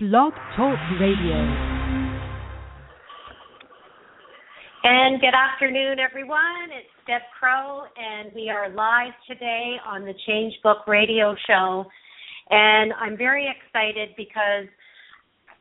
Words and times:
Blog 0.00 0.32
Talk 0.54 0.78
Radio. 1.00 1.34
And 4.84 5.20
good 5.20 5.34
afternoon, 5.34 5.98
everyone. 5.98 6.70
It's 6.70 6.86
Deb 7.08 7.22
Crow, 7.36 7.82
and 7.96 8.30
we 8.32 8.48
are 8.48 8.70
live 8.70 9.12
today 9.26 9.74
on 9.84 10.04
the 10.04 10.14
Change 10.24 10.54
Book 10.62 10.86
Radio 10.86 11.34
Show. 11.48 11.84
And 12.48 12.92
I'm 12.92 13.16
very 13.16 13.48
excited 13.50 14.10
because 14.16 14.68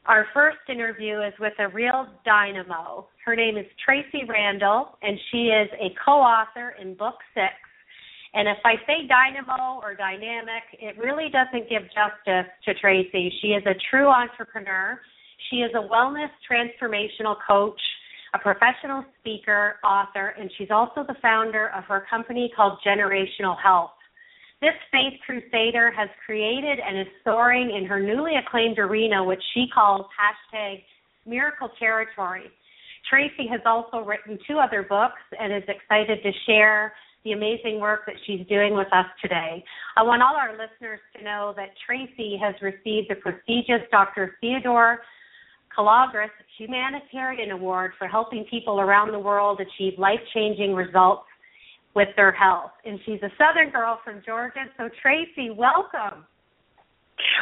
our 0.05 0.27
first 0.35 0.59
interview 0.69 1.21
is 1.21 1.33
with 1.39 1.53
a 1.57 1.69
real 1.69 2.05
dynamo. 2.23 3.07
Her 3.25 3.35
name 3.35 3.57
is 3.57 3.65
Tracee 3.83 4.27
Randall, 4.29 4.99
and 5.01 5.17
she 5.31 5.47
is 5.47 5.67
a 5.81 5.95
co 6.05 6.11
author 6.11 6.75
in 6.79 6.93
Book 6.93 7.15
Six 7.33 7.55
and 8.33 8.47
if 8.47 8.57
I 8.65 8.75
say 8.85 9.07
dynamo 9.07 9.79
or 9.81 9.95
dynamic, 9.95 10.63
it 10.73 10.97
really 10.97 11.29
doesn't 11.31 11.69
give 11.69 11.83
justice 11.83 12.51
to 12.65 12.73
Tracee. 12.75 13.31
She 13.41 13.49
is 13.49 13.63
a 13.65 13.75
true 13.89 14.07
entrepreneur. 14.07 14.99
She 15.49 15.57
is 15.57 15.71
a 15.75 15.87
wellness 15.87 16.29
transformational 16.49 17.35
coach, 17.47 17.79
a 18.33 18.39
professional 18.39 19.05
speaker, 19.19 19.75
author, 19.83 20.33
and 20.39 20.51
she's 20.57 20.71
also 20.71 21.03
the 21.07 21.15
founder 21.21 21.71
of 21.75 21.85
her 21.85 22.05
company 22.09 22.51
called 22.55 22.79
Generational 22.85 23.55
Health. 23.61 23.91
This 24.59 24.73
faith 24.91 25.13
crusader 25.25 25.91
has 25.91 26.09
created 26.25 26.79
and 26.79 26.99
is 26.99 27.07
soaring 27.23 27.75
in 27.77 27.85
her 27.85 27.99
newly 27.99 28.33
acclaimed 28.35 28.79
arena, 28.79 29.23
which 29.23 29.41
she 29.53 29.67
calls 29.73 30.07
hashtag 30.17 30.83
miracle 31.25 31.69
territory. 31.79 32.49
Tracee 33.09 33.47
has 33.49 33.61
also 33.65 33.99
written 33.99 34.37
two 34.47 34.57
other 34.57 34.83
books 34.83 35.21
and 35.39 35.53
is 35.53 35.63
excited 35.67 36.19
to 36.23 36.31
share 36.45 36.93
the 37.27 37.33
amazing 37.33 37.81
work 37.81 38.05
that 38.05 38.15
she's 38.25 38.47
doing 38.47 38.73
with 38.73 38.87
us 38.93 39.05
today. 39.21 39.63
I 39.97 40.03
want 40.03 40.21
all 40.21 40.35
our 40.35 40.51
listeners 40.51 40.99
to 41.17 41.23
know 41.23 41.53
that 41.57 41.69
Tracee 41.85 42.39
has 42.41 42.55
received 42.61 43.09
the 43.09 43.15
prestigious 43.15 43.83
Dr. 43.91 44.37
Theodore 44.39 44.99
Kalogris 45.77 46.31
Humanitarian 46.57 47.51
Award 47.51 47.91
for 47.97 48.07
helping 48.07 48.45
people 48.49 48.79
around 48.79 49.11
the 49.11 49.19
world 49.19 49.59
achieve 49.59 49.99
life 49.99 50.19
changing 50.33 50.73
results 50.73 51.25
with 51.95 52.07
their 52.15 52.31
health. 52.31 52.71
And 52.85 52.97
she's 53.05 53.21
a 53.23 53.29
Southern 53.37 53.71
girl 53.71 53.99
from 54.05 54.21
Georgia. 54.25 54.65
So, 54.77 54.89
Tracee, 55.01 55.49
welcome. 55.51 56.25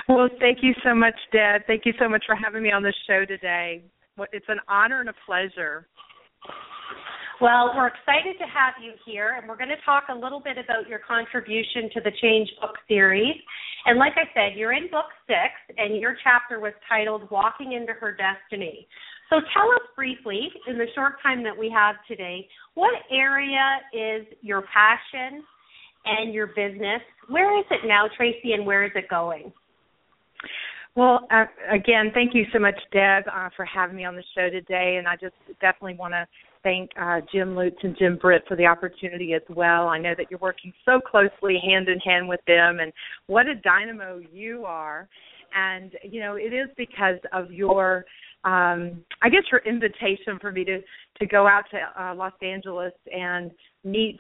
Well, 0.10 0.30
thank 0.40 0.60
you 0.64 0.74
so 0.84 0.96
much, 0.96 1.16
Deb. 1.32 1.62
Thank 1.68 1.86
you 1.86 1.94
so 2.00 2.10
much 2.10 2.24
for 2.26 2.36
having 2.36 2.64
me 2.64 2.72
on 2.72 2.82
the 2.82 2.94
show 3.08 3.26
today. 3.26 3.84
It's 4.32 4.46
an 4.48 4.60
honor 4.68 5.02
and 5.02 5.10
a 5.10 5.16
pleasure. 5.26 5.88
Well, 7.42 7.74
we're 7.76 7.88
excited 7.88 8.40
to 8.40 8.46
have 8.48 8.76
you 8.82 8.94
here, 9.06 9.36
and 9.38 9.48
we're 9.50 9.58
going 9.58 9.70
to 9.70 9.84
talk 9.84 10.06
a 10.10 10.16
little 10.16 10.40
bit 10.40 10.58
about 10.58 10.88
your 10.88 11.00
contribution 11.00 11.90
to 11.94 12.00
the 12.00 12.12
Change 12.22 12.48
Book 12.62 12.76
series. 12.88 13.36
And 13.86 14.00
like 14.00 14.14
I 14.16 14.24
said, 14.34 14.58
you're 14.58 14.72
in 14.72 14.90
book 14.90 15.12
six, 15.28 15.52
and 15.78 16.00
your 16.00 16.16
chapter 16.24 16.62
was 16.62 16.72
titled 16.88 17.30
Walking 17.30 17.74
into 17.74 17.92
Her 17.92 18.16
Destiny. 18.16 18.88
So 19.30 19.42
tell 19.54 19.70
us 19.72 19.82
briefly, 19.98 20.48
in 20.68 20.78
the 20.78 20.86
short 20.96 21.16
time 21.22 21.44
that 21.44 21.58
we 21.58 21.70
have 21.76 21.96
today, 22.08 22.48
what 22.76 22.94
area 23.12 23.80
is 23.92 24.26
your 24.42 24.64
passion 24.74 25.44
and 26.06 26.34
your 26.34 26.48
business? 26.48 27.02
Where 27.28 27.60
is 27.60 27.66
it 27.70 27.82
now, 27.86 28.06
Tracee, 28.16 28.54
and 28.54 28.66
where 28.66 28.86
is 28.86 28.92
it 28.96 29.10
going? 29.10 29.52
Well, 30.96 31.28
uh, 31.30 31.46
again, 31.70 32.12
thank 32.14 32.34
you 32.34 32.46
so 32.54 32.60
much, 32.60 32.80
Deb, 32.94 33.24
uh, 33.28 33.50
for 33.58 33.66
having 33.66 33.98
me 33.98 34.06
on 34.06 34.16
the 34.16 34.24
show 34.34 34.50
today. 34.50 34.96
And 34.98 35.08
I 35.08 35.16
just 35.18 35.36
definitely 35.60 35.96
want 35.96 36.14
to 36.14 36.26
thank 36.66 36.90
uh, 37.00 37.22
Jim 37.32 37.56
Lutz 37.56 37.78
and 37.84 37.96
Jim 37.98 38.18
Britt 38.18 38.44
for 38.48 38.58
the 38.58 38.66
opportunity 38.66 39.34
as 39.34 39.44
well. 39.56 39.88
I 39.88 40.00
know 40.00 40.14
that 40.18 40.26
you're 40.30 40.40
working 40.40 40.74
so 40.84 41.00
closely 41.00 41.62
hand 41.64 41.88
in 41.88 42.00
hand 42.00 42.28
with 42.28 42.42
them, 42.48 42.80
and 42.82 42.92
what 43.28 43.48
a 43.48 43.56
dynamo 43.56 44.20
you 44.34 44.66
are. 44.66 45.08
And 45.56 45.94
you 46.04 46.20
know, 46.20 46.36
it 46.36 46.54
is 46.54 46.68
because 46.76 47.20
of 47.32 47.52
your, 47.52 48.04
um, 48.44 49.04
I 49.22 49.30
guess, 49.30 49.44
your 49.52 49.62
invitation 49.66 50.40
for 50.42 50.52
me 50.52 50.66
to 50.66 50.82
to 51.20 51.26
go 51.28 51.48
out 51.48 51.64
to 51.72 52.04
uh, 52.04 52.16
Los 52.16 52.34
Angeles 52.42 52.94
and 53.14 53.52
meet 53.84 54.20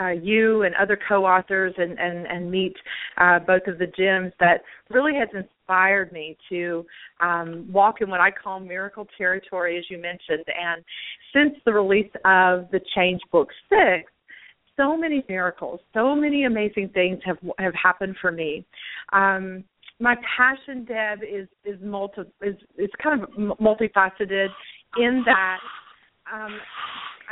uh, 0.00 0.08
you 0.08 0.62
and 0.62 0.74
other 0.74 0.98
co-authors 1.08 1.74
and 1.76 1.98
and 1.98 2.26
and 2.26 2.50
meet 2.50 2.74
uh, 3.18 3.38
both 3.38 3.66
of 3.66 3.78
the 3.78 3.86
Jims 3.86 4.32
that 4.40 4.62
really 4.90 5.12
has 5.14 5.28
inspired 5.34 6.12
me 6.12 6.36
to 6.48 6.84
um, 7.20 7.66
walk 7.70 8.00
in 8.00 8.08
what 8.10 8.20
I 8.20 8.30
call 8.30 8.60
miracle 8.60 9.06
territory, 9.16 9.78
as 9.78 9.84
you 9.90 9.98
mentioned. 9.98 10.44
And 10.46 10.84
since 11.32 11.54
the 11.64 11.72
release 11.72 12.10
of 12.24 12.70
the 12.70 12.80
Change 12.94 13.20
Book 13.30 13.48
Six, 13.68 14.10
so 14.76 14.96
many 14.96 15.24
miracles, 15.28 15.80
so 15.92 16.14
many 16.14 16.44
amazing 16.44 16.90
things 16.94 17.18
have 17.24 17.38
have 17.58 17.74
happened 17.74 18.16
for 18.20 18.32
me. 18.32 18.64
Um, 19.12 19.64
my 20.00 20.16
passion, 20.36 20.84
Deb, 20.84 21.20
is 21.22 21.48
is 21.64 21.78
multi 21.82 22.22
is 22.40 22.56
is 22.78 22.90
kind 23.02 23.22
of 23.22 23.28
multifaceted 23.58 24.48
in 24.98 25.22
that 25.26 25.58
um, 26.32 26.58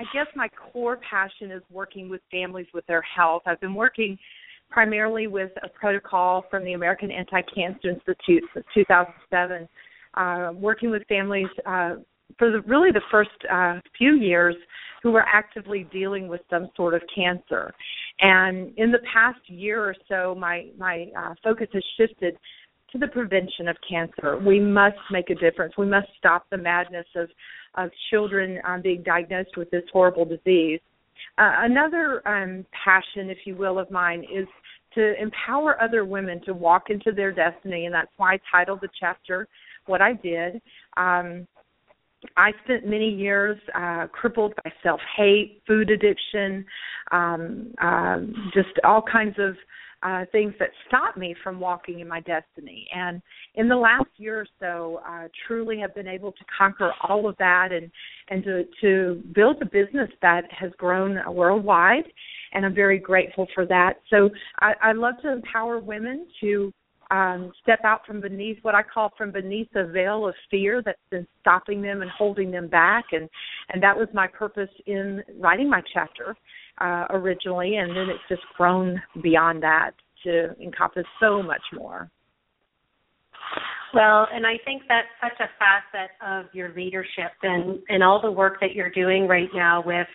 I 0.00 0.04
guess 0.14 0.26
my 0.34 0.48
core 0.48 0.98
passion 1.08 1.50
is 1.50 1.62
working 1.70 2.08
with 2.08 2.22
families 2.30 2.66
with 2.72 2.86
their 2.86 3.02
health. 3.02 3.42
I've 3.44 3.60
been 3.60 3.74
working 3.74 4.18
primarily 4.70 5.26
with 5.26 5.50
a 5.62 5.68
protocol 5.68 6.46
from 6.50 6.64
the 6.64 6.72
American 6.72 7.10
Anti-Cancer 7.10 7.90
Institute 7.90 8.42
since 8.54 8.64
2007, 8.72 9.68
uh, 10.14 10.52
working 10.54 10.90
with 10.90 11.02
families 11.06 11.48
uh, 11.66 11.96
for 12.38 12.50
the, 12.50 12.62
really 12.62 12.90
the 12.92 13.02
first 13.10 13.30
uh, 13.52 13.78
few 13.98 14.14
years 14.14 14.54
who 15.02 15.10
were 15.10 15.24
actively 15.30 15.86
dealing 15.92 16.28
with 16.28 16.40
some 16.48 16.70
sort 16.76 16.94
of 16.94 17.02
cancer. 17.14 17.74
And 18.20 18.72
in 18.78 18.90
the 18.92 19.00
past 19.12 19.40
year 19.48 19.84
or 19.84 19.94
so, 20.08 20.34
my 20.34 20.68
my 20.78 21.08
uh, 21.18 21.34
focus 21.44 21.68
has 21.74 21.84
shifted 21.98 22.36
to 22.92 22.98
the 22.98 23.08
prevention 23.08 23.68
of 23.68 23.76
cancer. 23.88 24.38
We 24.38 24.60
must 24.60 24.98
make 25.10 25.30
a 25.30 25.34
difference. 25.34 25.74
We 25.78 25.86
must 25.86 26.08
stop 26.18 26.46
the 26.50 26.58
madness 26.58 27.06
of 27.16 27.28
of 27.76 27.90
children 28.10 28.58
um, 28.66 28.82
being 28.82 29.02
diagnosed 29.04 29.56
with 29.56 29.70
this 29.70 29.84
horrible 29.92 30.24
disease. 30.24 30.80
Uh, 31.38 31.52
another 31.60 32.26
um, 32.26 32.66
passion, 32.84 33.30
if 33.30 33.38
you 33.44 33.54
will, 33.54 33.78
of 33.78 33.88
mine 33.92 34.24
is 34.24 34.48
to 34.94 35.20
empower 35.22 35.80
other 35.80 36.04
women 36.04 36.40
to 36.44 36.52
walk 36.52 36.90
into 36.90 37.12
their 37.12 37.30
destiny, 37.30 37.86
and 37.86 37.94
that's 37.94 38.10
why 38.16 38.34
I 38.34 38.40
titled 38.50 38.80
the 38.80 38.88
chapter 38.98 39.46
"What 39.86 40.00
I 40.00 40.14
Did." 40.14 40.60
Um, 40.96 41.46
I 42.36 42.52
spent 42.64 42.86
many 42.86 43.08
years 43.08 43.58
uh, 43.74 44.06
crippled 44.08 44.54
by 44.62 44.72
self 44.82 45.00
hate, 45.16 45.62
food 45.66 45.90
addiction, 45.90 46.64
um, 47.12 47.72
uh, 47.80 48.18
just 48.52 48.78
all 48.84 49.02
kinds 49.02 49.36
of 49.38 49.54
uh, 50.02 50.24
things 50.32 50.54
that 50.58 50.70
stop 50.88 51.16
me 51.16 51.34
from 51.42 51.60
walking 51.60 52.00
in 52.00 52.08
my 52.08 52.20
destiny. 52.20 52.88
And 52.94 53.20
in 53.54 53.68
the 53.68 53.76
last 53.76 54.08
year 54.16 54.40
or 54.40 54.46
so, 54.58 55.00
uh, 55.06 55.28
truly 55.46 55.78
have 55.78 55.94
been 55.94 56.08
able 56.08 56.32
to 56.32 56.44
conquer 56.56 56.92
all 57.02 57.28
of 57.28 57.36
that 57.38 57.68
and 57.72 57.90
and 58.28 58.42
to 58.44 58.64
to 58.80 59.22
build 59.34 59.60
a 59.62 59.66
business 59.66 60.10
that 60.22 60.44
has 60.52 60.70
grown 60.78 61.18
worldwide. 61.28 62.04
And 62.52 62.64
I'm 62.64 62.74
very 62.74 62.98
grateful 62.98 63.46
for 63.54 63.64
that. 63.66 63.94
So 64.08 64.30
I, 64.60 64.72
I 64.82 64.92
love 64.92 65.14
to 65.22 65.30
empower 65.30 65.78
women 65.78 66.26
to 66.40 66.72
um, 67.10 67.52
step 67.62 67.80
out 67.84 68.06
from 68.06 68.20
beneath 68.20 68.58
what 68.62 68.74
I 68.74 68.82
call 68.82 69.12
from 69.18 69.32
beneath 69.32 69.68
the 69.72 69.90
veil 69.92 70.28
of 70.28 70.34
fear 70.50 70.80
that's 70.84 70.98
been 71.10 71.26
stopping 71.40 71.82
them 71.82 72.02
and 72.02 72.10
holding 72.10 72.50
them 72.50 72.68
back, 72.68 73.06
and 73.12 73.28
and 73.70 73.82
that 73.82 73.96
was 73.96 74.08
my 74.14 74.26
purpose 74.26 74.70
in 74.86 75.22
writing 75.38 75.68
my 75.68 75.82
chapter 75.92 76.36
uh, 76.80 77.06
originally, 77.10 77.76
and 77.76 77.90
then 77.90 78.08
it's 78.08 78.28
just 78.28 78.42
grown 78.56 79.00
beyond 79.22 79.62
that 79.62 79.92
to 80.24 80.54
encompass 80.62 81.06
so 81.20 81.42
much 81.42 81.62
more. 81.72 82.10
Well, 83.92 84.28
and 84.32 84.46
I 84.46 84.54
think 84.64 84.82
that's 84.88 85.08
such 85.20 85.40
a 85.40 85.50
facet 85.58 86.10
of 86.24 86.54
your 86.54 86.72
leadership 86.74 87.32
and 87.42 87.80
and 87.88 88.02
all 88.02 88.20
the 88.22 88.30
work 88.30 88.60
that 88.60 88.72
you're 88.72 88.90
doing 88.90 89.26
right 89.26 89.48
now 89.52 89.82
with 89.84 90.06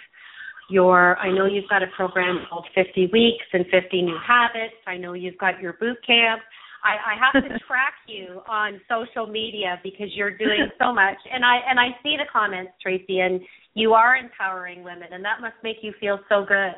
your 0.70 1.18
I 1.18 1.32
know 1.32 1.46
you've 1.46 1.70
got 1.70 1.84
a 1.84 1.88
program 1.96 2.46
called 2.50 2.66
50 2.74 3.10
weeks 3.12 3.46
and 3.54 3.66
50 3.72 4.02
new 4.02 4.18
habits. 4.26 4.76
I 4.88 4.98
know 4.98 5.14
you've 5.14 5.38
got 5.38 5.60
your 5.60 5.74
boot 5.74 5.98
camp. 6.06 6.42
I, 6.86 7.14
I 7.14 7.16
have 7.18 7.44
to 7.44 7.50
track 7.68 7.96
you 8.08 8.42
on 8.48 8.80
social 8.88 9.26
media 9.26 9.80
because 9.84 10.08
you're 10.14 10.38
doing 10.38 10.70
so 10.80 10.94
much 10.94 11.18
and 11.34 11.44
I 11.44 11.58
and 11.68 11.80
I 11.80 11.98
see 12.04 12.16
the 12.18 12.30
comments, 12.32 12.72
Tracee, 12.82 13.20
and 13.20 13.42
you 13.74 13.94
are 13.94 14.16
empowering 14.16 14.84
women, 14.84 15.10
and 15.12 15.26
that 15.26 15.42
must 15.42 15.56
make 15.64 15.78
you 15.82 15.94
feel 16.00 16.20
so 16.30 16.46
good. 16.48 16.76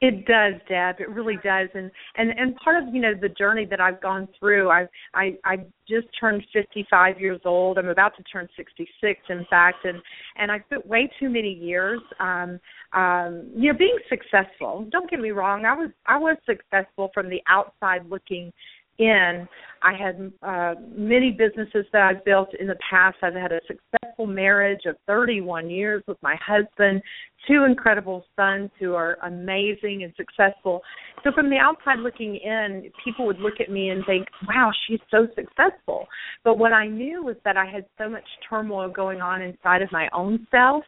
It 0.00 0.26
does, 0.26 0.54
Deb. 0.68 1.00
It 1.00 1.10
really 1.10 1.38
does, 1.42 1.68
and 1.74 1.90
and 2.16 2.30
and 2.30 2.54
part 2.56 2.80
of 2.80 2.94
you 2.94 3.00
know 3.00 3.14
the 3.20 3.30
journey 3.30 3.66
that 3.68 3.80
I've 3.80 4.00
gone 4.00 4.28
through. 4.38 4.70
I 4.70 4.86
I 5.12 5.36
I 5.44 5.56
just 5.88 6.06
turned 6.20 6.44
55 6.52 7.18
years 7.18 7.40
old. 7.44 7.78
I'm 7.78 7.88
about 7.88 8.16
to 8.16 8.22
turn 8.22 8.46
66, 8.56 9.20
in 9.28 9.44
fact, 9.50 9.84
and 9.84 10.00
and 10.36 10.52
I 10.52 10.60
spent 10.66 10.86
way 10.86 11.10
too 11.18 11.28
many 11.28 11.52
years, 11.52 12.00
um, 12.20 12.60
um, 12.92 13.50
you 13.56 13.72
know, 13.72 13.76
being 13.76 13.98
successful. 14.08 14.86
Don't 14.92 15.10
get 15.10 15.18
me 15.18 15.30
wrong. 15.30 15.64
I 15.64 15.74
was 15.74 15.90
I 16.06 16.16
was 16.16 16.36
successful 16.46 17.10
from 17.12 17.28
the 17.28 17.40
outside 17.48 18.08
looking 18.08 18.52
in. 18.98 19.48
I 19.82 19.94
had 19.94 20.32
uh, 20.42 20.74
many 20.94 21.30
businesses 21.30 21.86
that 21.92 22.02
I've 22.02 22.24
built 22.24 22.50
in 22.58 22.66
the 22.66 22.76
past. 22.88 23.16
I've 23.22 23.34
had 23.34 23.52
a 23.52 23.60
successful 23.66 24.26
marriage 24.26 24.82
of 24.86 24.96
31 25.06 25.70
years 25.70 26.02
with 26.06 26.18
my 26.22 26.36
husband, 26.44 27.02
two 27.46 27.64
incredible 27.64 28.24
sons 28.36 28.70
who 28.80 28.94
are 28.94 29.18
amazing 29.22 30.02
and 30.04 30.12
successful. 30.16 30.82
So 31.24 31.30
from 31.32 31.50
the 31.50 31.56
outside 31.56 32.00
looking 32.00 32.36
in, 32.36 32.90
people 33.04 33.26
would 33.26 33.38
look 33.38 33.60
at 33.60 33.70
me 33.70 33.90
and 33.90 34.04
think, 34.06 34.28
"Wow, 34.48 34.72
she's 34.86 35.00
so 35.10 35.28
successful." 35.34 36.08
But 36.44 36.58
what 36.58 36.72
I 36.72 36.86
knew 36.86 37.22
was 37.22 37.36
that 37.44 37.56
I 37.56 37.66
had 37.66 37.86
so 37.96 38.08
much 38.08 38.26
turmoil 38.48 38.88
going 38.88 39.20
on 39.20 39.42
inside 39.42 39.82
of 39.82 39.92
my 39.92 40.08
own 40.12 40.46
self 40.50 40.84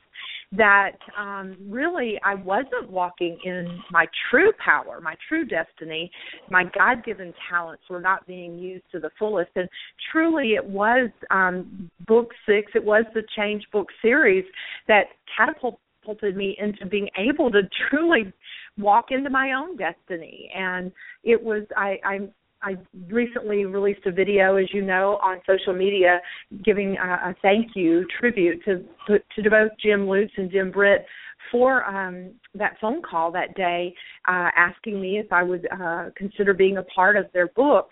that 0.53 0.99
um 1.17 1.57
really 1.69 2.21
I 2.25 2.35
wasn't 2.35 2.91
walking 2.91 3.39
in 3.45 3.81
my 3.91 4.07
true 4.31 4.53
power, 4.65 5.01
my 5.01 5.15
true 5.29 5.45
destiny. 5.45 6.11
My 6.51 6.65
God-given 6.65 7.33
talents 7.49 7.85
were 7.89 8.01
not 8.01 8.27
being 8.27 8.59
used 8.59 8.80
to 8.93 9.01
the 9.01 9.11
fullest. 9.19 9.51
And 9.57 9.69
truly 10.13 10.55
it 10.55 10.65
was 10.65 11.11
um 11.31 11.91
book 12.07 12.31
6, 12.47 12.73
it 12.75 12.85
was 12.85 13.05
the 13.15 13.23
Change 13.37 13.65
book 13.73 13.89
series 14.03 14.45
that 14.89 15.05
catapulted 15.37 16.37
me 16.37 16.57
into 16.59 16.87
being 16.87 17.09
able 17.17 17.51
to 17.51 17.63
truly 17.91 18.33
walk 18.79 19.07
into 19.11 19.31
my 19.31 19.53
own 19.53 19.77
destiny. 19.77 20.51
And 20.55 20.93
it 21.25 21.43
was 21.43 21.65
I 21.77 21.99
I'm 22.05 22.33
I 22.63 22.77
recently 23.09 23.65
released 23.65 24.05
a 24.05 24.13
video, 24.13 24.57
as 24.57 24.67
you 24.73 24.83
know, 24.83 25.19
on 25.23 25.41
social 25.47 25.73
media, 25.73 26.21
giving 26.63 26.97
a, 26.99 27.31
a 27.31 27.37
thank 27.43 27.69
you 27.75 28.07
tribute 28.19 28.63
to 28.65 28.85
to 29.09 29.51
both 29.51 29.71
Jim 29.83 30.07
Lutz 30.07 30.33
and 30.37 30.51
Jim 30.51 30.71
Britt 30.71 31.07
for 31.51 31.85
um, 31.85 32.33
that 32.55 32.77
phone 32.81 33.03
call 33.03 33.33
that 33.33 33.55
day, 33.55 33.95
uh, 34.29 34.51
asking 34.57 35.01
me 35.01 35.19
if 35.19 35.33
I 35.33 35.43
would 35.43 35.67
uh, 35.71 36.11
consider 36.17 36.55
being 36.55 36.77
a 36.77 36.83
part 36.85 37.17
of 37.17 37.27
their 37.33 37.49
book, 37.49 37.91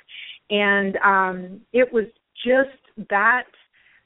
and 0.50 0.96
um, 1.04 1.60
it 1.72 1.92
was 1.92 2.04
just 2.44 3.08
that 3.10 3.44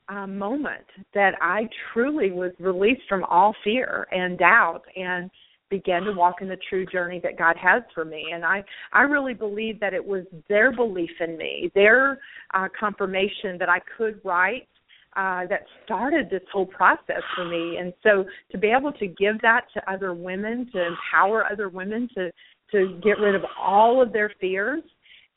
uh, 0.08 0.26
moment 0.26 0.84
that 1.14 1.34
I 1.40 1.68
truly 1.92 2.32
was 2.32 2.52
released 2.58 3.02
from 3.08 3.24
all 3.24 3.54
fear 3.62 4.06
and 4.10 4.38
doubt 4.38 4.82
and 4.96 5.30
began 5.70 6.02
to 6.02 6.12
walk 6.12 6.42
in 6.42 6.48
the 6.48 6.58
true 6.68 6.84
journey 6.84 7.18
that 7.22 7.38
God 7.38 7.56
has 7.56 7.82
for 7.94 8.04
me. 8.04 8.26
And 8.34 8.44
I 8.44 8.62
I 8.92 9.02
really 9.02 9.32
believe 9.32 9.80
that 9.80 9.94
it 9.94 10.04
was 10.04 10.24
their 10.48 10.70
belief 10.70 11.10
in 11.20 11.36
me, 11.38 11.70
their 11.74 12.18
uh, 12.52 12.68
confirmation 12.78 13.56
that 13.58 13.70
I 13.70 13.80
could 13.96 14.20
write 14.22 14.68
uh, 15.16 15.46
that 15.46 15.64
started 15.84 16.28
this 16.30 16.42
whole 16.52 16.66
process 16.66 17.22
for 17.34 17.46
me. 17.46 17.78
And 17.78 17.92
so 18.02 18.24
to 18.50 18.58
be 18.58 18.68
able 18.68 18.92
to 18.92 19.06
give 19.06 19.40
that 19.42 19.62
to 19.74 19.90
other 19.90 20.12
women, 20.14 20.68
to 20.72 20.86
empower 20.86 21.50
other 21.50 21.68
women 21.68 22.08
to 22.14 22.30
to 22.72 22.98
get 23.02 23.18
rid 23.18 23.34
of 23.34 23.42
all 23.58 24.02
of 24.02 24.12
their 24.12 24.32
fears 24.40 24.82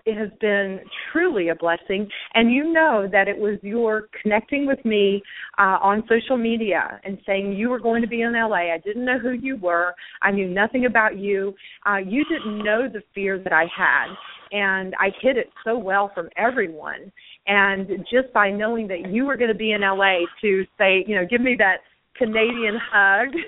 it 0.05 0.17
has 0.17 0.29
been 0.39 0.79
truly 1.11 1.49
a 1.49 1.55
blessing. 1.55 2.07
And 2.33 2.51
you 2.51 2.71
know 2.71 3.07
that 3.11 3.27
it 3.27 3.37
was 3.37 3.57
your 3.61 4.07
connecting 4.21 4.65
with 4.65 4.83
me 4.85 5.21
uh, 5.57 5.77
on 5.81 6.03
social 6.07 6.37
media 6.37 6.99
and 7.03 7.17
saying 7.25 7.53
you 7.53 7.69
were 7.69 7.79
going 7.79 8.01
to 8.01 8.07
be 8.07 8.21
in 8.21 8.33
LA. 8.33 8.73
I 8.73 8.79
didn't 8.83 9.05
know 9.05 9.19
who 9.19 9.31
you 9.31 9.57
were. 9.57 9.93
I 10.21 10.31
knew 10.31 10.47
nothing 10.47 10.85
about 10.85 11.17
you. 11.17 11.55
Uh, 11.85 11.97
you 11.97 12.23
didn't 12.25 12.63
know 12.63 12.87
the 12.91 13.01
fear 13.13 13.39
that 13.39 13.53
I 13.53 13.65
had. 13.75 14.07
And 14.51 14.93
I 14.99 15.09
hid 15.21 15.37
it 15.37 15.49
so 15.63 15.77
well 15.77 16.11
from 16.13 16.29
everyone. 16.37 17.11
And 17.47 17.87
just 18.11 18.31
by 18.33 18.51
knowing 18.51 18.87
that 18.89 19.09
you 19.09 19.25
were 19.25 19.37
going 19.37 19.51
to 19.51 19.57
be 19.57 19.71
in 19.71 19.81
LA 19.81 20.19
to 20.41 20.63
say, 20.77 21.03
you 21.07 21.15
know, 21.15 21.25
give 21.29 21.41
me 21.41 21.55
that 21.57 21.77
Canadian 22.15 22.77
hug. 22.91 23.29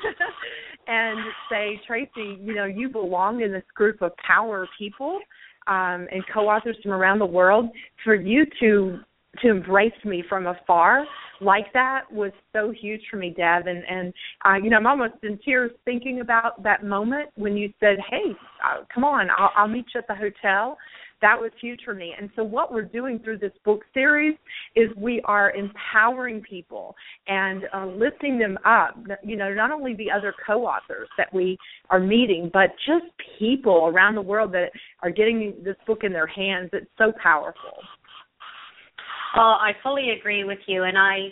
and 0.88 1.20
say, 1.52 1.80
Tracee, 1.86 2.38
you 2.42 2.56
know, 2.56 2.64
you 2.64 2.88
belong 2.88 3.42
in 3.42 3.52
this 3.52 3.64
group 3.76 4.02
of 4.02 4.14
power 4.26 4.68
people 4.80 5.20
um, 5.68 6.08
and 6.12 6.24
co-authors 6.34 6.78
from 6.82 6.92
around 6.92 7.20
the 7.20 7.26
world, 7.26 7.70
for 8.04 8.16
you 8.16 8.46
to 8.60 9.00
to 9.42 9.50
embrace 9.50 9.94
me 10.04 10.24
from 10.28 10.48
afar 10.48 11.06
like 11.42 11.72
that 11.74 12.12
was 12.12 12.32
so 12.54 12.72
huge 12.72 13.02
for 13.10 13.18
me, 13.18 13.30
Deb. 13.30 13.68
And 13.68 13.84
and 13.90 14.14
uh, 14.46 14.56
you 14.56 14.70
know, 14.70 14.78
I'm 14.78 14.88
almost 14.88 15.16
in 15.24 15.40
tears 15.44 15.72
thinking 15.86 16.22
about 16.22 16.62
that 16.64 16.84
moment 16.84 17.30
when 17.36 17.56
you 17.56 17.72
said, 17.80 17.98
"Hey, 18.10 18.32
uh, 18.64 18.84
come 18.94 19.04
on, 19.04 19.30
I'll, 19.38 19.52
I'll 19.56 19.68
meet 19.68 19.86
you 19.94 20.00
at 20.00 20.08
the 20.08 20.16
hotel." 20.16 20.78
That 21.22 21.40
was 21.40 21.52
huge 21.60 21.82
for 21.84 21.94
me. 21.94 22.14
And 22.20 22.30
so, 22.36 22.44
what 22.44 22.72
we're 22.72 22.84
doing 22.84 23.20
through 23.20 23.40
this 23.40 23.52
book 23.66 23.82
series 23.94 24.36
is 24.76 24.90
we 24.96 25.22
are 25.26 25.52
empowering 25.52 26.42
people 26.42 26.96
and 27.28 27.64
uh, 27.74 27.88
lifting 27.88 28.38
them 28.38 28.58
up. 28.66 28.98
You 29.24 29.36
know, 29.36 29.54
not 29.54 29.72
only 29.72 29.96
the 29.96 30.12
other 30.12 30.34
co 30.46 30.66
authors 30.66 31.10
that 31.18 31.34
we 31.34 31.58
are 31.90 32.00
meeting, 32.00 32.50
but 32.54 32.70
just 32.86 33.06
people 33.40 33.88
around 33.88 34.16
the 34.16 34.22
world 34.22 34.52
that 34.54 34.72
are 35.02 35.12
getting 35.12 35.56
this 35.64 35.76
book 35.86 36.00
in 36.04 36.12
their 36.12 36.28
hands. 36.28 36.70
It's 36.74 36.90
so 36.98 37.12
powerful. 37.22 37.78
Well, 39.36 39.58
I 39.60 39.72
fully 39.84 40.12
agree 40.18 40.44
with 40.44 40.60
you. 40.68 40.84
And 40.84 40.98
I. 40.98 41.30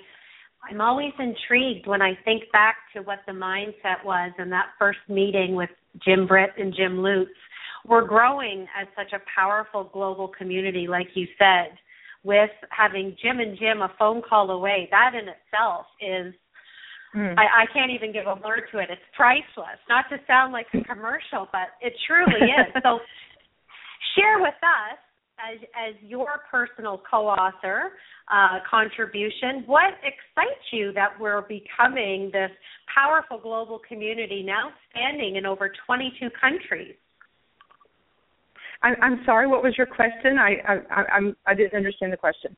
I'm 0.67 0.81
always 0.81 1.11
intrigued 1.19 1.85
when 1.85 2.01
I 2.01 2.17
think 2.25 2.51
back 2.51 2.77
to 2.95 3.03
what 3.03 3.19
the 3.27 3.33
mindset 3.33 4.03
was 4.03 4.31
in 4.39 4.49
that 4.49 4.69
first 4.79 4.97
meeting 5.07 5.53
with 5.53 5.69
Jim 6.03 6.25
Britt 6.25 6.53
and 6.57 6.73
Jim 6.75 7.03
Lutz 7.03 7.29
we're 7.87 8.05
growing 8.07 8.67
as 8.79 8.87
such 8.95 9.13
a 9.13 9.21
powerful 9.33 9.89
global 9.93 10.27
community, 10.27 10.87
like 10.87 11.07
you 11.13 11.27
said, 11.37 11.77
with 12.23 12.49
having 12.69 13.15
Jim 13.21 13.39
and 13.39 13.57
Jim 13.57 13.81
a 13.81 13.91
phone 13.99 14.21
call 14.27 14.51
away. 14.51 14.87
That 14.91 15.11
in 15.13 15.27
itself 15.29 15.85
is 16.01 16.33
mm. 17.15 17.35
I, 17.37 17.63
I 17.63 17.65
can't 17.73 17.91
even 17.91 18.11
give 18.11 18.25
a 18.25 18.35
word 18.35 18.63
to 18.71 18.79
it. 18.79 18.89
It's 18.89 19.01
priceless. 19.15 19.79
Not 19.87 20.05
to 20.09 20.17
sound 20.27 20.51
like 20.51 20.67
a 20.73 20.83
commercial, 20.83 21.47
but 21.51 21.77
it 21.81 21.93
truly 22.07 22.49
is. 22.59 22.73
so 22.83 22.99
share 24.17 24.39
with 24.39 24.57
us 24.63 24.97
as 25.39 25.59
as 25.75 25.93
your 26.01 26.41
personal 26.49 27.01
co-author 27.09 27.91
uh, 28.31 28.59
contribution, 28.69 29.63
what 29.67 29.93
excites 30.01 30.65
you 30.71 30.91
that 30.93 31.09
we're 31.19 31.41
becoming 31.41 32.31
this 32.33 32.49
powerful 32.93 33.37
global 33.37 33.79
community 33.87 34.41
now 34.43 34.69
standing 34.89 35.35
in 35.35 35.45
over 35.45 35.71
22 35.85 36.29
countries? 36.39 36.95
I'm, 38.81 38.95
I'm 39.01 39.21
sorry. 39.25 39.47
What 39.47 39.63
was 39.63 39.73
your 39.77 39.87
question? 39.87 40.37
I, 40.37 40.55
I 40.67 41.03
I'm 41.13 41.35
I 41.45 41.53
didn't 41.53 41.75
understand 41.75 42.13
the 42.13 42.17
question. 42.17 42.55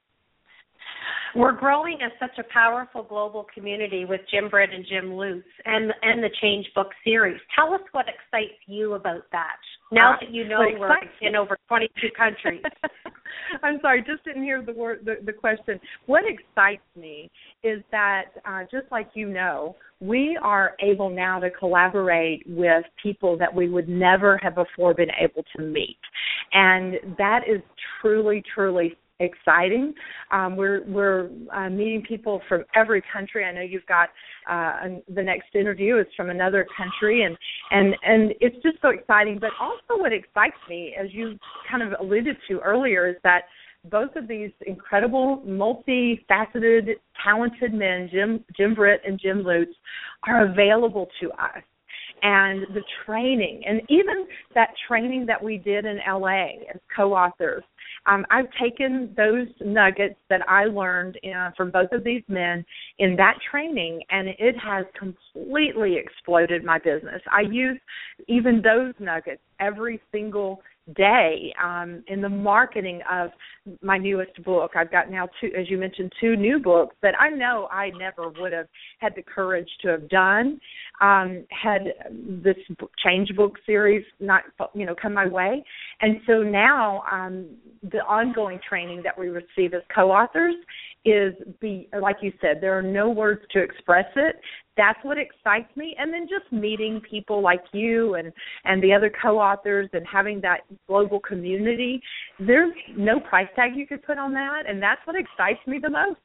We're 1.36 1.54
growing 1.54 2.00
as 2.04 2.12
such 2.20 2.38
a 2.40 2.54
powerful 2.54 3.04
global 3.04 3.46
community 3.54 4.06
with 4.06 4.22
Jim 4.32 4.50
Britt 4.50 4.72
and 4.74 4.86
Jim 4.88 5.14
Lutz 5.14 5.46
and 5.66 5.94
and 6.02 6.24
the 6.24 6.30
Change 6.42 6.66
Book 6.74 6.90
series. 7.04 7.40
Tell 7.56 7.74
us 7.74 7.82
what 7.92 8.06
excites 8.08 8.60
you 8.66 8.94
about 8.94 9.24
that. 9.32 9.58
Now 9.92 10.14
uh, 10.14 10.18
that 10.22 10.32
you 10.32 10.48
know 10.48 10.60
we're 10.78 10.96
in 11.22 11.36
over 11.36 11.58
22 11.68 12.08
countries. 12.18 12.64
I'm 13.64 13.80
sorry, 13.82 14.04
just 14.06 14.24
didn't 14.26 14.44
hear 14.44 14.62
the 14.62 14.74
word 14.74 15.00
the, 15.06 15.16
the 15.26 15.34
question. 15.34 15.80
What 16.06 16.24
excites 16.28 16.84
me 16.96 17.30
is 17.64 17.82
that 17.92 18.26
uh, 18.46 18.64
just 18.72 18.92
like 18.92 19.10
you 19.14 19.30
know, 19.30 19.76
we 20.00 20.38
are 20.42 20.76
able 20.82 21.10
now 21.10 21.40
to 21.40 21.50
collaborate 21.50 22.44
with 22.48 22.84
people 23.02 23.38
that 23.38 23.54
we 23.54 23.70
would 23.70 23.88
never 23.88 24.38
have 24.44 24.56
before 24.56 24.94
been 24.94 25.12
able 25.20 25.44
to 25.56 25.62
meet. 25.62 25.98
And 26.54 26.96
that 27.18 27.42
is 27.48 27.62
truly, 28.02 28.44
truly 28.54 28.98
exciting. 29.20 29.94
Um, 30.32 30.56
we're 30.56 30.84
we're 30.86 31.30
uh, 31.54 31.70
meeting 31.70 32.04
people 32.08 32.42
from 32.48 32.64
every 32.76 33.02
country. 33.12 33.46
I 33.46 33.54
know 33.54 33.62
you've 33.62 33.86
got 33.86 34.10
uh, 34.50 35.00
the 35.14 35.24
next 35.24 35.56
interview 35.56 35.98
is 35.98 36.06
from 36.16 36.30
another 36.30 36.66
country, 36.76 37.24
and 37.24 37.38
and 37.72 37.96
and 38.04 38.34
it's 38.40 38.62
just 38.64 38.78
so 38.82 38.90
exciting. 38.90 39.40
But 39.40 39.52
also, 39.60 40.02
what 40.02 40.14
excites 40.14 40.58
me, 40.70 40.96
as 41.00 41.08
you 41.12 41.38
kind 41.70 41.84
of 41.84 42.00
alluded 42.00 42.38
to 42.50 42.60
earlier, 42.60 43.08
is 43.08 43.16
that 43.24 43.44
both 43.86 44.16
of 44.16 44.28
these 44.28 44.52
incredible, 44.66 45.44
multifaceted, 45.48 46.90
talented 47.24 47.74
men, 47.74 48.10
Jim 48.12 48.44
Jim 48.56 48.76
Britt 48.76 49.02
and 49.06 49.20
Jim 49.20 49.44
Lutz, 49.44 49.72
are 50.28 50.46
available 50.46 51.08
to 51.22 51.32
us 51.32 51.64
and 52.24 52.64
the 52.74 52.82
training 53.06 53.62
and 53.68 53.82
even 53.90 54.26
that 54.56 54.70
training 54.88 55.26
that 55.26 55.44
we 55.44 55.58
did 55.58 55.86
in 55.86 56.00
LA 56.08 56.48
as 56.74 56.80
co-authors. 56.96 57.64
Um, 58.08 58.26
I've 58.32 58.48
taken 58.60 59.14
those 59.18 59.48
nuggets 59.60 60.16
that 60.30 60.42
I 60.48 60.66
learned 60.66 61.20
uh, 61.24 61.52
from 61.58 61.72
both 61.72 61.92
of 61.92 62.04
these 62.04 62.24
men 62.28 62.66
in 63.00 63.16
that 63.18 63.36
training, 63.52 64.02
and 64.10 64.30
it 64.30 64.56
has 64.58 64.86
completely 64.98 65.98
exploded 65.98 66.64
my 66.64 66.80
business. 66.80 67.22
I 67.32 67.42
use 67.42 67.80
even 68.28 68.62
those 68.62 68.94
nuggets 69.00 69.42
every 69.60 70.02
single 70.12 70.62
day 70.96 71.54
um, 71.62 72.04
in 72.08 72.22
the 72.22 72.30
marketing 72.30 73.02
of 73.12 73.32
my 73.82 73.98
newest 73.98 74.42
book. 74.44 74.72
I've 74.76 74.92
got 74.92 75.12
now 75.12 75.28
two, 75.42 75.52
as 75.58 75.70
you 75.70 75.78
mentioned, 75.78 76.14
two 76.22 76.36
new 76.36 76.60
books 76.60 76.96
that 77.02 77.14
I 77.20 77.30
know 77.30 77.68
I 77.72 77.90
never 77.98 78.30
would 78.30 78.54
have 78.54 78.68
had 79.00 79.14
the 79.16 79.22
courage 79.22 79.70
to 79.82 79.90
have 79.90 80.08
done 80.10 80.60
um, 81.02 81.46
had 81.50 81.94
this 82.44 82.56
change 83.04 83.30
book 83.36 83.54
series 83.66 84.04
not 84.20 84.44
you 84.74 84.86
know 84.86 84.96
come 85.00 85.14
my 85.14 85.28
way. 85.28 85.64
And 86.02 86.20
so 86.26 86.42
now 86.42 87.04
um, 87.12 87.48
the 87.84 88.00
ongoing 88.00 88.60
training 88.68 89.02
that 89.04 89.18
we 89.18 89.28
receive 89.28 89.74
as 89.74 89.82
co-authors 89.94 90.56
is 91.06 91.34
be 91.60 91.88
like 92.02 92.18
you 92.22 92.34
said 92.42 92.58
there 92.60 92.78
are 92.78 92.84
no 92.84 93.10
words 93.10 93.42
to 93.52 93.62
express 93.62 94.08
it. 94.16 94.38
That's 94.76 95.00
what 95.04 95.18
excites 95.18 95.76
me. 95.76 95.96
And 96.00 96.14
then 96.14 96.28
just 96.28 96.52
meeting 96.52 97.02
people 97.08 97.42
like 97.42 97.64
you 97.74 98.16
and 98.16 98.32
and 98.66 98.82
the 98.82 98.94
other 98.94 99.12
co-authors 99.22 99.90
and 99.94 100.06
having 100.12 100.42
that 100.42 100.62
global 100.88 101.20
community 101.20 102.02
there's 102.40 102.74
no 102.96 103.20
price 103.20 103.48
tag 103.56 103.72
you 103.76 103.86
could 103.86 104.04
put 104.04 104.18
on 104.18 104.34
that. 104.34 104.64
And 104.68 104.82
that's 104.82 105.02
what 105.06 105.16
excites 105.16 105.66
me 105.68 105.80
the 105.80 105.92
most. 105.92 106.20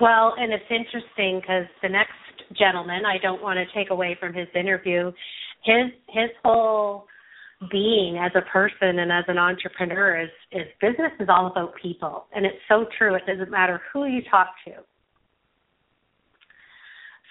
Well 0.00 0.34
and 0.36 0.52
it's 0.52 0.64
interesting 0.70 1.40
because 1.40 1.66
the 1.80 1.88
next 1.88 2.12
gentleman 2.56 3.04
i 3.06 3.18
don't 3.22 3.42
want 3.42 3.58
to 3.58 3.78
take 3.78 3.90
away 3.90 4.16
from 4.18 4.32
his 4.32 4.48
interview 4.54 5.10
his 5.64 5.90
his 6.08 6.30
whole 6.44 7.06
being 7.70 8.18
as 8.18 8.32
a 8.34 8.42
person 8.50 8.98
and 8.98 9.12
as 9.12 9.24
an 9.28 9.38
entrepreneur 9.38 10.20
is 10.20 10.30
is 10.52 10.66
business 10.80 11.12
is 11.20 11.28
all 11.28 11.46
about 11.46 11.74
people. 11.80 12.26
And 12.34 12.44
it's 12.44 12.58
so 12.68 12.86
true 12.98 13.14
it 13.14 13.22
doesn't 13.26 13.50
matter 13.50 13.80
who 13.92 14.06
you 14.06 14.22
talk 14.30 14.48
to. 14.66 14.72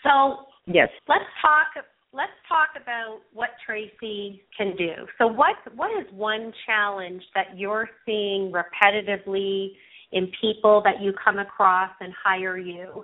So 0.04 0.46
yes. 0.66 0.90
let's 1.08 1.24
talk 1.42 1.86
let's 2.14 2.32
talk 2.48 2.70
about 2.82 3.22
what 3.34 3.50
tracee 3.66 4.44
can 4.58 4.76
do. 4.76 4.92
So 5.18 5.28
what 5.28 5.56
what 5.76 5.92
is 6.00 6.12
one 6.14 6.52
challenge 6.66 7.24
that 7.36 7.58
you're 7.58 7.90
seeing 8.06 8.52
repetitively 8.52 9.70
in 10.12 10.32
people 10.40 10.82
that 10.84 11.02
you 11.02 11.14
come 11.24 11.40
across 11.40 11.90
and 12.00 12.14
hire 12.24 12.58
you 12.58 13.04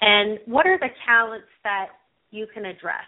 and 0.00 0.38
what 0.46 0.66
are 0.66 0.78
the 0.78 0.88
talents 1.06 1.46
that 1.64 1.88
you 2.30 2.46
can 2.52 2.64
address? 2.64 3.04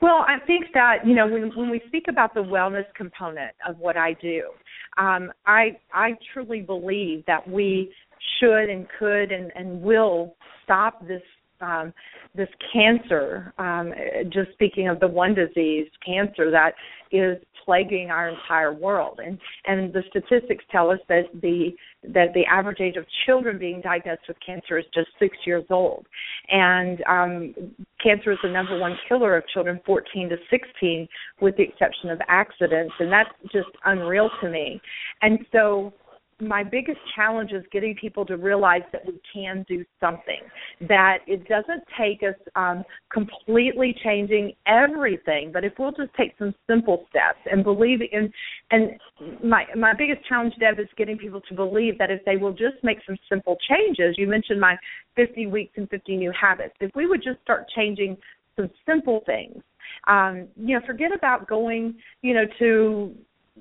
Well, 0.00 0.24
I 0.26 0.44
think 0.46 0.66
that 0.74 1.06
you 1.06 1.14
know 1.14 1.28
when 1.28 1.52
when 1.54 1.70
we 1.70 1.80
speak 1.86 2.06
about 2.08 2.34
the 2.34 2.40
wellness 2.40 2.86
component 2.96 3.52
of 3.68 3.78
what 3.78 3.96
I 3.96 4.14
do, 4.14 4.50
um, 4.98 5.30
I 5.46 5.76
I 5.92 6.12
truly 6.32 6.60
believe 6.60 7.24
that 7.26 7.48
we 7.48 7.92
should 8.40 8.68
and 8.68 8.86
could 8.98 9.30
and 9.30 9.52
and 9.54 9.80
will 9.80 10.34
stop 10.64 11.06
this 11.06 11.22
um, 11.60 11.92
this 12.34 12.48
cancer, 12.72 13.52
um, 13.58 13.92
just 14.24 14.50
speaking 14.52 14.88
of 14.88 14.98
the 14.98 15.06
one 15.06 15.34
disease, 15.34 15.86
cancer 16.04 16.50
that 16.50 16.72
is 17.12 17.36
plaguing 17.64 18.10
our 18.10 18.28
entire 18.28 18.72
world, 18.72 19.20
and 19.24 19.38
and 19.66 19.92
the 19.92 20.02
statistics 20.10 20.64
tell 20.70 20.90
us 20.90 20.98
that 21.08 21.24
the 21.40 21.70
that 22.04 22.34
the 22.34 22.44
average 22.50 22.80
age 22.80 22.96
of 22.96 23.04
children 23.26 23.58
being 23.58 23.80
diagnosed 23.80 24.22
with 24.28 24.36
cancer 24.44 24.78
is 24.78 24.84
just 24.92 25.08
six 25.18 25.36
years 25.46 25.64
old, 25.70 26.06
and 26.48 27.02
um, 27.08 27.54
cancer 28.02 28.32
is 28.32 28.38
the 28.42 28.50
number 28.50 28.78
one 28.78 28.96
killer 29.08 29.36
of 29.36 29.44
children 29.48 29.80
14 29.86 30.28
to 30.30 30.36
16, 30.50 31.08
with 31.40 31.56
the 31.56 31.62
exception 31.62 32.10
of 32.10 32.20
accidents, 32.28 32.94
and 32.98 33.10
that's 33.12 33.30
just 33.52 33.70
unreal 33.84 34.30
to 34.40 34.50
me, 34.50 34.80
and 35.22 35.38
so 35.52 35.92
my 36.42 36.64
biggest 36.64 36.98
challenge 37.14 37.52
is 37.52 37.64
getting 37.70 37.94
people 37.94 38.26
to 38.26 38.36
realize 38.36 38.82
that 38.90 39.06
we 39.06 39.20
can 39.32 39.64
do 39.68 39.84
something 40.00 40.40
that 40.80 41.18
it 41.26 41.46
doesn't 41.48 41.82
take 41.98 42.22
us 42.22 42.34
um, 42.56 42.82
completely 43.12 43.94
changing 44.02 44.52
everything 44.66 45.50
but 45.52 45.64
if 45.64 45.72
we'll 45.78 45.92
just 45.92 46.12
take 46.14 46.34
some 46.38 46.54
simple 46.68 47.06
steps 47.08 47.38
and 47.50 47.62
believe 47.62 48.00
in 48.12 48.30
and 48.70 48.90
my 49.42 49.64
my 49.76 49.92
biggest 49.96 50.26
challenge 50.28 50.52
deb 50.58 50.78
is 50.78 50.88
getting 50.96 51.16
people 51.16 51.40
to 51.40 51.54
believe 51.54 51.96
that 51.98 52.10
if 52.10 52.22
they 52.24 52.36
will 52.36 52.52
just 52.52 52.76
make 52.82 52.98
some 53.06 53.16
simple 53.28 53.56
changes 53.68 54.16
you 54.18 54.26
mentioned 54.26 54.60
my 54.60 54.76
50 55.14 55.46
weeks 55.46 55.72
and 55.76 55.88
50 55.88 56.16
new 56.16 56.32
habits 56.38 56.74
if 56.80 56.90
we 56.94 57.06
would 57.06 57.22
just 57.22 57.40
start 57.42 57.66
changing 57.74 58.16
some 58.56 58.68
simple 58.86 59.22
things 59.24 59.62
um, 60.06 60.48
you 60.56 60.78
know, 60.78 60.84
forget 60.86 61.14
about 61.14 61.48
going, 61.48 61.94
you 62.22 62.34
know, 62.34 62.44
to 62.58 63.14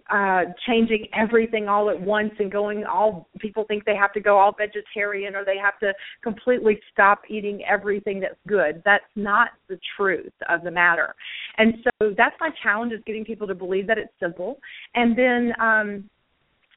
uh 0.10 0.44
changing 0.68 1.08
everything 1.14 1.68
all 1.68 1.90
at 1.90 2.00
once 2.00 2.32
and 2.40 2.52
going 2.52 2.86
all 2.86 3.28
people 3.40 3.66
think 3.68 3.84
they 3.84 3.96
have 3.96 4.14
to 4.14 4.22
go 4.22 4.38
all 4.38 4.56
vegetarian 4.58 5.36
or 5.36 5.44
they 5.44 5.58
have 5.58 5.78
to 5.80 5.94
completely 6.24 6.80
stop 6.92 7.22
eating 7.30 7.62
everything 7.70 8.20
that's 8.20 8.40
good. 8.48 8.82
That's 8.86 9.04
not 9.16 9.50
the 9.68 9.78
truth 9.98 10.32
of 10.50 10.64
the 10.64 10.72
matter. 10.72 11.14
And 11.58 11.76
so 11.84 12.14
that's 12.18 12.36
my 12.40 12.50
challenge 12.64 12.94
is 12.94 13.02
getting 13.06 13.26
people 13.26 13.48
to 13.48 13.56
believe 13.56 13.88
that 13.88 13.98
it's 13.98 14.14
simple. 14.20 14.60
And 14.96 15.18
then 15.18 15.54
um 15.60 16.10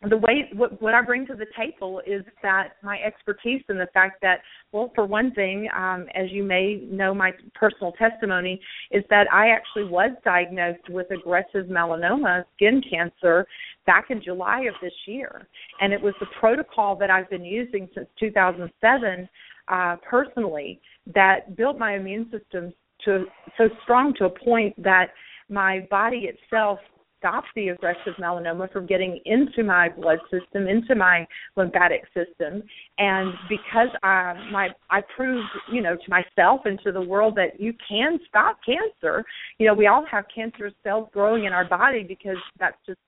the 0.09 0.17
way 0.17 0.49
what, 0.55 0.81
what 0.81 0.95
I 0.95 1.03
bring 1.03 1.27
to 1.27 1.35
the 1.35 1.47
table 1.57 2.01
is 2.07 2.23
that 2.43 2.75
my 2.83 2.99
expertise 2.99 3.63
and 3.69 3.79
the 3.79 3.89
fact 3.95 4.21
that, 4.23 4.41
well, 4.73 4.93
for 4.95 5.07
one 5.07 5.33
thing, 5.33 5.69
um, 5.77 6.07
as 6.15 6.31
you 6.31 6.43
may 6.43 6.87
know, 6.91 7.15
my 7.15 7.33
personal 7.55 7.93
testimony 7.93 8.61
is 8.91 9.05
that 9.11 9.27
I 9.33 9.49
actually 9.49 9.85
was 9.85 10.11
diagnosed 10.25 10.89
with 10.89 11.11
aggressive 11.11 11.67
melanoma, 11.67 12.45
skin 12.55 12.83
cancer, 12.89 13.47
back 13.87 14.07
in 14.11 14.23
July 14.23 14.63
of 14.63 14.75
this 14.83 14.95
year, 15.07 15.47
and 15.81 15.93
it 15.93 16.01
was 16.01 16.15
the 16.21 16.27
protocol 16.41 16.97
that 16.97 17.11
I've 17.11 17.29
been 17.29 17.45
using 17.45 17.89
since 17.95 18.07
2007 18.19 19.29
uh, 19.69 19.97
personally 20.09 20.81
that 21.15 21.57
built 21.57 21.79
my 21.79 21.97
immune 21.97 22.31
system 22.31 22.73
to 23.05 23.27
so 23.59 23.69
strong 23.83 24.15
to 24.19 24.25
a 24.27 24.31
point 24.31 24.75
that 24.83 25.11
my 25.49 25.87
body 25.91 26.31
itself 26.33 26.79
stop 27.25 27.45
the 27.57 27.69
aggressive 27.69 28.13
melanoma 28.21 28.71
from 28.71 28.87
getting 28.87 29.19
into 29.25 29.65
my 29.65 29.89
blood 29.89 30.19
system, 30.31 30.69
into 30.69 30.95
my 30.95 31.27
lymphatic 31.57 32.03
system. 32.09 32.63
And 32.99 33.33
because 33.49 33.89
I 34.03 34.35
my 34.53 34.69
I 34.91 35.01
proved, 35.17 35.49
you 35.73 35.81
know, 35.81 35.97
to 35.97 36.11
myself 36.11 36.61
and 36.67 36.79
to 36.85 36.93
the 36.93 37.01
world 37.01 37.35
that 37.37 37.59
you 37.59 37.73
can 37.89 38.19
stop 38.29 38.59
cancer. 38.65 39.25
You 39.59 39.67
know, 39.67 39.75
we 39.75 39.87
all 39.87 40.05
have 40.11 40.27
cancerous 40.35 40.75
cells 40.83 41.09
growing 41.15 41.45
in 41.45 41.55
our 41.55 41.65
body 41.65 42.05
because 42.07 42.37
that's 42.59 42.77
just 42.87 43.01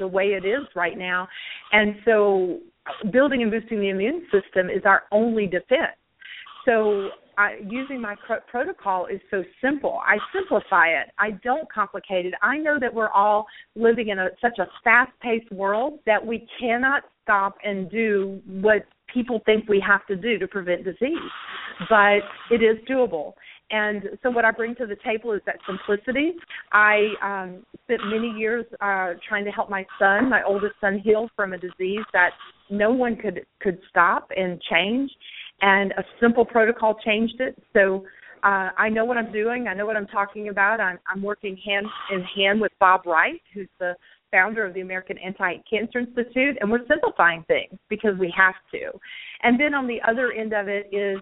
the 0.00 0.08
way 0.08 0.30
it 0.30 0.44
is 0.44 0.66
right 0.74 0.98
now. 0.98 1.28
And 1.70 1.94
so 2.04 2.58
uh, 2.86 3.08
building 3.10 3.42
and 3.42 3.52
boosting 3.52 3.78
the 3.78 3.90
immune 3.90 4.26
system 4.32 4.68
is 4.68 4.82
our 4.84 5.02
only 5.12 5.46
defense. 5.46 5.96
So 6.66 7.10
I, 7.40 7.56
using 7.66 8.02
my 8.02 8.16
pro- 8.26 8.40
protocol 8.50 9.06
is 9.06 9.18
so 9.30 9.42
simple. 9.62 9.98
I 10.04 10.18
simplify 10.34 10.88
it. 10.88 11.10
I 11.18 11.30
don't 11.42 11.70
complicate 11.72 12.26
it. 12.26 12.34
I 12.42 12.58
know 12.58 12.78
that 12.78 12.92
we're 12.92 13.10
all 13.10 13.46
living 13.74 14.08
in 14.08 14.18
a, 14.18 14.28
such 14.42 14.58
a 14.58 14.66
fast-paced 14.84 15.50
world 15.50 16.00
that 16.04 16.24
we 16.24 16.46
cannot 16.60 17.04
stop 17.22 17.56
and 17.64 17.90
do 17.90 18.42
what 18.46 18.84
people 19.12 19.40
think 19.46 19.66
we 19.70 19.82
have 19.84 20.06
to 20.08 20.16
do 20.16 20.38
to 20.38 20.46
prevent 20.46 20.84
disease, 20.84 21.16
but 21.88 22.20
it 22.50 22.62
is 22.62 22.76
doable. 22.86 23.32
And 23.70 24.02
so, 24.22 24.30
what 24.30 24.44
I 24.44 24.50
bring 24.50 24.74
to 24.74 24.86
the 24.86 24.96
table 25.02 25.32
is 25.32 25.40
that 25.46 25.56
simplicity. 25.64 26.32
I 26.72 27.12
um, 27.22 27.64
spent 27.84 28.00
many 28.06 28.28
years 28.36 28.66
uh, 28.80 29.14
trying 29.26 29.44
to 29.44 29.50
help 29.50 29.70
my 29.70 29.86
son, 29.98 30.28
my 30.28 30.42
oldest 30.42 30.74
son, 30.80 30.98
heal 30.98 31.30
from 31.36 31.52
a 31.52 31.58
disease 31.58 32.04
that 32.12 32.30
no 32.68 32.90
one 32.90 33.16
could 33.16 33.46
could 33.60 33.78
stop 33.88 34.28
and 34.36 34.60
change 34.70 35.10
and 35.62 35.92
a 35.92 36.04
simple 36.20 36.44
protocol 36.44 36.96
changed 37.04 37.40
it. 37.40 37.60
So 37.72 38.04
uh, 38.42 38.70
I 38.76 38.88
know 38.88 39.04
what 39.04 39.16
I'm 39.16 39.32
doing. 39.32 39.68
I 39.68 39.74
know 39.74 39.86
what 39.86 39.96
I'm 39.96 40.06
talking 40.06 40.48
about. 40.48 40.80
I'm, 40.80 40.98
I'm 41.06 41.22
working 41.22 41.56
hand 41.64 41.86
in 42.12 42.22
hand 42.22 42.60
with 42.60 42.72
Bob 42.80 43.06
Wright, 43.06 43.40
who's 43.52 43.68
the 43.78 43.94
founder 44.30 44.64
of 44.64 44.74
the 44.74 44.80
American 44.80 45.18
Anti-Cancer 45.18 45.98
Institute, 45.98 46.56
and 46.60 46.70
we're 46.70 46.86
simplifying 46.86 47.44
things 47.48 47.78
because 47.88 48.16
we 48.18 48.32
have 48.36 48.54
to. 48.72 48.98
And 49.42 49.58
then 49.60 49.74
on 49.74 49.86
the 49.86 49.98
other 50.08 50.32
end 50.32 50.52
of 50.52 50.68
it 50.68 50.88
is 50.92 51.18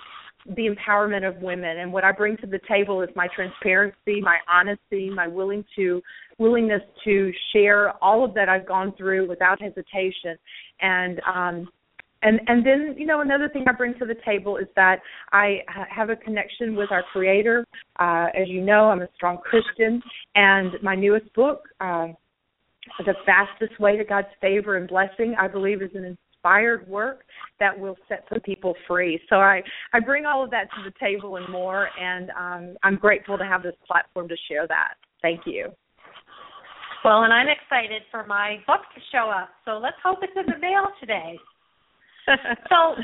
the 0.56 0.68
empowerment 0.68 1.28
of 1.28 1.42
women 1.42 1.78
and 1.78 1.92
what 1.92 2.04
I 2.04 2.12
bring 2.12 2.36
to 2.38 2.46
the 2.46 2.60
table 2.68 3.02
is 3.02 3.08
my 3.16 3.28
transparency, 3.34 4.20
my 4.20 4.38
honesty, 4.48 5.10
my 5.10 5.26
willing 5.26 5.64
to 5.76 6.00
willingness 6.38 6.80
to 7.04 7.32
share 7.52 7.92
all 8.02 8.24
of 8.24 8.32
that 8.34 8.48
I've 8.48 8.66
gone 8.66 8.94
through 8.96 9.28
without 9.28 9.60
hesitation 9.60 10.38
and 10.80 11.20
um 11.26 11.68
and 12.22 12.40
and 12.46 12.64
then 12.64 12.94
you 12.96 13.06
know 13.06 13.20
another 13.20 13.48
thing 13.48 13.64
I 13.68 13.72
bring 13.72 13.94
to 13.98 14.06
the 14.06 14.16
table 14.24 14.56
is 14.56 14.66
that 14.76 15.00
I 15.32 15.58
have 15.90 16.10
a 16.10 16.16
connection 16.16 16.74
with 16.74 16.90
our 16.90 17.04
Creator. 17.12 17.66
Uh, 17.98 18.26
as 18.34 18.48
you 18.48 18.60
know, 18.60 18.90
I'm 18.90 19.02
a 19.02 19.08
strong 19.14 19.38
Christian, 19.38 20.02
and 20.34 20.72
my 20.82 20.94
newest 20.94 21.32
book, 21.34 21.62
uh, 21.80 22.08
"The 23.04 23.14
Fastest 23.24 23.78
Way 23.78 23.96
to 23.96 24.04
God's 24.04 24.28
Favor 24.40 24.76
and 24.76 24.88
Blessing," 24.88 25.36
I 25.38 25.48
believe 25.48 25.82
is 25.82 25.94
an 25.94 26.04
inspired 26.04 26.88
work 26.88 27.24
that 27.60 27.78
will 27.78 27.96
set 28.08 28.24
some 28.28 28.40
people 28.40 28.74
free. 28.86 29.20
So 29.28 29.36
I 29.36 29.62
I 29.92 30.00
bring 30.00 30.26
all 30.26 30.42
of 30.42 30.50
that 30.50 30.68
to 30.76 30.82
the 30.84 30.92
table 30.98 31.36
and 31.36 31.48
more, 31.48 31.88
and 32.00 32.30
um, 32.30 32.76
I'm 32.82 32.96
grateful 32.96 33.38
to 33.38 33.44
have 33.44 33.62
this 33.62 33.76
platform 33.86 34.28
to 34.28 34.36
share 34.48 34.66
that. 34.66 34.94
Thank 35.22 35.42
you. 35.46 35.72
Well, 37.04 37.22
and 37.22 37.32
I'm 37.32 37.46
excited 37.48 38.02
for 38.10 38.26
my 38.26 38.56
book 38.66 38.80
to 38.94 39.00
show 39.12 39.30
up. 39.30 39.50
So 39.64 39.78
let's 39.78 39.96
hope 40.02 40.18
it's 40.22 40.32
in 40.36 40.52
the 40.52 40.58
mail 40.58 40.86
today. 40.98 41.38
so 42.68 42.94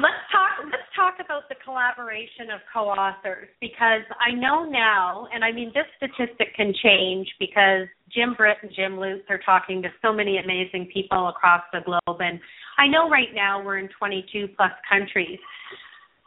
let's 0.00 0.24
talk 0.30 0.64
let's 0.64 0.90
talk 0.96 1.14
about 1.24 1.48
the 1.48 1.54
collaboration 1.64 2.50
of 2.52 2.60
co-authors 2.72 3.48
because 3.60 4.02
I 4.18 4.34
know 4.34 4.64
now 4.64 5.28
and 5.32 5.44
I 5.44 5.52
mean 5.52 5.72
this 5.74 5.86
statistic 5.96 6.54
can 6.56 6.74
change 6.82 7.28
because 7.38 7.86
Jim 8.12 8.34
Britt 8.34 8.58
and 8.62 8.72
Jim 8.74 8.98
Lutz 8.98 9.24
are 9.30 9.40
talking 9.44 9.82
to 9.82 9.88
so 10.02 10.12
many 10.12 10.38
amazing 10.38 10.90
people 10.92 11.28
across 11.28 11.62
the 11.72 11.80
globe 11.84 12.20
and 12.20 12.40
I 12.76 12.88
know 12.88 13.08
right 13.08 13.32
now 13.34 13.62
we're 13.62 13.78
in 13.78 13.88
22 13.98 14.48
plus 14.56 14.72
countries. 14.90 15.38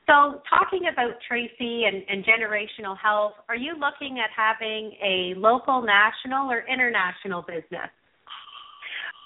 So 0.07 0.39
talking 0.49 0.87
about 0.91 1.19
Tracee 1.27 1.83
and, 1.83 2.01
and 2.07 2.23
generational 2.23 2.95
health, 2.97 3.33
are 3.49 3.57
you 3.57 3.73
looking 3.73 4.19
at 4.23 4.31
having 4.31 4.95
a 5.03 5.33
local, 5.35 5.83
national 5.83 6.49
or 6.49 6.63
international 6.71 7.41
business? 7.41 7.91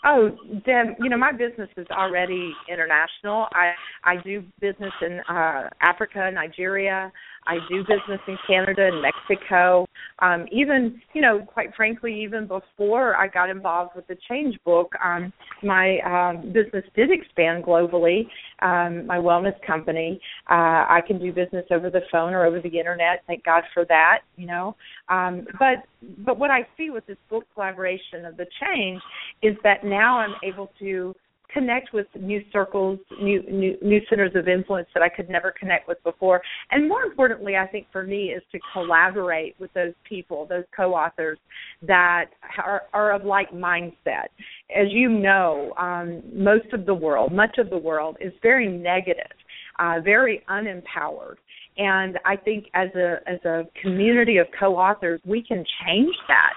Oh, 0.03 0.29
Deb, 0.65 0.95
you 0.99 1.09
know 1.09 1.17
my 1.17 1.31
business 1.31 1.69
is 1.77 1.85
already 1.91 2.53
international. 2.67 3.47
I 3.53 3.73
I 4.03 4.15
do 4.23 4.43
business 4.59 4.93
in 5.01 5.19
uh 5.29 5.69
Africa, 5.81 6.31
Nigeria. 6.33 7.11
I 7.47 7.57
do 7.69 7.81
business 7.81 8.19
in 8.27 8.37
Canada 8.47 8.89
and 8.91 9.01
Mexico. 9.01 9.87
Um 10.19 10.45
even, 10.51 11.01
you 11.13 11.21
know, 11.21 11.39
quite 11.39 11.73
frankly, 11.75 12.21
even 12.23 12.47
before 12.47 13.15
I 13.15 13.27
got 13.27 13.49
involved 13.49 13.91
with 13.95 14.07
the 14.07 14.17
Change 14.29 14.57
book, 14.65 14.93
um 15.03 15.33
my 15.63 15.99
um 15.99 16.51
business 16.53 16.83
did 16.95 17.11
expand 17.11 17.63
globally. 17.63 18.27
Um 18.61 19.05
my 19.05 19.17
wellness 19.17 19.55
company. 19.65 20.19
Uh 20.49 20.85
I 20.89 21.01
can 21.05 21.19
do 21.19 21.31
business 21.31 21.65
over 21.71 21.89
the 21.89 22.01
phone 22.11 22.33
or 22.33 22.45
over 22.45 22.59
the 22.59 22.77
internet. 22.77 23.23
Thank 23.27 23.43
God 23.43 23.63
for 23.73 23.85
that, 23.85 24.19
you 24.35 24.47
know. 24.47 24.75
Um 25.09 25.47
but 25.59 25.83
but 26.19 26.37
what 26.39 26.51
I 26.51 26.67
see 26.77 26.89
with 26.89 27.05
this 27.07 27.17
book 27.29 27.45
collaboration 27.53 28.25
of 28.25 28.37
the 28.37 28.45
Change 28.61 29.01
is 29.41 29.55
that 29.63 29.83
now 29.83 30.19
I'm 30.19 30.35
able 30.43 30.71
to 30.79 31.15
connect 31.53 31.93
with 31.93 32.07
new 32.19 32.41
circles, 32.51 32.99
new, 33.21 33.41
new 33.43 33.77
new 33.81 33.99
centers 34.09 34.31
of 34.35 34.47
influence 34.47 34.87
that 34.93 35.03
I 35.03 35.09
could 35.09 35.29
never 35.29 35.53
connect 35.57 35.87
with 35.87 36.01
before. 36.03 36.41
And 36.71 36.87
more 36.87 37.03
importantly, 37.03 37.55
I 37.55 37.67
think 37.67 37.87
for 37.91 38.03
me 38.03 38.25
is 38.29 38.43
to 38.51 38.59
collaborate 38.73 39.55
with 39.59 39.73
those 39.73 39.93
people, 40.07 40.45
those 40.47 40.63
co-authors 40.75 41.37
that 41.85 42.25
are, 42.57 42.83
are 42.93 43.13
of 43.13 43.25
like 43.25 43.51
mindset. 43.51 44.27
As 44.75 44.87
you 44.89 45.09
know, 45.09 45.73
um, 45.77 46.21
most 46.33 46.71
of 46.73 46.85
the 46.85 46.93
world, 46.93 47.31
much 47.31 47.57
of 47.57 47.69
the 47.69 47.77
world, 47.77 48.17
is 48.19 48.33
very 48.41 48.67
negative, 48.67 49.31
uh, 49.79 49.99
very 50.03 50.43
unempowered. 50.49 51.35
And 51.77 52.19
I 52.25 52.35
think 52.35 52.65
as 52.73 52.89
a 52.95 53.17
as 53.27 53.43
a 53.45 53.63
community 53.81 54.37
of 54.37 54.47
co-authors, 54.59 55.21
we 55.25 55.41
can 55.41 55.63
change 55.85 56.15
that 56.27 56.53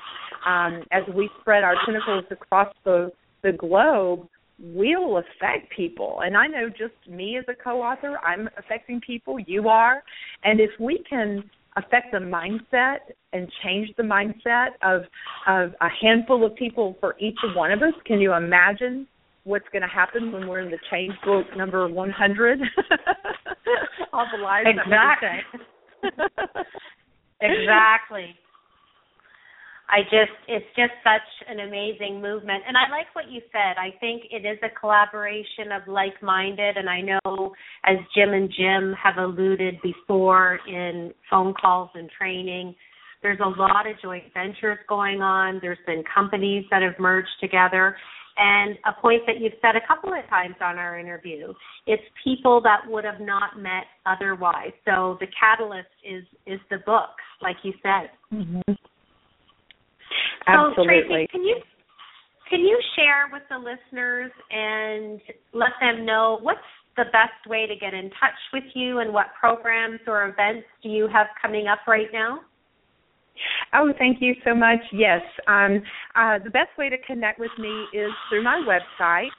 um, 0.47 0.83
as 0.93 1.03
we 1.15 1.31
spread 1.41 1.65
our 1.65 1.75
tentacles 1.87 2.25
across 2.31 2.73
the 2.85 3.13
the 3.43 3.53
globe 3.53 4.27
will 4.73 5.18
affect 5.18 5.71
people. 5.75 6.21
And 6.25 6.37
I 6.37 6.47
know 6.47 6.68
just 6.68 6.94
me 7.09 7.37
as 7.38 7.44
a 7.49 7.54
co 7.54 7.83
author, 7.83 8.18
I'm 8.25 8.49
affecting 8.56 9.00
people, 9.00 9.38
you 9.38 9.68
are. 9.68 10.02
And 10.42 10.61
if 10.61 10.71
we 10.80 11.04
can 11.09 11.44
affect 11.76 12.12
the 12.12 12.18
mindset 12.18 12.99
and 13.33 13.50
change 13.62 13.90
the 13.97 14.02
mindset 14.02 14.68
of 14.83 15.02
of 15.49 15.75
a 15.80 15.88
handful 16.00 16.47
of 16.47 16.54
people 16.54 16.97
for 17.00 17.16
each 17.18 17.38
one 17.54 17.73
of 17.73 17.83
us, 17.83 17.94
can 18.06 18.21
you 18.21 18.33
imagine 18.33 19.06
what's 19.42 19.68
going 19.73 19.83
to 19.83 19.88
happen 19.88 20.33
when 20.33 20.49
we're 20.49 20.61
in 20.61 20.71
the 20.71 20.78
change 20.90 21.12
book 21.25 21.44
number 21.56 21.87
100? 21.88 22.61
All 24.12 24.26
the 24.35 24.42
lives 24.42 24.68
exactly. 24.71 25.28
exactly. 27.40 28.37
I 29.88 30.03
just 30.05 30.33
it's 30.49 30.67
just 30.76 30.93
such 31.03 31.29
an 31.49 31.61
amazing 31.61 32.21
movement 32.21 32.62
and 32.67 32.76
I 32.76 32.91
like 32.91 33.14
what 33.14 33.31
you 33.31 33.41
said. 33.53 33.76
I 33.79 33.91
think 34.00 34.25
it 34.31 34.47
is 34.47 34.59
a 34.62 34.79
collaboration 34.79 35.73
of 35.73 35.87
like-minded 35.87 36.76
and 36.76 36.88
I 36.88 37.00
know 37.00 37.53
as 37.85 37.97
Jim 38.17 38.33
and 38.33 38.50
Jim 38.50 38.95
have 39.03 39.19
alluded 39.19 39.76
before 39.83 40.61
in 40.67 41.12
phone 41.31 41.55
calls 41.61 41.91
and 41.95 42.11
training, 42.11 42.75
there's 43.23 43.41
a 43.41 43.61
lot 43.61 43.87
of 43.87 44.00
joint 44.03 44.25
ventures 44.33 44.79
going 44.88 45.21
on. 45.21 45.59
There's 45.61 45.79
been 45.87 46.03
companies 46.12 46.64
that 46.71 46.83
have 46.83 46.99
merged 46.99 47.29
together 47.41 47.97
and 48.37 48.76
a 48.87 49.00
point 49.00 49.23
that 49.26 49.41
you've 49.41 49.53
said 49.62 49.76
a 49.76 49.87
couple 49.87 50.12
of 50.12 50.29
times 50.29 50.57
on 50.61 50.76
our 50.76 50.99
interview 50.99 51.53
it's 51.87 52.03
people 52.25 52.61
that 52.61 52.81
would 52.88 53.05
have 53.05 53.21
not 53.21 53.59
met 53.59 53.85
otherwise 54.07 54.73
so 54.85 55.17
the 55.21 55.26
catalyst 55.38 55.87
is 56.05 56.25
is 56.47 56.59
the 56.71 56.79
book 56.79 57.11
like 57.43 57.57
you 57.62 57.73
said 57.83 58.11
mm-hmm. 58.33 58.73
Absolutely. 60.47 60.77
So 60.77 61.09
Tracee, 61.09 61.27
can 61.31 61.43
you 61.43 61.57
can 62.51 62.61
you 62.61 62.79
share 62.97 63.31
with 63.33 63.43
the 63.49 63.59
listeners 63.59 64.31
and 64.51 65.21
let 65.53 65.71
them 65.81 66.05
know 66.05 66.39
what's 66.43 66.61
the 66.97 67.05
best 67.05 67.49
way 67.49 67.67
to 67.67 67.75
get 67.75 67.95
in 67.95 68.11
touch 68.21 68.39
with 68.53 68.65
you 68.75 68.99
and 68.99 69.13
what 69.13 69.27
programs 69.39 70.01
or 70.07 70.29
events 70.29 70.67
do 70.83 70.89
you 70.89 71.09
have 71.13 71.27
coming 71.41 71.67
up 71.67 71.79
right 71.89 72.09
now? 72.13 72.41
Oh, 73.73 73.93
thank 73.99 74.19
you 74.21 74.35
so 74.45 74.55
much. 74.55 74.79
Yes, 74.93 75.23
um, 75.49 75.83
uh, 76.15 76.39
the 76.45 76.51
best 76.51 76.71
way 76.79 76.89
to 76.89 76.97
connect 76.99 77.41
with 77.41 77.51
me 77.59 77.87
is 77.93 78.11
through 78.29 78.45
my 78.45 78.63
website. 78.63 79.31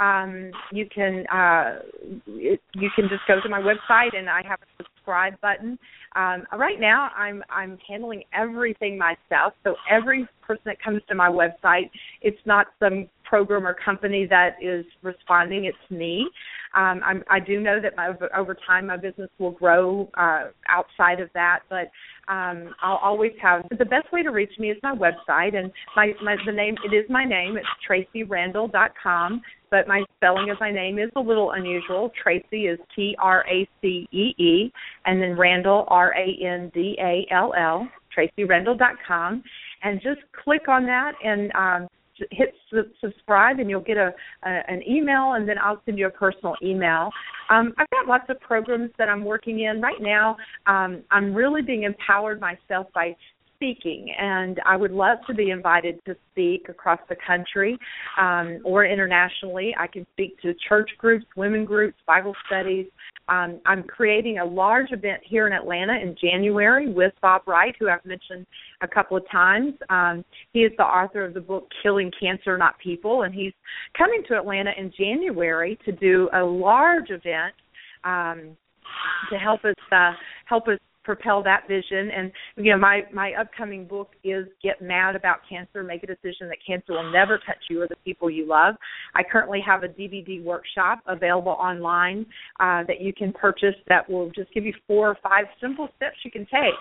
Um, 0.00 0.50
you 0.72 0.88
can 0.92 1.24
uh, 1.28 1.78
you 2.26 2.90
can 2.96 3.08
just 3.08 3.22
go 3.28 3.40
to 3.40 3.48
my 3.48 3.60
website 3.60 4.16
and 4.16 4.28
I 4.28 4.42
have 4.48 4.58
a 4.80 4.83
subscribe 5.04 5.40
button. 5.40 5.78
Um, 6.16 6.44
right 6.58 6.80
now, 6.80 7.10
I'm 7.16 7.42
I'm 7.50 7.78
handling 7.88 8.24
everything 8.32 8.98
myself. 8.98 9.54
So 9.64 9.76
every 9.90 10.28
person 10.42 10.62
that 10.66 10.82
comes 10.82 11.02
to 11.08 11.14
my 11.14 11.28
website, 11.28 11.90
it's 12.22 12.38
not 12.46 12.68
some 12.78 13.08
program 13.24 13.66
or 13.66 13.74
company 13.84 14.26
that 14.30 14.56
is 14.62 14.84
responding. 15.02 15.64
It's 15.64 15.90
me. 15.90 16.28
Um, 16.74 17.00
I'm, 17.04 17.22
I 17.30 17.40
do 17.40 17.60
know 17.60 17.80
that 17.80 17.96
my, 17.96 18.12
over 18.36 18.56
time 18.66 18.86
my 18.86 18.96
business 18.96 19.30
will 19.38 19.52
grow 19.52 20.08
uh, 20.14 20.48
outside 20.68 21.20
of 21.20 21.30
that, 21.34 21.60
but 21.68 21.90
um, 22.32 22.74
I'll 22.82 23.00
always 23.02 23.32
have. 23.42 23.62
The 23.78 23.84
best 23.84 24.12
way 24.12 24.22
to 24.22 24.30
reach 24.30 24.52
me 24.58 24.70
is 24.70 24.78
my 24.82 24.94
website, 24.94 25.54
and 25.54 25.70
my, 25.96 26.12
my 26.22 26.36
the 26.46 26.52
name 26.52 26.76
it 26.84 26.94
is 26.94 27.04
my 27.08 27.24
name. 27.24 27.56
It's 27.56 27.66
traceerandall.com 27.88 29.42
but 29.70 29.88
my 29.88 30.04
spelling 30.16 30.50
of 30.50 30.56
my 30.60 30.70
name 30.70 31.00
is 31.00 31.10
a 31.16 31.20
little 31.20 31.50
unusual. 31.50 32.08
Tracee 32.22 32.68
is 32.68 32.78
T 32.94 33.16
R 33.18 33.44
A 33.50 33.68
C 33.82 34.06
E 34.12 34.32
E, 34.38 34.72
and 35.04 35.20
then 35.20 35.36
Randall 35.36 35.84
R 35.88 36.14
A 36.14 36.46
N 36.46 36.70
D 36.72 36.96
A 37.00 37.26
L 37.34 37.52
L. 37.58 37.88
TraceeRandall.com, 38.16 39.42
and 39.82 40.00
just 40.00 40.20
click 40.44 40.68
on 40.68 40.84
that 40.86 41.12
and 41.24 41.52
um, 41.54 41.88
hit 42.30 42.54
su- 42.70 42.90
subscribe, 43.00 43.58
and 43.58 43.68
you'll 43.68 43.80
get 43.80 43.96
a, 43.96 44.12
a 44.44 44.48
an 44.68 44.82
email, 44.88 45.34
and 45.34 45.48
then 45.48 45.56
I'll 45.58 45.80
send 45.84 45.98
you 45.98 46.06
a 46.06 46.10
personal 46.10 46.54
email. 46.62 47.10
Um, 47.50 47.74
I've 47.78 47.90
got 47.90 48.06
lots 48.06 48.24
of 48.28 48.40
programs 48.40 48.90
that 48.98 49.08
I'm 49.08 49.24
working 49.24 49.60
in 49.60 49.80
right 49.80 50.00
now. 50.00 50.36
Um, 50.66 51.02
I'm 51.10 51.34
really 51.34 51.62
being 51.62 51.82
empowered 51.82 52.40
myself 52.40 52.86
by 52.94 53.16
speaking, 53.64 54.14
and 54.18 54.60
I 54.66 54.76
would 54.76 54.90
love 54.90 55.18
to 55.26 55.34
be 55.34 55.50
invited 55.50 55.98
to 56.04 56.16
speak 56.32 56.68
across 56.68 57.00
the 57.08 57.16
country 57.26 57.78
um, 58.20 58.60
or 58.64 58.84
internationally. 58.84 59.74
I 59.78 59.86
can 59.86 60.06
speak 60.12 60.40
to 60.42 60.54
church 60.68 60.90
groups, 60.98 61.24
women 61.36 61.64
groups, 61.64 61.96
Bible 62.06 62.34
studies. 62.46 62.86
Um, 63.28 63.60
I'm 63.64 63.82
creating 63.84 64.38
a 64.38 64.44
large 64.44 64.92
event 64.92 65.22
here 65.24 65.46
in 65.46 65.52
Atlanta 65.52 65.94
in 65.94 66.14
January 66.20 66.92
with 66.92 67.12
Bob 67.22 67.42
Wright, 67.46 67.74
who 67.78 67.88
I've 67.88 68.04
mentioned 68.04 68.46
a 68.82 68.88
couple 68.88 69.16
of 69.16 69.22
times. 69.30 69.74
Um, 69.88 70.24
he 70.52 70.60
is 70.60 70.72
the 70.76 70.84
author 70.84 71.24
of 71.24 71.32
the 71.32 71.40
book 71.40 71.68
Killing 71.82 72.10
Cancer, 72.20 72.58
Not 72.58 72.78
People, 72.78 73.22
and 73.22 73.34
he's 73.34 73.52
coming 73.96 74.22
to 74.28 74.36
Atlanta 74.36 74.72
in 74.76 74.92
January 74.98 75.78
to 75.86 75.92
do 75.92 76.28
a 76.34 76.42
large 76.44 77.08
event 77.08 77.54
um, 78.04 78.56
to 79.30 79.38
help 79.38 79.64
us 79.64 79.74
uh, 79.90 80.12
help 80.46 80.68
us 80.68 80.78
propel 81.04 81.42
that 81.42 81.68
vision. 81.68 82.10
And 82.10 82.32
you 82.56 82.72
know 82.72 82.78
my 82.78 83.02
my 83.12 83.32
upcoming 83.34 83.86
book 83.86 84.10
is 84.24 84.46
get 84.62 84.82
mad 84.82 85.16
about 85.16 85.38
cancer 85.48 85.82
make 85.82 86.02
a 86.02 86.06
decision 86.06 86.48
that 86.48 86.58
cancer 86.66 86.94
will 86.94 87.12
never 87.12 87.38
touch 87.38 87.58
you 87.68 87.82
or 87.82 87.88
the 87.88 87.96
people 88.04 88.30
you 88.30 88.46
love. 88.46 88.74
I 89.14 89.22
currently 89.22 89.60
have 89.64 89.82
a 89.82 89.88
dvd 89.88 90.42
workshop 90.42 91.00
available 91.06 91.52
online 91.52 92.26
uh, 92.60 92.84
that 92.88 93.00
you 93.00 93.12
can 93.12 93.32
purchase 93.32 93.74
that 93.88 94.08
will 94.08 94.30
just 94.30 94.52
give 94.52 94.64
you 94.64 94.72
four 94.86 95.08
or 95.08 95.18
five 95.22 95.44
simple 95.60 95.88
steps 95.96 96.16
you 96.24 96.30
can 96.30 96.46
take. 96.46 96.74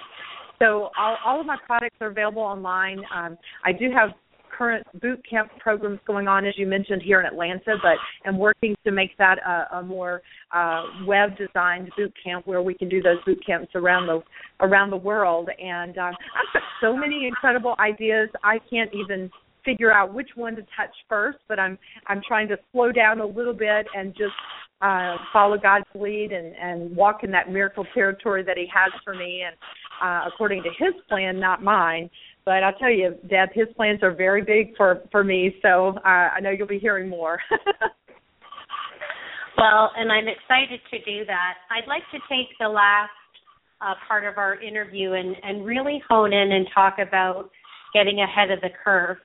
So 0.60 0.90
all, 0.98 1.18
all 1.26 1.40
of 1.42 1.46
my 1.46 1.58
products 1.66 1.98
are 2.00 2.08
available 2.08 2.42
online. 2.42 3.02
Um, 3.14 3.38
i 3.66 3.72
do 3.72 3.90
have 3.92 4.12
current 4.58 4.86
boot 5.02 5.24
camp 5.30 5.50
programs 5.60 6.00
going 6.06 6.28
on, 6.28 6.46
as 6.46 6.54
you 6.58 6.66
mentioned, 6.66 7.02
here 7.02 7.20
in 7.20 7.26
Atlanta, 7.26 7.76
but 7.82 7.98
am 8.28 8.38
working 8.38 8.76
to 8.86 8.92
make 8.92 9.18
that 9.18 9.38
a, 9.40 9.78
a 9.78 9.84
more 9.84 10.22
uh, 10.52 10.84
web 11.06 11.32
designed 11.38 11.90
boot 11.98 12.14
camp 12.24 12.46
where 12.48 12.62
we 12.62 12.74
can 12.74 12.90
do 12.90 13.02
those 13.02 13.18
boot 13.26 13.44
camps 13.46 13.72
around 13.76 14.08
the 14.08 14.22
around 14.62 14.90
the 14.90 14.98
world. 14.98 15.50
And 15.60 15.98
um, 15.98 16.14
I've 16.14 16.54
got 16.54 16.64
so 16.82 16.96
many 16.96 17.28
incredible 17.28 17.76
ideas. 17.80 18.30
I 18.44 18.60
can't 18.70 18.92
even 18.94 19.30
figure 19.66 19.92
out 19.92 20.14
which 20.14 20.30
one 20.36 20.56
to 20.56 20.62
touch 20.62 20.94
first, 21.10 21.40
but 21.48 21.60
I'm 21.60 21.78
I'm 22.08 22.22
trying 22.28 22.48
to 22.50 22.58
slow 22.72 22.92
down 22.92 23.22
a 23.22 23.26
little 23.26 23.54
bit 23.54 23.88
and 23.96 24.14
just 24.14 24.34
uh, 24.82 25.16
follow 25.32 25.58
God's 25.58 25.86
lead 25.96 26.32
and 26.32 26.54
and 26.56 26.96
walk 26.96 27.24
in 27.24 27.32
that 27.32 27.52
miracle 27.52 27.86
territory 27.94 28.44
that 28.44 28.58
He 28.58 28.68
has 28.74 28.92
for 29.04 29.16
me 29.16 29.44
and 29.46 29.56
uh, 30.04 30.28
according 30.28 30.64
to 30.64 30.70
His 30.78 30.94
plan, 31.08 31.40
not 31.40 31.64
mine. 31.64 32.10
But 32.46 32.64
I'll 32.64 32.74
tell 32.74 32.92
you, 32.92 33.16
Deb, 33.30 33.50
his 33.54 33.68
plans 33.76 34.04
are 34.04 34.14
very 34.14 34.42
big 34.42 34.76
for 34.76 35.02
for 35.12 35.24
me. 35.24 35.56
So 35.62 35.96
uh, 35.98 36.30
I 36.36 36.40
know 36.42 36.50
you'll 36.50 36.68
be 36.68 36.80
hearing 36.80 37.10
more. 37.10 37.40
well, 39.58 39.92
and 39.96 40.12
I'm 40.12 40.28
excited 40.28 40.82
to 40.92 40.98
do 41.00 41.26
that. 41.26 41.54
I'd 41.72 41.88
like 41.88 42.04
to 42.12 42.20
take 42.30 42.48
the 42.60 42.68
last 42.68 43.12
uh, 43.82 43.94
part 44.08 44.26
of 44.26 44.38
our 44.38 44.62
interview 44.62 45.14
and 45.14 45.36
and 45.44 45.66
really 45.66 46.02
hone 46.10 46.34
in 46.34 46.52
and 46.52 46.68
talk 46.74 46.98
about 47.00 47.50
getting 47.94 48.20
ahead 48.20 48.52
of 48.52 48.60
the 48.62 48.70
curve. 48.84 49.18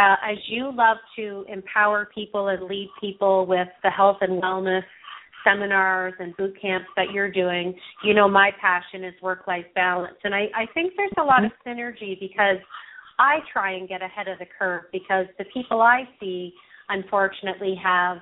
Uh, 0.00 0.16
as 0.32 0.38
you 0.46 0.70
love 0.72 0.96
to 1.16 1.44
empower 1.48 2.08
people 2.14 2.48
and 2.48 2.62
lead 2.64 2.88
people 2.98 3.44
with 3.44 3.68
the 3.82 3.90
health 3.90 4.16
and 4.22 4.42
wellness 4.42 4.84
seminars 5.44 6.14
and 6.18 6.36
boot 6.36 6.54
camps 6.60 6.88
that 6.96 7.12
you're 7.12 7.30
doing, 7.30 7.74
you 8.04 8.14
know 8.14 8.28
my 8.28 8.50
passion 8.60 9.04
is 9.04 9.14
work 9.22 9.46
life 9.46 9.66
balance. 9.74 10.16
And 10.24 10.34
I, 10.34 10.46
I 10.54 10.66
think 10.74 10.94
there's 10.96 11.12
a 11.18 11.24
lot 11.24 11.44
of 11.44 11.52
synergy 11.66 12.18
because 12.18 12.58
I 13.18 13.38
try 13.52 13.72
and 13.74 13.88
get 13.88 14.02
ahead 14.02 14.28
of 14.28 14.38
the 14.38 14.46
curve 14.58 14.84
because 14.92 15.26
the 15.38 15.44
people 15.52 15.80
I 15.82 16.08
see 16.20 16.52
unfortunately 16.88 17.78
have 17.82 18.18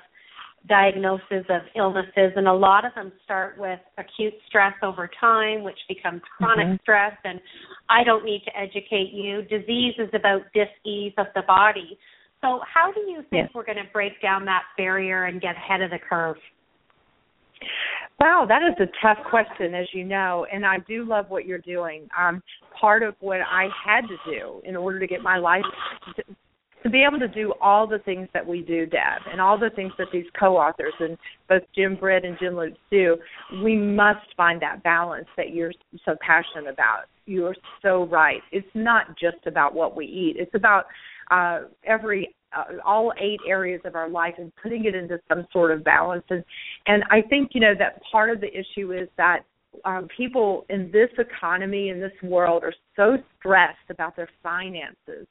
diagnoses 0.68 1.44
of 1.48 1.62
illnesses 1.74 2.32
and 2.36 2.46
a 2.46 2.52
lot 2.52 2.84
of 2.84 2.92
them 2.94 3.10
start 3.24 3.56
with 3.58 3.80
acute 3.96 4.34
stress 4.46 4.74
over 4.82 5.08
time 5.18 5.62
which 5.62 5.78
becomes 5.88 6.20
chronic 6.36 6.66
mm-hmm. 6.66 6.82
stress 6.82 7.16
and 7.24 7.40
I 7.88 8.04
don't 8.04 8.26
need 8.26 8.42
to 8.44 8.58
educate 8.58 9.10
you 9.12 9.42
disease 9.42 9.94
is 9.98 10.10
about 10.12 10.42
dis-ease 10.52 11.14
of 11.16 11.26
the 11.34 11.42
body 11.46 11.98
so 12.42 12.60
how 12.72 12.92
do 12.92 13.00
you 13.00 13.22
think 13.30 13.46
yes. 13.46 13.50
we're 13.54 13.64
going 13.64 13.78
to 13.78 13.90
break 13.90 14.20
down 14.20 14.44
that 14.44 14.64
barrier 14.76 15.24
and 15.24 15.40
get 15.40 15.56
ahead 15.56 15.80
of 15.80 15.90
the 15.90 15.98
curve 15.98 16.36
Wow, 18.18 18.44
that 18.46 18.62
is 18.62 18.74
a 18.80 18.90
tough 19.02 19.24
question, 19.28 19.74
as 19.74 19.86
you 19.94 20.04
know, 20.04 20.46
and 20.52 20.66
I 20.66 20.78
do 20.86 21.04
love 21.04 21.26
what 21.30 21.46
you're 21.46 21.58
doing. 21.58 22.06
Um, 22.18 22.42
part 22.78 23.02
of 23.02 23.14
what 23.20 23.40
I 23.40 23.68
had 23.84 24.02
to 24.02 24.16
do 24.30 24.60
in 24.64 24.76
order 24.76 24.98
to 25.00 25.06
get 25.06 25.22
my 25.22 25.38
life 25.38 25.64
to, 26.16 26.22
to 26.82 26.90
be 26.90 27.02
able 27.02 27.18
to 27.18 27.28
do 27.28 27.54
all 27.60 27.86
the 27.86 27.98
things 28.00 28.28
that 28.34 28.46
we 28.46 28.62
do, 28.62 28.84
Deb, 28.84 29.22
and 29.30 29.40
all 29.40 29.58
the 29.58 29.70
things 29.70 29.92
that 29.98 30.08
these 30.12 30.26
co-authors 30.38 30.92
and 31.00 31.16
both 31.48 31.62
Jim 31.74 31.96
Britt 31.96 32.24
and 32.24 32.38
Jim 32.38 32.56
Lutz 32.56 32.76
do, 32.90 33.16
we 33.62 33.76
must 33.76 34.26
find 34.36 34.60
that 34.60 34.82
balance 34.82 35.28
that 35.36 35.54
you're 35.54 35.72
so 36.04 36.14
passionate 36.20 36.70
about. 36.70 37.04
You're 37.26 37.56
so 37.80 38.04
right. 38.06 38.42
It's 38.52 38.68
not 38.74 39.18
just 39.18 39.46
about 39.46 39.74
what 39.74 39.96
we 39.96 40.04
eat. 40.04 40.36
It's 40.38 40.54
about 40.54 40.86
uh, 41.30 41.68
every 41.84 42.34
uh, 42.56 42.64
all 42.84 43.12
eight 43.20 43.40
areas 43.46 43.80
of 43.84 43.94
our 43.94 44.08
life 44.08 44.34
and 44.38 44.52
putting 44.62 44.84
it 44.84 44.94
into 44.94 45.18
some 45.28 45.46
sort 45.52 45.70
of 45.70 45.84
balance. 45.84 46.24
And 46.30 46.44
and 46.86 47.04
I 47.10 47.22
think 47.22 47.50
you 47.54 47.60
know 47.60 47.74
that 47.78 48.00
part 48.10 48.30
of 48.30 48.40
the 48.40 48.48
issue 48.48 48.92
is 48.92 49.08
that 49.16 49.40
um, 49.84 50.08
people 50.16 50.66
in 50.68 50.90
this 50.92 51.10
economy 51.18 51.90
in 51.90 52.00
this 52.00 52.12
world 52.22 52.64
are 52.64 52.74
so 52.96 53.16
stressed 53.38 53.78
about 53.88 54.16
their 54.16 54.28
finances. 54.42 55.26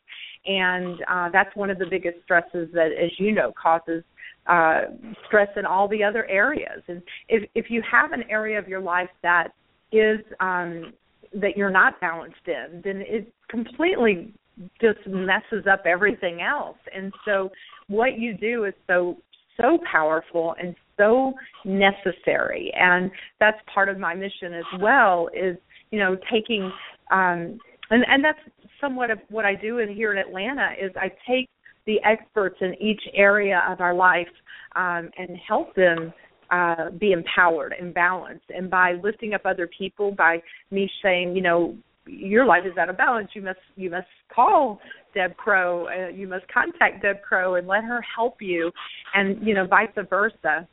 And 0.46 0.98
uh, 1.10 1.30
that's 1.32 1.54
one 1.56 1.70
of 1.70 1.78
the 1.78 1.86
biggest 1.90 2.18
stresses 2.24 2.70
that 2.74 2.92
as 2.92 3.12
you 3.18 3.32
know 3.32 3.54
causes 3.62 4.04
uh, 4.48 4.82
stress 5.28 5.50
in 5.58 5.66
all 5.66 5.88
the 5.88 6.04
other 6.04 6.26
areas. 6.28 6.82
And 6.88 7.02
if 7.28 7.50
if 7.56 7.70
you 7.70 7.82
have 7.90 8.12
an 8.12 8.24
area 8.30 8.58
of 8.58 8.68
your 8.68 8.82
life 8.82 9.10
that 9.24 9.50
is 9.92 10.20
um 10.40 10.94
that 11.34 11.56
you're 11.56 11.70
not 11.70 12.00
balanced 12.02 12.48
in 12.48 12.82
then 12.84 13.04
it 13.06 13.32
completely 13.50 14.34
just 14.82 15.00
messes 15.08 15.66
up 15.72 15.84
everything 15.86 16.42
else. 16.42 16.78
And 16.94 17.14
so 17.26 17.50
what 17.88 18.20
you 18.20 18.36
do 18.36 18.66
is 18.66 18.74
so 18.88 19.18
so 19.60 19.78
powerful 19.92 20.56
and 20.62 20.74
so 20.98 21.34
necessary. 21.66 22.72
And 22.80 23.12
that's 23.40 23.58
part 23.74 23.90
of 23.90 24.00
my 24.00 24.16
mission 24.16 24.54
as 24.54 24.80
well 24.80 25.30
is, 25.34 25.58
you 25.92 26.00
know, 26.00 26.18
taking 26.32 26.72
um 27.12 27.60
and, 27.92 28.06
and 28.08 28.24
that's 28.24 28.40
somewhat 28.80 29.12
of 29.12 29.20
what 29.30 29.46
I 29.46 29.56
do 29.56 29.80
in 29.80 29.94
here 29.94 30.12
in 30.12 30.18
Atlanta 30.18 30.70
is 30.80 30.92
I 30.96 31.12
take 31.28 31.50
the 31.86 31.98
experts 32.04 32.58
in 32.62 32.76
each 32.80 33.02
area 33.14 33.62
of 33.68 33.82
our 33.82 33.94
life 33.94 34.28
um, 34.76 35.10
and 35.18 35.38
help 35.48 35.74
them 35.76 36.14
uh, 36.52 36.92
be 36.92 37.12
empowered 37.12 37.74
and 37.80 37.94
balanced. 37.94 38.46
And 38.56 38.70
by 38.70 38.94
lifting 39.04 39.34
up 39.34 39.42
other 39.46 39.68
people, 39.78 40.12
by 40.12 40.42
me 40.72 40.90
saying, 41.04 41.36
you 41.36 41.42
know, 41.42 41.76
your 42.10 42.46
life 42.46 42.64
is 42.66 42.78
out 42.78 42.90
of 42.90 42.98
balance, 42.98 43.30
you 43.34 43.42
must 43.42 43.60
you 43.76 43.90
must 43.90 44.08
call 44.34 44.80
Deb 45.14 45.36
Crow, 45.38 45.88
uh, 45.88 46.10
you 46.10 46.28
must 46.28 46.46
contact 46.52 47.02
Deb 47.02 47.22
Crow 47.22 47.56
and 47.56 47.68
let 47.68 47.84
her 47.84 48.02
help 48.02 48.42
you, 48.42 48.72
and 49.14 49.46
you 49.46 49.54
know 49.54 49.66
vice 49.66 49.90
versa. 50.10 50.68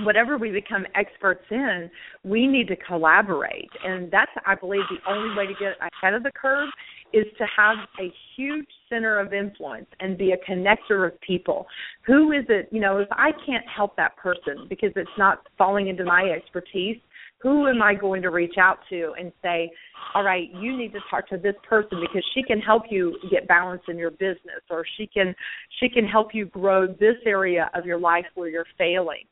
Whatever 0.00 0.38
we 0.38 0.50
become 0.50 0.84
experts 0.96 1.44
in, 1.52 1.88
we 2.24 2.48
need 2.48 2.66
to 2.66 2.76
collaborate, 2.76 3.70
and 3.84 4.10
that's 4.10 4.30
I 4.44 4.56
believe 4.56 4.82
the 4.90 5.10
only 5.10 5.36
way 5.36 5.46
to 5.46 5.52
get 5.52 5.74
ahead 5.80 6.14
of 6.14 6.24
the 6.24 6.32
curve 6.32 6.68
is 7.12 7.26
to 7.38 7.46
have 7.56 7.76
a 8.00 8.12
huge 8.36 8.66
center 8.88 9.20
of 9.20 9.32
influence 9.32 9.86
and 10.00 10.18
be 10.18 10.32
a 10.32 10.50
connector 10.50 11.06
of 11.06 11.18
people. 11.20 11.66
Who 12.06 12.32
is 12.32 12.44
it, 12.48 12.68
you 12.72 12.80
know, 12.80 12.98
if 12.98 13.08
I 13.12 13.30
can't 13.46 13.64
help 13.74 13.94
that 13.96 14.16
person 14.16 14.66
because 14.68 14.90
it's 14.96 15.08
not 15.16 15.46
falling 15.56 15.86
into 15.86 16.04
my 16.04 16.24
expertise, 16.36 16.96
who 17.44 17.68
am 17.68 17.82
I 17.82 17.94
going 17.94 18.22
to 18.22 18.30
reach 18.30 18.54
out 18.58 18.78
to 18.88 19.12
and 19.20 19.30
say, 19.42 19.70
all 20.14 20.24
right, 20.24 20.48
you 20.54 20.74
need 20.74 20.94
to 20.94 20.98
talk 21.10 21.28
to 21.28 21.36
this 21.36 21.54
person 21.68 22.00
because 22.00 22.24
she 22.34 22.42
can 22.42 22.58
help 22.58 22.84
you 22.88 23.18
get 23.30 23.46
balance 23.46 23.82
in 23.86 23.98
your 23.98 24.12
business 24.12 24.62
or 24.70 24.82
she 24.96 25.06
can 25.06 25.34
she 25.78 25.90
can 25.90 26.06
help 26.06 26.28
you 26.32 26.46
grow 26.46 26.86
this 26.86 27.16
area 27.26 27.70
of 27.74 27.84
your 27.84 27.98
life 27.98 28.24
where 28.34 28.48
you're 28.48 28.64
failing. 28.78 29.24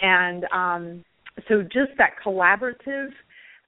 And 0.00 0.44
um 0.50 1.04
so 1.46 1.62
just 1.62 1.92
that 1.98 2.12
collaborative 2.24 3.10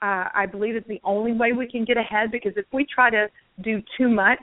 uh, 0.03 0.31
I 0.35 0.47
believe 0.51 0.77
is 0.77 0.85
the 0.89 1.01
only 1.05 1.33
way 1.33 1.53
we 1.53 1.69
can 1.69 1.85
get 1.85 1.99
ahead 1.99 2.31
because 2.33 2.53
if 2.57 2.65
we 2.73 2.87
try 2.87 3.11
to 3.11 3.27
do 3.63 3.83
too 3.99 4.09
much, 4.09 4.43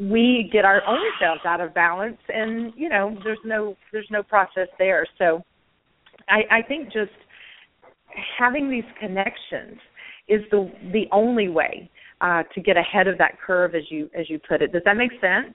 we 0.00 0.50
get 0.52 0.64
our 0.64 0.84
own 0.84 0.98
selves 1.20 1.42
out 1.46 1.60
of 1.60 1.72
balance, 1.74 2.18
and 2.28 2.72
you 2.76 2.88
know 2.88 3.16
there's 3.22 3.38
no 3.44 3.76
there's 3.92 4.08
no 4.10 4.24
process 4.24 4.66
there. 4.80 5.06
So 5.16 5.44
I, 6.28 6.58
I 6.58 6.62
think 6.62 6.86
just 6.86 7.12
having 8.38 8.70
these 8.70 8.84
connections 8.98 9.78
is 10.28 10.40
the 10.50 10.70
the 10.92 11.04
only 11.12 11.48
way 11.48 11.90
uh, 12.20 12.42
to 12.54 12.60
get 12.60 12.76
ahead 12.76 13.08
of 13.08 13.18
that 13.18 13.40
curve, 13.40 13.74
as 13.74 13.82
you 13.90 14.10
as 14.18 14.28
you 14.28 14.38
put 14.38 14.62
it. 14.62 14.72
Does 14.72 14.82
that 14.84 14.96
make 14.96 15.12
sense? 15.12 15.54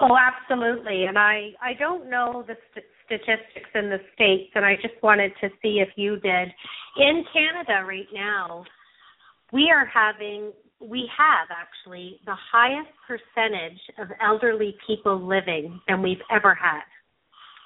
Oh, 0.00 0.16
absolutely. 0.16 1.04
And 1.04 1.18
I 1.18 1.50
I 1.60 1.74
don't 1.78 2.10
know 2.10 2.44
the 2.46 2.56
st- 2.72 2.86
statistics 3.06 3.70
in 3.74 3.88
the 3.88 3.98
states, 4.14 4.50
and 4.54 4.64
I 4.64 4.74
just 4.76 5.00
wanted 5.02 5.32
to 5.40 5.48
see 5.62 5.80
if 5.80 5.88
you 5.96 6.18
did. 6.20 6.48
In 6.98 7.24
Canada 7.32 7.86
right 7.86 8.08
now, 8.12 8.64
we 9.52 9.70
are 9.70 9.86
having 9.86 10.52
we 10.80 11.08
have 11.16 11.48
actually 11.50 12.20
the 12.26 12.36
highest 12.52 12.90
percentage 13.06 13.80
of 13.98 14.08
elderly 14.22 14.76
people 14.86 15.18
living 15.26 15.80
than 15.88 16.02
we've 16.02 16.20
ever 16.30 16.54
had. 16.54 16.82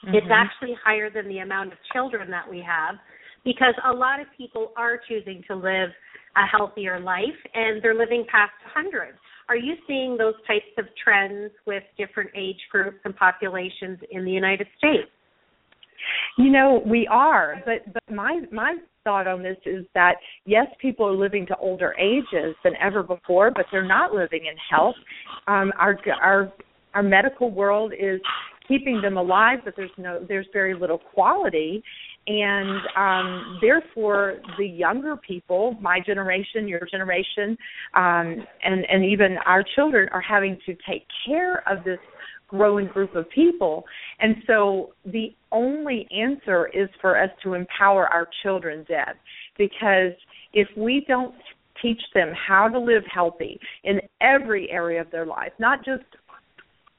Mm-hmm. 0.04 0.14
It's 0.14 0.30
actually 0.30 0.76
higher 0.84 1.10
than 1.10 1.28
the 1.28 1.38
amount 1.38 1.72
of 1.72 1.78
children 1.92 2.30
that 2.30 2.48
we 2.48 2.64
have 2.66 2.96
because 3.44 3.74
a 3.84 3.92
lot 3.92 4.20
of 4.20 4.26
people 4.36 4.72
are 4.76 5.00
choosing 5.08 5.42
to 5.48 5.54
live 5.54 5.90
a 6.36 6.46
healthier 6.46 7.00
life 7.00 7.26
and 7.54 7.82
they're 7.82 7.94
living 7.94 8.24
past 8.30 8.52
100. 8.74 9.14
Are 9.48 9.56
you 9.56 9.74
seeing 9.86 10.16
those 10.16 10.34
types 10.46 10.70
of 10.78 10.84
trends 11.02 11.50
with 11.66 11.82
different 11.98 12.30
age 12.36 12.60
groups 12.70 12.98
and 13.04 13.16
populations 13.16 13.98
in 14.10 14.24
the 14.24 14.30
United 14.30 14.68
States? 14.78 15.10
You 16.38 16.50
know, 16.50 16.82
we 16.86 17.06
are, 17.08 17.62
but 17.66 17.92
but 17.92 18.02
my 18.14 18.40
my 18.50 18.76
thought 19.04 19.26
on 19.26 19.42
this 19.42 19.56
is 19.66 19.84
that 19.94 20.14
yes, 20.46 20.66
people 20.80 21.06
are 21.06 21.16
living 21.16 21.46
to 21.46 21.56
older 21.56 21.94
ages 21.98 22.54
than 22.64 22.72
ever 22.80 23.02
before, 23.02 23.50
but 23.50 23.66
they're 23.70 23.86
not 23.86 24.12
living 24.12 24.46
in 24.46 24.54
health. 24.70 24.94
Um, 25.46 25.72
our 25.78 25.98
our 26.22 26.52
our 26.94 27.02
medical 27.02 27.50
world 27.50 27.92
is 27.98 28.20
keeping 28.66 29.00
them 29.02 29.16
alive, 29.16 29.58
but 29.64 29.74
there's 29.76 29.90
no 29.98 30.24
there's 30.26 30.46
very 30.52 30.74
little 30.74 30.98
quality, 30.98 31.82
and 32.30 32.80
um, 32.96 33.58
therefore 33.60 34.36
the 34.56 34.66
younger 34.66 35.16
people, 35.16 35.76
my 35.80 35.98
generation, 36.04 36.68
your 36.68 36.86
generation, 36.90 37.56
um, 37.94 38.46
and 38.62 38.84
and 38.88 39.04
even 39.04 39.36
our 39.46 39.64
children 39.74 40.08
are 40.12 40.20
having 40.20 40.56
to 40.66 40.76
take 40.88 41.06
care 41.26 41.68
of 41.68 41.82
this 41.84 41.98
growing 42.46 42.86
group 42.86 43.14
of 43.14 43.28
people. 43.30 43.84
And 44.20 44.36
so 44.46 44.92
the 45.04 45.34
only 45.52 46.08
answer 46.10 46.68
is 46.68 46.88
for 47.00 47.20
us 47.20 47.30
to 47.44 47.54
empower 47.54 48.08
our 48.08 48.28
children, 48.42 48.84
Deb, 48.88 49.16
because 49.56 50.12
if 50.52 50.68
we 50.76 51.04
don't 51.06 51.34
teach 51.80 52.00
them 52.14 52.32
how 52.34 52.68
to 52.68 52.78
live 52.78 53.02
healthy 53.12 53.58
in 53.84 54.00
every 54.20 54.70
area 54.70 55.00
of 55.00 55.10
their 55.10 55.26
life, 55.26 55.52
not 55.58 55.84
just 55.84 56.04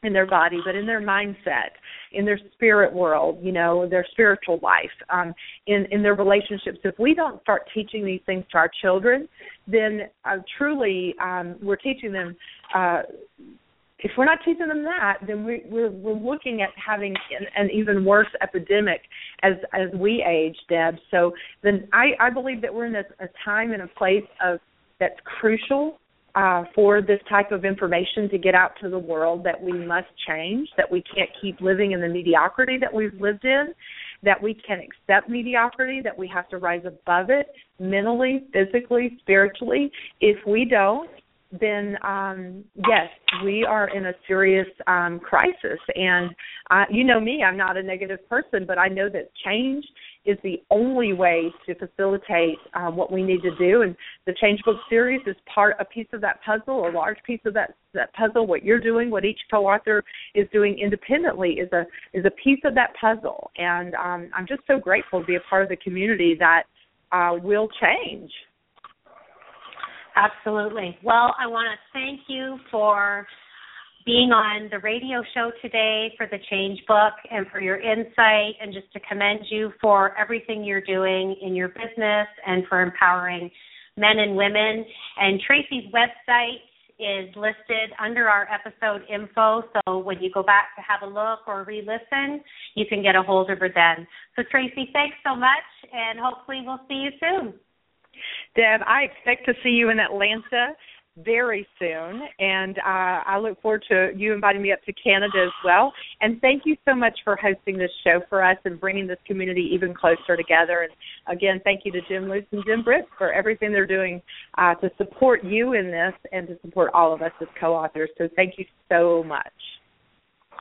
in 0.04 0.14
their 0.14 0.26
body, 0.26 0.60
but 0.66 0.76
in 0.76 0.86
their 0.86 1.02
mindset, 1.02 1.72
in 2.14 2.26
their 2.26 2.40
spirit 2.54 2.92
world, 2.92 3.38
you 3.42 3.52
know, 3.52 3.88
their 3.88 4.06
spiritual 4.12 4.60
life, 4.64 4.90
um, 5.10 5.34
in 5.68 5.86
in 5.92 6.02
their 6.02 6.16
relationships. 6.16 6.80
If 6.84 6.98
we 6.98 7.14
don't 7.14 7.42
start 7.42 7.70
teaching 7.74 8.04
these 8.04 8.22
things 8.26 8.44
to 8.52 8.58
our 8.58 8.72
children, 8.82 9.30
then 9.68 10.02
uh, 10.26 10.38
truly 10.58 11.14
um, 11.22 11.56
we're 11.62 11.76
teaching 11.76 12.12
them 12.12 12.36
uh, 12.74 13.04
if 14.04 14.12
we're 14.18 14.26
not 14.26 14.40
teaching 14.44 14.68
them 14.68 14.84
that, 14.84 15.18
then 15.28 15.46
we, 15.46 15.62
we're 15.70 15.92
we're 15.92 16.14
looking 16.14 16.64
at 16.64 16.70
having 16.76 17.14
an, 17.40 17.46
an 17.56 17.70
even 17.72 18.04
worse 18.04 18.28
epidemic 18.42 19.02
as 19.44 19.54
as 19.74 19.90
we 19.94 20.26
age, 20.28 20.58
Deb. 20.68 20.96
So 21.12 21.34
then 21.62 21.88
I 21.94 22.14
I 22.20 22.30
believe 22.32 22.62
that 22.62 22.74
we're 22.74 22.88
in 22.88 22.96
a, 22.96 23.04
a 23.20 23.28
time 23.46 23.72
and 23.72 23.84
a 23.84 23.88
place 23.88 24.26
of 24.44 24.60
that's 25.00 25.20
crucial 25.40 26.00
uh, 26.36 26.64
for 26.74 27.02
this 27.02 27.20
type 27.30 27.52
of 27.52 27.66
information 27.66 28.30
to 28.30 28.38
get 28.38 28.56
out 28.56 28.72
to 28.82 28.90
the 28.90 29.00
world 29.00 29.44
that 29.44 29.62
we 29.62 29.74
must 29.74 30.08
change, 30.28 30.70
that 30.78 30.90
we 30.90 31.04
can't 31.16 31.30
keep 31.42 31.60
living 31.62 31.92
in 31.92 32.02
the 32.02 32.08
mediocrity 32.08 32.78
that 32.80 32.94
we've 32.94 33.20
lived 33.20 33.46
in, 33.46 33.74
that 34.24 34.42
we 34.42 34.54
can 34.54 34.80
accept 34.80 35.30
mediocrity, 35.30 36.02
that 36.02 36.18
we 36.18 36.28
have 36.28 36.48
to 36.50 36.58
rise 36.58 36.84
above 36.86 37.30
it 37.30 37.48
mentally, 37.80 38.44
physically, 38.54 39.18
spiritually. 39.22 39.92
If 40.20 40.38
we 40.46 40.66
don't, 40.66 41.10
then 41.60 41.98
um, 42.04 42.64
yes, 42.88 43.10
we 43.44 43.66
are 43.66 43.90
in 43.90 44.06
a 44.06 44.14
serious 44.28 44.68
um, 44.88 45.20
crisis. 45.20 45.80
And 45.96 46.30
uh, 46.70 46.86
you 46.90 47.04
know 47.04 47.20
me, 47.20 47.44
I'm 47.44 47.58
not 47.58 47.78
a 47.78 47.84
negative 47.84 48.28
person, 48.30 48.66
but 48.66 48.78
I 48.78 48.88
know 48.88 49.10
that 49.10 49.32
change 49.46 49.86
is 50.26 50.38
the 50.44 50.62
only 50.70 51.14
way 51.14 51.52
to 51.66 51.74
facilitate 51.76 52.58
um, 52.74 52.96
what 52.96 53.12
we 53.12 53.24
need 53.24 53.42
to 53.42 53.56
do. 53.58 53.82
And 53.82 53.96
the 54.26 54.34
Change 54.40 54.62
Book 54.64 54.78
series 54.90 55.22
is 55.26 55.36
part 55.54 55.76
a 55.80 55.86
piece 55.86 56.08
of 56.14 56.22
that 56.22 56.40
puzzle, 56.46 56.88
a 56.88 56.92
large 56.92 57.18
piece 57.26 57.42
of 57.46 57.54
that 57.56 57.74
that 57.94 58.14
puzzle. 58.14 58.46
What 58.48 58.64
you're 58.64 58.80
doing, 58.80 59.10
what 59.10 59.26
each 59.26 59.40
co-author 59.50 60.04
is 60.36 60.48
doing 60.54 60.78
independently, 60.80 61.54
is 61.54 61.72
a 61.74 61.86
is 62.14 62.26
a 62.26 62.32
piece 62.44 62.60
of 62.66 62.76
that 62.76 62.94
puzzle. 63.00 63.52
And 63.58 63.96
um, 63.96 64.30
I'm 64.36 64.48
just 64.48 64.62
so 64.68 64.80
grateful 64.80 65.22
to 65.22 65.26
be 65.26 65.36
a 65.36 65.42
part 65.50 65.64
of 65.64 65.70
the 65.70 65.78
community 65.78 66.36
that 66.40 66.64
uh, 67.12 67.38
will 67.42 67.68
change. 67.82 68.32
Absolutely. 70.16 70.98
Well, 71.04 71.34
I 71.40 71.48
want 71.48 71.68
to 71.72 72.00
thank 72.00 72.22
you 72.28 72.58
for 72.70 73.26
being 74.06 74.32
on 74.32 74.70
the 74.72 74.80
radio 74.80 75.22
show 75.34 75.52
today 75.62 76.14
for 76.18 76.28
the 76.28 76.38
Change 76.50 76.80
Book 76.88 77.14
and 77.30 77.46
for 77.52 77.60
your 77.62 77.78
insight, 77.78 78.56
and 78.62 78.74
just 78.74 78.92
to 78.94 79.00
commend 79.02 79.42
you 79.50 79.72
for 79.82 80.18
everything 80.18 80.64
you're 80.64 80.82
doing 80.82 81.36
in 81.42 81.56
your 81.56 81.70
business 81.70 82.28
and 82.46 82.64
for 82.68 82.82
empowering 82.82 83.50
men 83.98 84.20
and 84.20 84.36
women. 84.36 84.86
And 85.18 85.42
Tracee's 85.46 85.92
website 85.94 86.62
is 87.00 87.36
listed 87.36 87.92
under 88.04 88.28
our 88.30 88.48
episode 88.50 89.02
info, 89.12 89.64
so 89.74 89.98
when 90.00 90.22
you 90.22 90.32
go 90.32 90.44
back 90.44 90.76
to 90.76 90.82
have 90.82 91.02
a 91.02 91.12
look 91.12 91.40
or 91.48 91.64
re 91.64 91.82
listen, 91.82 92.42
you 92.76 92.86
can 92.88 93.02
get 93.02 93.16
a 93.16 93.22
hold 93.22 93.50
of 93.50 93.60
her 93.60 93.70
then. 93.74 94.08
So, 94.36 94.44
Tracee, 94.50 94.90
thanks 94.94 95.18
so 95.26 95.36
much, 95.36 95.68
and 95.92 96.20
hopefully, 96.20 96.62
we'll 96.66 96.82
see 96.88 97.06
you 97.06 97.12
soon. 97.20 97.54
Deb, 98.56 98.82
I 98.86 99.04
expect 99.04 99.46
to 99.46 99.54
see 99.64 99.70
you 99.70 99.90
in 99.90 100.00
Atlanta 100.00 100.76
very 101.18 101.68
soon, 101.78 102.22
and 102.40 102.78
uh, 102.80 103.22
I 103.26 103.38
look 103.38 103.62
forward 103.62 103.84
to 103.90 104.12
you 104.16 104.34
inviting 104.34 104.62
me 104.62 104.72
up 104.72 104.82
to 104.84 104.94
Canada 104.94 105.44
as 105.44 105.52
well. 105.66 105.92
And 106.22 106.40
thank 106.40 106.64
you 106.66 106.78
so 106.88 106.96
much 106.96 107.18
for 107.24 107.36
hosting 107.36 107.78
this 107.78 107.92
show 108.04 108.22
for 108.30 108.44
us 108.44 108.58
and 108.64 108.80
bringing 108.80 109.08
this 109.08 109.18
community 109.28 109.70
even 109.74 109.94
closer 109.94 110.38
together. 110.38 110.88
And 110.88 111.36
again, 111.36 111.60
thank 111.64 111.82
you 111.84 111.92
to 111.92 112.00
Jim 112.08 112.30
Lutz 112.30 112.48
and 112.52 112.64
Jim 112.66 112.84
Britt 112.84 113.06
for 113.18 113.34
everything 113.34 113.72
they're 113.72 113.86
doing 113.86 114.22
uh, 114.58 114.76
to 114.76 114.90
support 114.98 115.44
you 115.44 115.74
in 115.74 115.92
this 115.92 116.14
and 116.32 116.48
to 116.48 116.58
support 116.62 116.92
all 116.94 117.14
of 117.14 117.22
us 117.22 117.32
as 117.42 117.48
co-authors. 117.60 118.10
So 118.18 118.30
thank 118.36 118.54
you 118.58 118.66
so 118.90 119.24
much. 119.24 119.52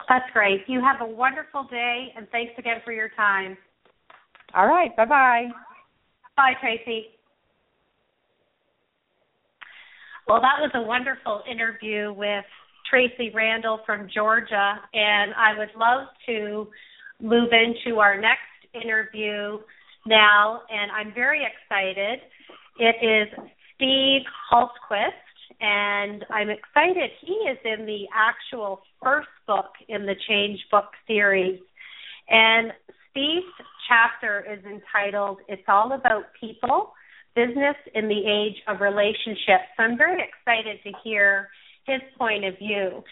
That's 0.09 0.25
great. 0.33 0.61
You 0.67 0.81
have 0.81 1.07
a 1.07 1.09
wonderful 1.09 1.65
day, 1.69 2.07
and 2.17 2.27
thanks 2.31 2.53
again 2.57 2.77
for 2.83 2.91
your 2.91 3.09
time. 3.15 3.57
All 4.53 4.67
right. 4.67 4.93
Bye 4.97 5.05
bye. 5.05 5.47
Bye, 6.35 6.53
Tracee. 6.59 7.07
Well, 10.27 10.39
that 10.41 10.61
was 10.61 10.71
a 10.75 10.81
wonderful 10.81 11.41
interview 11.49 12.13
with 12.13 12.45
Tracee 12.89 13.31
Randall 13.33 13.79
from 13.85 14.07
Georgia, 14.13 14.79
and 14.93 15.33
I 15.35 15.57
would 15.57 15.71
love 15.77 16.07
to 16.27 16.67
move 17.21 17.49
into 17.51 17.99
our 17.99 18.19
next 18.19 18.39
interview 18.73 19.59
now, 20.05 20.61
and 20.69 20.91
I'm 20.91 21.13
very 21.13 21.41
excited. 21.45 22.19
It 22.79 22.95
is 23.01 23.27
Steve 23.75 24.21
Hultquist, 24.51 25.11
and 25.59 26.25
I'm 26.29 26.49
excited. 26.49 27.11
He 27.25 27.33
is 27.33 27.57
in 27.65 27.85
the 27.85 28.05
actual 28.13 28.81
first 29.03 29.29
book 29.47 29.71
in 29.89 30.05
the 30.05 30.15
Change 30.27 30.59
Book 30.69 30.91
series, 31.07 31.59
and 32.29 32.71
Steve's 33.09 33.45
chapter 33.89 34.45
is 34.49 34.63
entitled 34.65 35.39
It's 35.47 35.63
All 35.67 35.91
About 35.93 36.25
People 36.39 36.93
business 37.35 37.75
in 37.95 38.07
the 38.07 38.21
age 38.27 38.57
of 38.67 38.81
relationships. 38.81 39.71
So 39.77 39.83
I'm 39.83 39.97
very 39.97 40.21
excited 40.21 40.79
to 40.83 40.91
hear 41.03 41.49
his 41.85 42.01
point 42.17 42.45
of 42.45 42.57
view. 42.57 43.03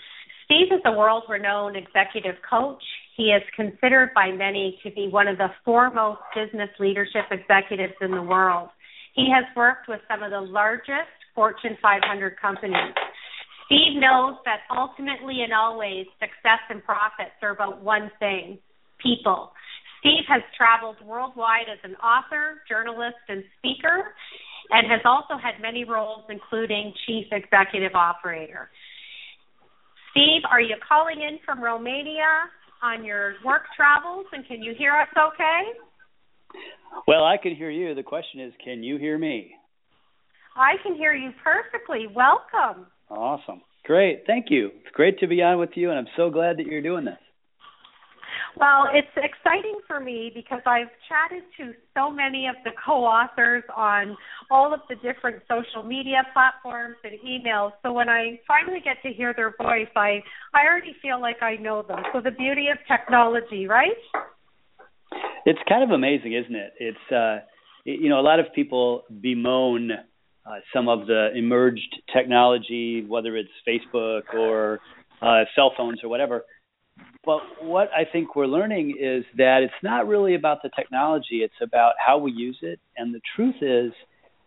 Steve 0.45 0.71
is 0.71 0.81
a 0.85 0.91
world 0.91 1.23
renowned 1.29 1.77
executive 1.77 2.35
coach. 2.49 2.81
He 3.15 3.25
is 3.25 3.43
considered 3.55 4.11
by 4.15 4.31
many 4.31 4.79
to 4.83 4.91
be 4.91 5.07
one 5.07 5.27
of 5.27 5.37
the 5.37 5.49
foremost 5.63 6.21
business 6.33 6.69
leadership 6.79 7.25
executives 7.31 7.93
in 8.01 8.11
the 8.11 8.21
world. 8.21 8.69
He 9.13 9.29
has 9.33 9.45
worked 9.55 9.87
with 9.87 9.99
some 10.09 10.23
of 10.23 10.31
the 10.31 10.41
largest 10.41 11.13
Fortune 11.35 11.77
500 11.81 12.39
companies. 12.41 12.95
Steve 13.65 14.01
knows 14.01 14.35
that 14.45 14.61
ultimately 14.75 15.43
and 15.43 15.53
always 15.53 16.07
success 16.19 16.59
and 16.69 16.83
profits 16.83 17.37
are 17.43 17.51
about 17.51 17.83
one 17.83 18.09
thing 18.19 18.57
people. 18.97 19.51
Steve 19.99 20.23
has 20.27 20.41
traveled 20.55 20.95
worldwide 21.05 21.67
as 21.71 21.79
an 21.83 21.95
author, 21.97 22.61
journalist, 22.67 23.19
and 23.27 23.43
speaker, 23.57 24.13
and 24.71 24.89
has 24.89 25.01
also 25.03 25.35
had 25.35 25.61
many 25.61 25.83
roles, 25.83 26.23
including 26.29 26.93
chief 27.05 27.25
executive 27.31 27.95
operator. 27.95 28.69
Steve, 30.11 30.41
are 30.49 30.61
you 30.61 30.75
calling 30.87 31.21
in 31.21 31.39
from 31.45 31.61
Romania 31.61 32.47
on 32.81 33.03
your 33.03 33.35
work 33.43 33.63
travels, 33.75 34.25
and 34.31 34.47
can 34.47 34.61
you 34.61 34.73
hear 34.77 34.93
us 34.93 35.09
okay? 35.17 35.61
Well, 37.07 37.23
I 37.25 37.37
can 37.37 37.55
hear 37.55 37.69
you. 37.69 37.93
The 37.93 38.03
question 38.03 38.39
is, 38.39 38.53
can 38.63 38.83
you 38.83 38.97
hear 38.97 39.17
me? 39.17 39.51
I 40.55 40.73
can 40.83 40.95
hear 40.95 41.13
you 41.13 41.31
perfectly. 41.43 42.07
Welcome. 42.07 42.87
Awesome. 43.09 43.61
Great. 43.85 44.23
Thank 44.27 44.47
you. 44.49 44.71
It's 44.81 44.93
great 44.93 45.19
to 45.19 45.27
be 45.27 45.41
on 45.41 45.59
with 45.59 45.71
you, 45.75 45.89
and 45.89 45.99
I'm 45.99 46.07
so 46.15 46.29
glad 46.29 46.57
that 46.57 46.65
you're 46.65 46.81
doing 46.81 47.05
this. 47.05 47.17
Well, 48.57 48.87
it's 48.93 49.07
exciting 49.15 49.79
for 49.87 49.99
me 49.99 50.31
because 50.33 50.61
I've 50.65 50.91
chatted 51.07 51.43
to 51.57 51.73
so 51.95 52.11
many 52.11 52.47
of 52.47 52.55
the 52.63 52.71
co 52.85 53.03
authors 53.05 53.63
on 53.75 54.17
all 54.51 54.73
of 54.73 54.81
the 54.89 54.95
different 54.95 55.41
social 55.47 55.87
media 55.87 56.23
platforms 56.33 56.95
and 57.03 57.13
emails. 57.25 57.71
So 57.83 57.93
when 57.93 58.09
I 58.09 58.39
finally 58.47 58.81
get 58.83 58.97
to 59.03 59.13
hear 59.13 59.33
their 59.33 59.55
voice, 59.57 59.87
I, 59.95 60.21
I 60.53 60.65
already 60.67 60.95
feel 61.01 61.21
like 61.21 61.41
I 61.41 61.55
know 61.55 61.83
them. 61.83 61.99
So 62.13 62.21
the 62.21 62.31
beauty 62.31 62.67
of 62.69 62.77
technology, 62.87 63.67
right? 63.67 63.91
It's 65.45 65.59
kind 65.67 65.83
of 65.83 65.91
amazing, 65.91 66.33
isn't 66.33 66.55
it? 66.55 66.73
It's, 66.79 67.11
uh, 67.11 67.45
you 67.85 68.09
know, 68.09 68.19
a 68.19 68.21
lot 68.21 68.39
of 68.39 68.47
people 68.53 69.03
bemoan 69.21 69.91
uh, 69.91 70.55
some 70.73 70.89
of 70.89 71.07
the 71.07 71.29
emerged 71.35 72.01
technology, 72.13 73.05
whether 73.07 73.37
it's 73.37 73.49
Facebook 73.67 74.33
or 74.33 74.79
uh, 75.21 75.43
cell 75.55 75.73
phones 75.77 75.99
or 76.03 76.09
whatever 76.09 76.43
but 77.29 77.63
what 77.63 77.91
I 77.95 78.05
think 78.11 78.35
we're 78.35 78.47
learning 78.47 78.95
is 78.99 79.23
that 79.37 79.59
it's 79.61 79.83
not 79.83 80.07
really 80.07 80.33
about 80.33 80.63
the 80.63 80.69
technology, 80.75 81.43
it's 81.43 81.61
about 81.61 81.93
how 82.03 82.17
we 82.17 82.31
use 82.31 82.57
it. 82.63 82.79
And 82.97 83.13
the 83.13 83.21
truth 83.35 83.57
is, 83.61 83.93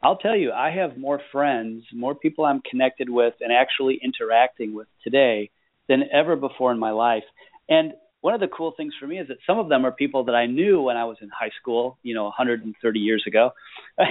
I'll 0.03 0.17
tell 0.17 0.35
you, 0.35 0.51
I 0.51 0.73
have 0.73 0.99
more 0.99 1.21
friends, 1.31 1.85
more 1.95 2.17
people 2.17 2.45
I'm 2.45 2.61
connected 2.69 3.09
with 3.09 3.35
and 3.41 3.53
actually 3.53 4.01
interacting 4.03 4.75
with 4.75 4.89
today 5.05 5.53
than 5.89 6.03
ever 6.13 6.35
before 6.35 6.73
in 6.73 6.81
my 6.81 6.91
life. 6.91 7.23
And 7.69 7.93
one 8.21 8.35
of 8.35 8.41
the 8.41 8.49
cool 8.49 8.75
things 8.77 8.95
for 8.99 9.07
me 9.07 9.21
is 9.21 9.29
that 9.29 9.39
some 9.47 9.61
of 9.61 9.69
them 9.69 9.87
are 9.87 9.93
people 9.93 10.25
that 10.25 10.35
I 10.35 10.47
knew 10.47 10.83
when 10.83 10.97
I 10.97 11.05
was 11.05 11.19
in 11.23 11.29
high 11.29 11.53
school, 11.61 11.99
you 12.03 12.17
know, 12.17 12.25
130 12.25 12.99
years 12.99 13.23
ago. 13.29 13.53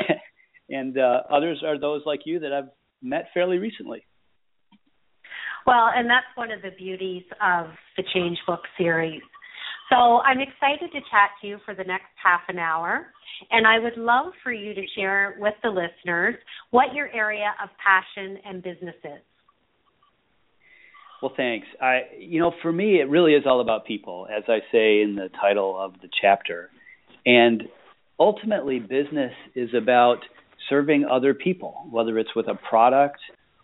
and 0.69 0.97
uh, 0.97 1.23
others 1.29 1.61
are 1.65 1.77
those 1.77 2.03
like 2.05 2.21
you 2.23 2.39
that 2.39 2.53
I've 2.53 2.69
met 3.01 3.31
fairly 3.33 3.57
recently. 3.57 4.05
Well, 5.67 5.91
and 5.95 6.09
that's 6.09 6.25
one 6.35 6.51
of 6.51 6.61
the 6.61 6.71
beauties 6.77 7.23
of 7.41 7.67
the 7.97 8.03
Change 8.13 8.37
Book 8.47 8.61
series. 8.77 9.21
So 9.89 10.19
I'm 10.21 10.39
excited 10.39 10.91
to 10.93 10.99
chat 11.11 11.31
to 11.41 11.47
you 11.47 11.57
for 11.65 11.75
the 11.75 11.83
next 11.83 12.07
half 12.23 12.41
an 12.47 12.57
hour, 12.57 13.07
and 13.51 13.67
I 13.67 13.77
would 13.77 13.97
love 13.97 14.33
for 14.41 14.53
you 14.53 14.73
to 14.73 14.81
share 14.95 15.35
with 15.37 15.53
the 15.63 15.69
listeners 15.69 16.35
what 16.71 16.93
your 16.93 17.09
area 17.13 17.53
of 17.61 17.69
passion 17.83 18.37
and 18.45 18.63
business 18.63 18.95
is. 19.03 19.21
Well, 21.21 21.33
thanks. 21.37 21.67
I, 21.79 22.01
you 22.17 22.39
know, 22.39 22.53
for 22.61 22.71
me, 22.71 22.99
it 22.99 23.09
really 23.09 23.33
is 23.33 23.43
all 23.45 23.61
about 23.61 23.85
people, 23.85 24.27
as 24.35 24.43
I 24.47 24.59
say 24.71 25.01
in 25.01 25.15
the 25.15 25.29
title 25.39 25.77
of 25.77 25.93
the 26.01 26.09
chapter. 26.19 26.69
And 27.25 27.63
ultimately, 28.19 28.79
business 28.79 29.33
is 29.53 29.69
about 29.77 30.19
serving 30.69 31.05
other 31.05 31.33
people, 31.33 31.85
whether 31.91 32.17
it's 32.17 32.33
with 32.35 32.47
a 32.47 32.55
product 32.55 33.19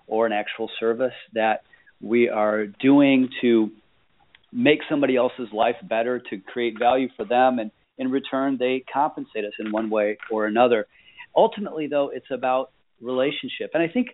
or 0.06 0.28
an 0.28 0.34
actual 0.34 0.70
service 0.80 1.14
that 1.34 1.62
we 2.02 2.30
are 2.30 2.68
doing 2.68 3.30
to 3.42 3.72
make 4.52 4.80
somebody 4.90 5.16
else's 5.16 5.50
life 5.54 5.76
better, 5.84 6.20
to 6.30 6.38
create 6.38 6.80
value 6.80 7.10
for 7.16 7.26
them, 7.26 7.60
and 7.60 7.72
in 7.98 8.12
return, 8.12 8.58
they 8.60 8.84
compensate 8.92 9.44
us 9.44 9.54
in 9.60 9.72
one 9.72 9.90
way 9.90 10.18
or 10.30 10.46
another. 10.46 10.86
Ultimately, 11.36 11.88
though, 11.88 12.10
it's 12.14 12.30
about 12.32 12.72
relationship. 13.02 13.72
And 13.74 13.82
I 13.82 13.88
think 13.88 14.10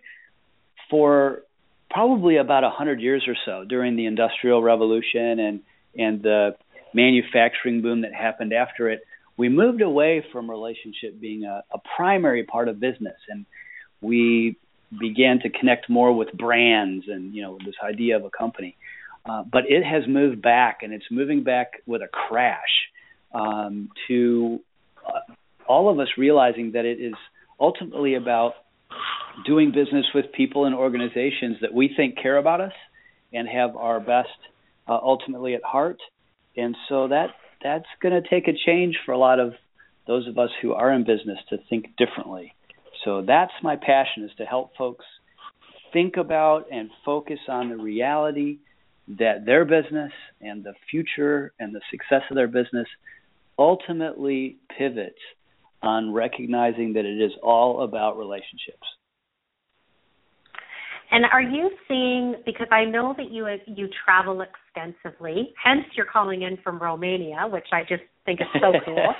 for 0.90 1.42
probably 1.90 2.38
about 2.38 2.64
a 2.64 2.70
hundred 2.70 3.00
years 3.00 3.24
or 3.28 3.36
so 3.44 3.64
during 3.68 3.96
the 3.96 4.06
Industrial 4.06 4.62
Revolution 4.62 5.38
and 5.38 5.60
and 5.96 6.22
the 6.22 6.56
manufacturing 6.92 7.82
boom 7.82 8.02
that 8.02 8.12
happened 8.12 8.52
after 8.52 8.88
it, 8.88 9.00
we 9.36 9.48
moved 9.48 9.80
away 9.80 10.24
from 10.32 10.50
relationship 10.50 11.20
being 11.20 11.44
a, 11.44 11.62
a 11.72 11.78
primary 11.96 12.44
part 12.44 12.68
of 12.68 12.80
business, 12.80 13.16
and 13.28 13.46
we 14.00 14.56
began 14.98 15.40
to 15.40 15.50
connect 15.50 15.88
more 15.88 16.12
with 16.16 16.32
brands 16.32 17.06
and 17.08 17.34
you 17.34 17.42
know 17.42 17.58
this 17.64 17.74
idea 17.82 18.16
of 18.16 18.24
a 18.24 18.30
company. 18.30 18.76
Uh, 19.26 19.42
but 19.50 19.62
it 19.68 19.82
has 19.82 20.02
moved 20.06 20.42
back, 20.42 20.82
and 20.82 20.92
it's 20.92 21.06
moving 21.10 21.42
back 21.42 21.82
with 21.86 22.02
a 22.02 22.08
crash 22.08 22.90
um, 23.32 23.88
to 24.06 24.60
uh, 25.06 25.32
all 25.66 25.90
of 25.90 25.98
us 25.98 26.08
realizing 26.18 26.72
that 26.72 26.84
it 26.84 27.00
is 27.00 27.14
ultimately 27.58 28.14
about 28.14 28.52
doing 29.46 29.72
business 29.72 30.04
with 30.14 30.26
people 30.32 30.66
and 30.66 30.74
organizations 30.74 31.56
that 31.62 31.72
we 31.72 31.92
think 31.96 32.18
care 32.20 32.36
about 32.36 32.60
us 32.60 32.72
and 33.32 33.48
have 33.48 33.76
our 33.76 33.98
best 33.98 34.28
uh, 34.86 34.98
ultimately 35.02 35.54
at 35.54 35.62
heart. 35.64 35.98
And 36.56 36.76
so 36.88 37.08
that 37.08 37.30
that's 37.62 37.86
going 38.00 38.22
to 38.22 38.28
take 38.28 38.46
a 38.46 38.52
change 38.52 38.98
for 39.04 39.12
a 39.12 39.18
lot 39.18 39.40
of 39.40 39.54
those 40.06 40.28
of 40.28 40.38
us 40.38 40.50
who 40.60 40.72
are 40.72 40.92
in 40.92 41.04
business 41.04 41.38
to 41.48 41.58
think 41.70 41.96
differently. 41.96 42.54
So 43.04 43.22
that's 43.26 43.52
my 43.62 43.76
passion 43.76 44.24
is 44.24 44.30
to 44.38 44.44
help 44.44 44.76
folks 44.76 45.04
think 45.92 46.16
about 46.16 46.64
and 46.72 46.90
focus 47.04 47.38
on 47.48 47.68
the 47.68 47.76
reality 47.76 48.58
that 49.18 49.44
their 49.44 49.64
business 49.64 50.12
and 50.40 50.64
the 50.64 50.72
future 50.90 51.52
and 51.60 51.74
the 51.74 51.80
success 51.90 52.22
of 52.30 52.36
their 52.36 52.48
business 52.48 52.88
ultimately 53.58 54.56
pivots 54.76 55.20
on 55.82 56.12
recognizing 56.12 56.94
that 56.94 57.04
it 57.04 57.22
is 57.22 57.32
all 57.42 57.84
about 57.84 58.18
relationships. 58.18 58.86
And 61.10 61.24
are 61.26 61.42
you 61.42 61.70
seeing 61.86 62.34
because 62.44 62.66
I 62.72 62.84
know 62.84 63.14
that 63.16 63.30
you 63.30 63.46
you 63.66 63.88
travel 64.04 64.42
extensively, 64.42 65.52
hence 65.62 65.84
you're 65.96 66.06
calling 66.06 66.42
in 66.42 66.56
from 66.64 66.80
Romania, 66.80 67.46
which 67.46 67.66
I 67.72 67.82
just 67.82 68.02
think 68.24 68.40
is 68.40 68.48
so 68.54 68.72
cool. 68.84 69.14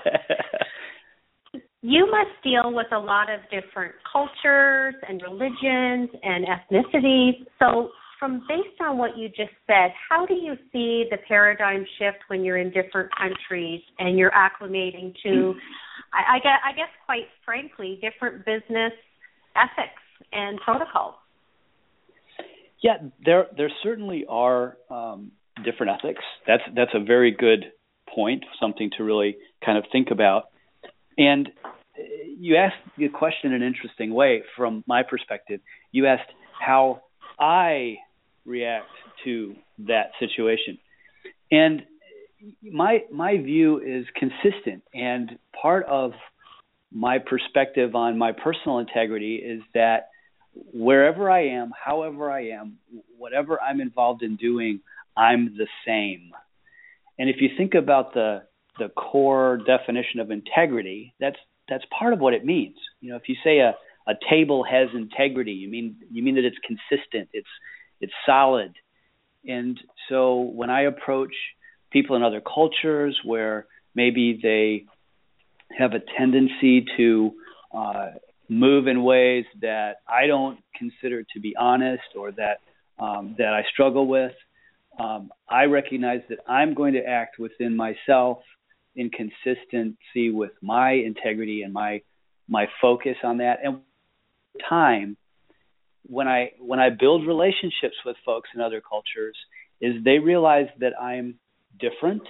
You 1.87 2.11
must 2.11 2.31
deal 2.43 2.73
with 2.73 2.87
a 2.93 2.99
lot 2.99 3.29
of 3.31 3.41
different 3.51 3.95
cultures 4.11 4.95
and 5.07 5.21
religions 5.21 6.09
and 6.23 6.47
ethnicities. 6.47 7.45
So 7.59 7.91
from 8.19 8.41
based 8.49 8.81
on 8.81 8.97
what 8.97 9.19
you 9.19 9.29
just 9.29 9.53
said, 9.67 9.91
how 10.09 10.25
do 10.25 10.33
you 10.33 10.55
see 10.73 11.05
the 11.11 11.19
paradigm 11.29 11.85
shift 11.99 12.25
when 12.29 12.43
you're 12.43 12.57
in 12.57 12.71
different 12.71 13.11
countries 13.15 13.83
and 13.99 14.19
you're 14.19 14.31
acclimating 14.31 15.13
to, 15.25 15.53
I, 16.15 16.37
I 16.37 16.39
guess, 16.39 16.59
I 16.65 16.73
guess 16.75 16.89
quite 17.05 17.27
frankly, 17.45 18.01
different 18.01 18.47
business 18.47 18.93
ethics 19.55 20.01
and 20.33 20.59
protocols? 20.65 21.17
Yeah, 22.83 22.97
there 23.27 23.47
there 23.59 23.71
certainly 23.83 24.25
are 24.27 24.79
um, 24.89 25.33
different 25.67 25.93
ethics. 25.99 26.25
That's 26.47 26.63
that's 26.75 26.93
a 26.95 27.05
very 27.05 27.31
good 27.31 27.73
point, 28.15 28.43
something 28.59 28.89
to 28.97 29.05
really 29.05 29.37
kind 29.63 29.77
of 29.77 29.85
think 29.93 30.11
about. 30.11 30.45
And 31.17 31.49
uh, 31.49 32.03
you 32.39 32.57
asked 32.57 32.77
the 32.97 33.09
question 33.09 33.53
in 33.53 33.63
an 33.63 33.67
interesting 33.67 34.13
way 34.13 34.43
from 34.57 34.85
my 34.87 35.03
perspective. 35.03 35.61
You 35.93 36.07
asked 36.07 36.31
how 36.61 37.03
I 37.39 37.97
react 38.45 38.89
to 39.25 39.55
that 39.87 40.11
situation. 40.19 40.79
And 41.51 41.83
my 42.63 43.05
my 43.11 43.39
view 43.39 43.81
is 43.81 44.05
consistent 44.19 44.83
and 44.93 45.39
part 45.61 45.87
of 45.87 46.13
my 46.93 47.19
perspective 47.19 47.95
on 47.95 48.19
my 48.19 48.33
personal 48.33 48.79
integrity 48.79 49.37
is 49.37 49.63
that 49.75 50.11
wherever 50.73 51.31
I 51.31 51.49
am, 51.49 51.73
however 51.73 52.31
I 52.31 52.49
am, 52.51 52.79
whatever 53.19 53.61
I'm 53.61 53.81
involved 53.81 54.23
in 54.23 54.37
doing, 54.37 54.81
I'm 55.17 55.57
the 55.57 55.67
same. 55.87 56.31
And 57.19 57.29
if 57.29 57.37
you 57.41 57.49
think 57.57 57.75
about 57.75 58.15
the 58.15 58.43
the 58.79 58.89
core 58.89 59.59
definition 59.67 60.21
of 60.21 60.31
integrity, 60.31 61.15
that's 61.21 61.39
that's 61.69 61.85
part 61.99 62.13
of 62.13 62.21
what 62.21 62.35
it 62.35 62.45
means. 62.45 62.77
You 63.01 63.11
know, 63.11 63.17
if 63.17 63.29
you 63.29 63.37
say 63.45 63.59
a 63.59 63.75
a 64.07 64.15
table 64.29 64.65
has 64.65 64.89
integrity, 64.95 65.53
you 65.53 65.69
mean 65.69 65.97
you 66.11 66.23
mean 66.23 66.35
that 66.37 66.45
it's 66.45 66.59
consistent, 66.67 67.29
it's 67.33 67.49
it's 68.01 68.13
solid. 68.27 68.75
And 69.47 69.79
so 70.09 70.41
when 70.41 70.71
I 70.71 70.83
approach 70.83 71.35
people 71.91 72.17
in 72.17 72.23
other 72.23 72.41
cultures 72.41 73.19
where 73.25 73.67
maybe 73.95 74.39
they 74.43 74.87
have 75.77 75.93
a 75.93 76.01
tendency 76.19 76.87
to 76.97 77.33
uh, 77.75 78.07
move 78.49 78.87
in 78.87 79.03
ways 79.03 79.45
that 79.61 79.97
I 80.09 80.27
don't 80.27 80.59
consider 80.77 81.23
to 81.35 81.41
be 81.41 81.55
honest 81.59 82.03
or 82.17 82.33
that 82.33 82.59
um, 82.99 83.35
that 83.39 83.53
I 83.53 83.65
struggle 83.73 84.07
with, 84.07 84.33
um, 84.99 85.33
I 85.49 85.65
recognize 85.65 86.21
that 86.29 86.39
I'm 86.47 86.75
going 86.75 86.95
to 86.95 87.05
act 87.05 87.39
within 87.39 87.75
myself 87.75 88.39
in 88.97 89.11
consistency 89.11 90.31
with 90.31 90.53
my 90.63 90.93
integrity 90.93 91.63
and 91.63 91.73
my 91.73 92.03
my 92.49 92.67
focus 92.81 93.17
on 93.25 93.39
that. 93.39 93.59
And 93.63 93.81
time, 94.69 95.17
when 96.07 96.29
I 96.29 96.53
when 96.59 96.81
I 96.81 96.91
build 96.91 97.27
relationships 97.27 97.97
with 98.05 98.17
folks 98.25 98.51
in 98.55 98.61
other 98.61 98.81
cultures, 98.81 99.37
is 99.81 100.03
they 100.05 100.19
realize 100.19 100.69
that 100.81 100.93
I'm 101.01 101.39
different 101.79 102.23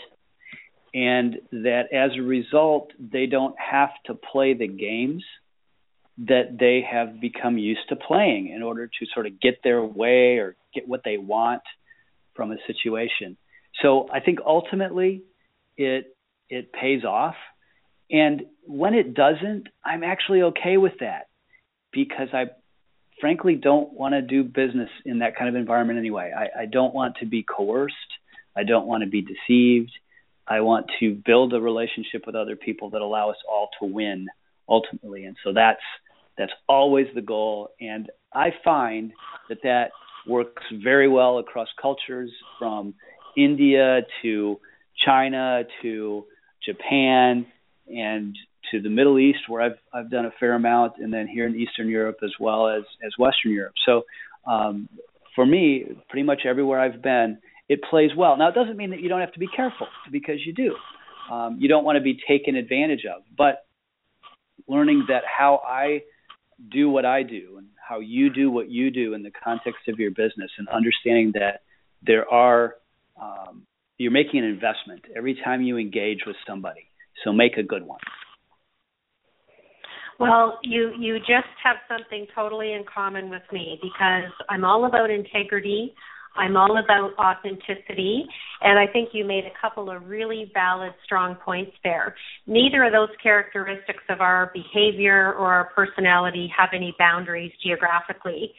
and 0.94 1.36
that 1.50 1.92
as 1.92 2.12
a 2.16 2.22
result 2.22 2.92
they 2.98 3.26
don't 3.26 3.56
have 3.58 3.90
to 4.06 4.14
play 4.14 4.54
the 4.54 4.68
games 4.68 5.24
that 6.16 6.56
they 6.58 6.86
have 6.88 7.20
become 7.20 7.58
used 7.58 7.88
to 7.88 7.96
playing 7.96 8.48
in 8.54 8.62
order 8.62 8.86
to 8.86 9.06
sort 9.12 9.26
of 9.26 9.40
get 9.40 9.58
their 9.64 9.82
way 9.82 10.38
or 10.38 10.54
get 10.72 10.86
what 10.86 11.02
they 11.04 11.16
want 11.16 11.62
from 12.34 12.52
a 12.52 12.56
situation. 12.68 13.36
So 13.82 14.08
I 14.12 14.20
think 14.20 14.38
ultimately 14.46 15.22
it 15.76 16.16
it 16.48 16.72
pays 16.72 17.04
off. 17.04 17.36
And 18.10 18.42
when 18.66 18.94
it 18.94 19.14
doesn't, 19.14 19.68
I'm 19.84 20.02
actually 20.02 20.42
okay 20.42 20.76
with 20.76 20.94
that 21.00 21.28
because 21.92 22.28
I 22.32 22.46
frankly 23.20 23.54
don't 23.54 23.92
want 23.92 24.12
to 24.14 24.22
do 24.22 24.44
business 24.44 24.90
in 25.04 25.20
that 25.20 25.36
kind 25.36 25.48
of 25.48 25.54
environment 25.54 25.98
anyway. 25.98 26.32
I, 26.36 26.62
I 26.62 26.66
don't 26.66 26.94
want 26.94 27.16
to 27.20 27.26
be 27.26 27.42
coerced. 27.42 27.94
I 28.56 28.64
don't 28.64 28.86
want 28.86 29.02
to 29.04 29.10
be 29.10 29.22
deceived. 29.22 29.92
I 30.46 30.60
want 30.60 30.86
to 31.00 31.14
build 31.14 31.54
a 31.54 31.60
relationship 31.60 32.26
with 32.26 32.34
other 32.34 32.56
people 32.56 32.90
that 32.90 33.00
allow 33.00 33.30
us 33.30 33.36
all 33.48 33.70
to 33.80 33.86
win 33.86 34.26
ultimately. 34.68 35.24
And 35.24 35.36
so 35.42 35.52
that's 35.52 35.80
that's 36.36 36.52
always 36.68 37.06
the 37.14 37.22
goal. 37.22 37.70
And 37.80 38.10
I 38.32 38.50
find 38.64 39.12
that 39.48 39.58
that 39.62 39.92
works 40.26 40.62
very 40.82 41.08
well 41.08 41.38
across 41.38 41.68
cultures 41.80 42.30
from 42.58 42.94
India 43.36 44.00
to 44.22 44.60
China 45.04 45.62
to 45.82 46.26
Japan 46.64 47.46
and 47.88 48.36
to 48.70 48.80
the 48.80 48.88
Middle 48.88 49.18
East 49.18 49.40
where 49.48 49.62
I've 49.62 49.78
I've 49.92 50.10
done 50.10 50.24
a 50.24 50.30
fair 50.40 50.54
amount 50.54 50.94
and 50.98 51.12
then 51.12 51.26
here 51.26 51.46
in 51.46 51.54
Eastern 51.54 51.88
Europe 51.88 52.18
as 52.22 52.32
well 52.40 52.68
as 52.68 52.82
as 53.04 53.12
Western 53.18 53.52
Europe. 53.52 53.74
So 53.84 54.02
um, 54.46 54.88
for 55.34 55.44
me, 55.44 55.84
pretty 56.08 56.24
much 56.24 56.42
everywhere 56.46 56.80
I've 56.80 57.02
been, 57.02 57.38
it 57.68 57.80
plays 57.88 58.10
well. 58.16 58.36
Now 58.36 58.48
it 58.48 58.54
doesn't 58.54 58.76
mean 58.76 58.90
that 58.90 59.00
you 59.00 59.08
don't 59.08 59.20
have 59.20 59.32
to 59.32 59.38
be 59.38 59.48
careful 59.48 59.88
because 60.10 60.36
you 60.44 60.52
do. 60.52 60.74
Um, 61.32 61.56
you 61.58 61.68
don't 61.68 61.84
want 61.84 61.96
to 61.96 62.02
be 62.02 62.18
taken 62.28 62.54
advantage 62.54 63.04
of, 63.06 63.22
but 63.36 63.66
learning 64.68 65.06
that 65.08 65.22
how 65.26 65.62
I 65.66 66.02
do 66.70 66.88
what 66.88 67.04
I 67.04 67.22
do 67.22 67.56
and 67.58 67.68
how 67.76 68.00
you 68.00 68.30
do 68.30 68.50
what 68.50 68.70
you 68.70 68.90
do 68.90 69.14
in 69.14 69.22
the 69.22 69.30
context 69.30 69.88
of 69.88 69.98
your 69.98 70.10
business 70.10 70.50
and 70.58 70.68
understanding 70.68 71.32
that 71.34 71.62
there 72.02 72.28
are 72.30 72.76
um, 73.20 73.66
you're 73.98 74.12
making 74.12 74.40
an 74.40 74.46
investment 74.46 75.04
every 75.16 75.38
time 75.44 75.62
you 75.62 75.78
engage 75.78 76.20
with 76.26 76.36
somebody. 76.46 76.86
So 77.24 77.32
make 77.32 77.56
a 77.56 77.62
good 77.62 77.86
one. 77.86 78.00
Well, 80.20 80.58
you 80.62 80.92
you 80.98 81.18
just 81.18 81.50
have 81.62 81.76
something 81.88 82.26
totally 82.34 82.72
in 82.72 82.84
common 82.92 83.30
with 83.30 83.42
me 83.52 83.78
because 83.82 84.30
I'm 84.48 84.64
all 84.64 84.86
about 84.86 85.10
integrity. 85.10 85.92
I'm 86.36 86.56
all 86.56 86.78
about 86.82 87.12
authenticity, 87.16 88.24
and 88.60 88.76
I 88.76 88.92
think 88.92 89.10
you 89.12 89.24
made 89.24 89.44
a 89.44 89.52
couple 89.60 89.88
of 89.88 90.08
really 90.08 90.50
valid, 90.52 90.92
strong 91.04 91.36
points 91.36 91.72
there. 91.84 92.16
Neither 92.48 92.82
of 92.82 92.92
those 92.92 93.10
characteristics 93.22 94.02
of 94.08 94.20
our 94.20 94.50
behavior 94.52 95.32
or 95.34 95.52
our 95.52 95.70
personality 95.76 96.52
have 96.56 96.70
any 96.74 96.92
boundaries 96.98 97.52
geographically. 97.62 98.52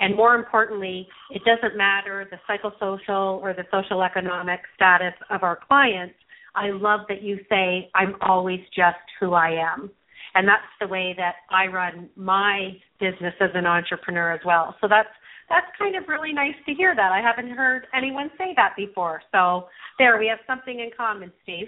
And 0.00 0.16
more 0.16 0.34
importantly, 0.34 1.06
it 1.30 1.42
doesn't 1.44 1.76
matter 1.76 2.26
the 2.30 2.38
psychosocial 2.48 3.40
or 3.40 3.54
the 3.54 3.64
social 3.70 4.02
economic 4.02 4.60
status 4.74 5.14
of 5.30 5.42
our 5.42 5.58
clients. 5.68 6.14
I 6.54 6.70
love 6.70 7.00
that 7.08 7.22
you 7.22 7.38
say, 7.48 7.90
I'm 7.94 8.16
always 8.22 8.60
just 8.74 8.96
who 9.20 9.34
I 9.34 9.50
am. 9.50 9.90
And 10.34 10.48
that's 10.48 10.62
the 10.80 10.88
way 10.88 11.14
that 11.16 11.34
I 11.50 11.66
run 11.66 12.08
my 12.16 12.72
business 12.98 13.34
as 13.40 13.50
an 13.54 13.66
entrepreneur 13.66 14.32
as 14.32 14.40
well. 14.44 14.74
So 14.80 14.88
that's 14.88 15.08
that's 15.48 15.66
kind 15.76 15.96
of 15.96 16.04
really 16.06 16.32
nice 16.32 16.54
to 16.66 16.74
hear 16.74 16.94
that. 16.94 17.10
I 17.10 17.20
haven't 17.20 17.50
heard 17.50 17.88
anyone 17.92 18.30
say 18.38 18.54
that 18.54 18.74
before. 18.76 19.20
So 19.32 19.66
there 19.98 20.16
we 20.16 20.28
have 20.28 20.38
something 20.46 20.78
in 20.78 20.90
common, 20.96 21.32
Steve. 21.42 21.66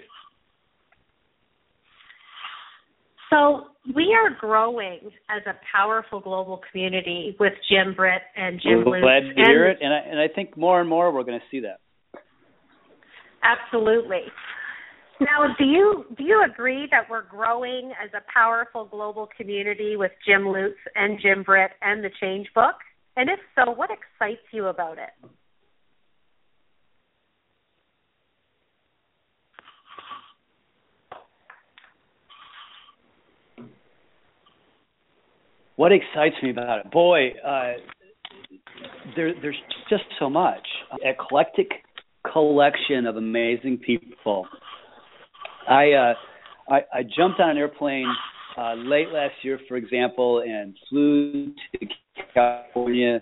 So 3.33 3.63
we 3.95 4.15
are 4.15 4.37
growing 4.39 4.99
as 5.29 5.41
a 5.47 5.53
powerful 5.75 6.19
global 6.19 6.61
community 6.71 7.35
with 7.39 7.53
Jim 7.69 7.95
Britt 7.95 8.21
and 8.35 8.61
Jim 8.61 8.83
We're 8.85 9.01
glad 9.01 9.21
to 9.21 9.33
hear 9.35 9.67
it, 9.67 9.79
and 9.81 9.91
I, 9.93 9.97
and 9.97 10.19
I 10.19 10.27
think 10.33 10.55
more 10.55 10.79
and 10.79 10.89
more 10.89 11.11
we're 11.11 11.23
going 11.23 11.39
to 11.39 11.45
see 11.49 11.61
that. 11.61 11.79
Absolutely. 13.43 14.21
Now, 15.19 15.53
do 15.57 15.65
you 15.65 16.05
do 16.17 16.23
you 16.23 16.43
agree 16.43 16.87
that 16.91 17.09
we're 17.09 17.27
growing 17.27 17.91
as 18.03 18.09
a 18.13 18.21
powerful 18.31 18.85
global 18.85 19.29
community 19.37 19.95
with 19.95 20.11
Jim 20.27 20.47
Lutz 20.47 20.75
and 20.95 21.19
Jim 21.21 21.43
Britt 21.43 21.71
and 21.81 22.03
the 22.03 22.09
Change 22.21 22.47
Book? 22.53 22.75
And 23.15 23.29
if 23.29 23.39
so, 23.55 23.71
what 23.71 23.89
excites 23.89 24.41
you 24.51 24.67
about 24.67 24.97
it? 24.97 25.29
What 35.75 35.91
excites 35.91 36.35
me 36.43 36.51
about 36.51 36.85
it? 36.85 36.91
Boy, 36.91 37.29
uh, 37.45 37.73
there, 39.15 39.33
there's 39.41 39.57
just 39.89 40.03
so 40.19 40.29
much. 40.29 40.65
Eclectic 41.03 41.67
collection 42.31 43.05
of 43.07 43.17
amazing 43.17 43.79
people. 43.85 44.47
I 45.67 45.91
uh, 45.91 46.13
I, 46.69 46.81
I 46.93 47.03
jumped 47.03 47.39
on 47.39 47.49
an 47.51 47.57
airplane 47.57 48.07
uh, 48.57 48.75
late 48.75 49.09
last 49.09 49.33
year, 49.41 49.59
for 49.67 49.77
example, 49.77 50.43
and 50.45 50.75
flew 50.89 51.53
to 51.79 51.87
California. 52.33 53.21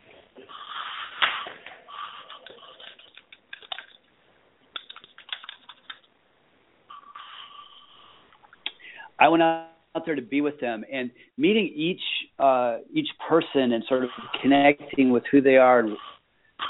I 9.19 9.29
went 9.29 9.43
out 9.43 9.70
there 10.05 10.15
to 10.15 10.21
be 10.21 10.41
with 10.41 10.59
them. 10.59 10.83
And 10.91 11.11
meeting 11.37 11.71
each 11.75 12.01
uh, 12.39 12.77
each 12.93 13.09
person 13.27 13.73
and 13.73 13.83
sort 13.87 14.03
of 14.03 14.09
connecting 14.41 15.11
with 15.11 15.23
who 15.31 15.41
they 15.41 15.57
are 15.57 15.79
and 15.79 15.97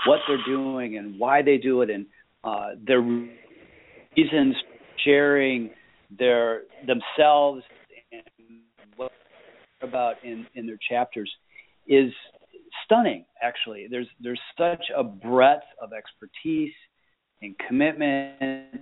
what 0.05 0.19
they're 0.28 0.43
doing 0.45 0.97
and 0.97 1.19
why 1.19 1.41
they 1.41 1.57
do 1.57 1.82
it 1.82 1.89
and 1.89 2.05
uh, 2.43 2.69
their 2.86 3.01
reasons 3.01 4.55
sharing 5.03 5.69
their 6.17 6.63
themselves 6.88 7.63
and 8.11 8.24
what 8.95 9.11
about 9.82 10.15
in 10.24 10.45
in 10.55 10.65
their 10.65 10.80
chapters 10.89 11.32
is 11.88 12.11
stunning 12.86 13.26
actually. 13.41 13.88
There's 13.89 14.07
there's 14.19 14.41
such 14.57 14.84
a 14.95 15.03
breadth 15.03 15.65
of 15.82 15.91
expertise 15.93 16.74
and 17.41 17.55
commitment 17.67 18.82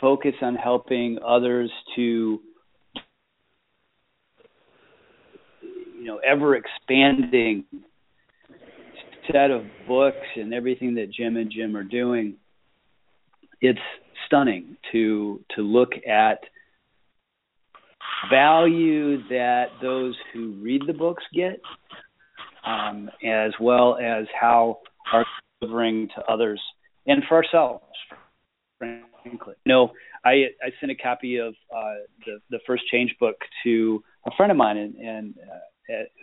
focus 0.00 0.34
on 0.42 0.54
helping 0.54 1.18
others 1.26 1.70
to 1.96 2.40
you 6.04 6.10
know 6.10 6.18
ever 6.18 6.54
expanding 6.54 7.64
set 9.32 9.50
of 9.50 9.62
books 9.88 10.26
and 10.36 10.52
everything 10.52 10.96
that 10.96 11.10
Jim 11.10 11.38
and 11.38 11.50
Jim 11.50 11.74
are 11.74 11.82
doing, 11.82 12.34
it's 13.62 13.78
stunning 14.26 14.76
to 14.92 15.40
to 15.56 15.62
look 15.62 15.92
at 16.06 16.40
value 18.30 19.16
that 19.28 19.68
those 19.80 20.14
who 20.34 20.58
read 20.60 20.82
the 20.86 20.92
books 20.92 21.24
get, 21.32 21.58
um, 22.66 23.08
as 23.24 23.52
well 23.58 23.96
as 23.96 24.26
how 24.38 24.80
are 25.10 25.24
delivering 25.62 26.10
to 26.14 26.22
others 26.30 26.60
and 27.06 27.22
for 27.26 27.36
ourselves. 27.36 27.82
Frankly, 28.76 29.54
know, 29.64 29.90
I 30.22 30.48
I 30.62 30.68
sent 30.80 30.92
a 30.92 30.96
copy 30.96 31.38
of 31.38 31.54
uh, 31.74 31.94
the 32.26 32.40
the 32.50 32.58
first 32.66 32.82
change 32.92 33.16
book 33.18 33.36
to 33.64 34.04
a 34.26 34.30
friend 34.36 34.52
of 34.52 34.58
mine, 34.58 34.76
and, 34.76 34.94
and 34.96 35.34
uh, 35.38 35.60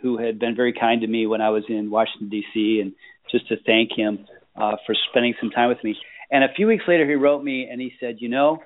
who 0.01 0.17
had 0.17 0.39
been 0.39 0.55
very 0.55 0.73
kind 0.73 1.01
to 1.01 1.07
me 1.07 1.27
when 1.27 1.41
I 1.41 1.49
was 1.49 1.63
in 1.69 1.89
Washington 1.89 2.29
D.C. 2.29 2.79
and 2.81 2.93
just 3.31 3.47
to 3.49 3.55
thank 3.65 3.91
him 3.95 4.25
uh, 4.55 4.75
for 4.85 4.95
spending 5.09 5.33
some 5.39 5.49
time 5.49 5.69
with 5.69 5.83
me. 5.83 5.95
And 6.31 6.43
a 6.43 6.53
few 6.55 6.67
weeks 6.67 6.83
later, 6.87 7.05
he 7.07 7.15
wrote 7.15 7.43
me 7.43 7.67
and 7.69 7.79
he 7.79 7.93
said, 7.99 8.17
"You 8.19 8.29
know," 8.29 8.59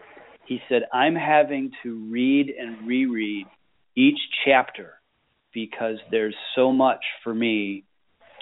he 0.46 0.60
said, 0.70 0.84
"I'm 0.94 1.16
having 1.16 1.72
to 1.84 2.10
read 2.12 2.50
and 2.50 2.88
reread 2.88 3.48
each 3.96 4.20
chapter 4.46 4.94
because 5.54 5.98
there's 6.12 6.36
so 6.56 6.72
much 6.72 7.04
for 7.24 7.34
me 7.34 7.86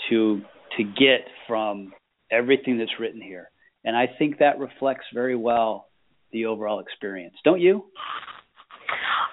to 0.09 0.41
to 0.77 0.83
get 0.83 1.27
from 1.47 1.93
everything 2.31 2.77
that's 2.77 2.99
written 2.99 3.21
here." 3.21 3.49
And 3.85 3.95
I 3.95 4.07
think 4.17 4.39
that 4.39 4.59
reflects 4.59 5.05
very 5.13 5.35
well 5.35 5.87
the 6.31 6.45
overall 6.45 6.79
experience. 6.79 7.35
Don't 7.43 7.59
you? 7.59 7.85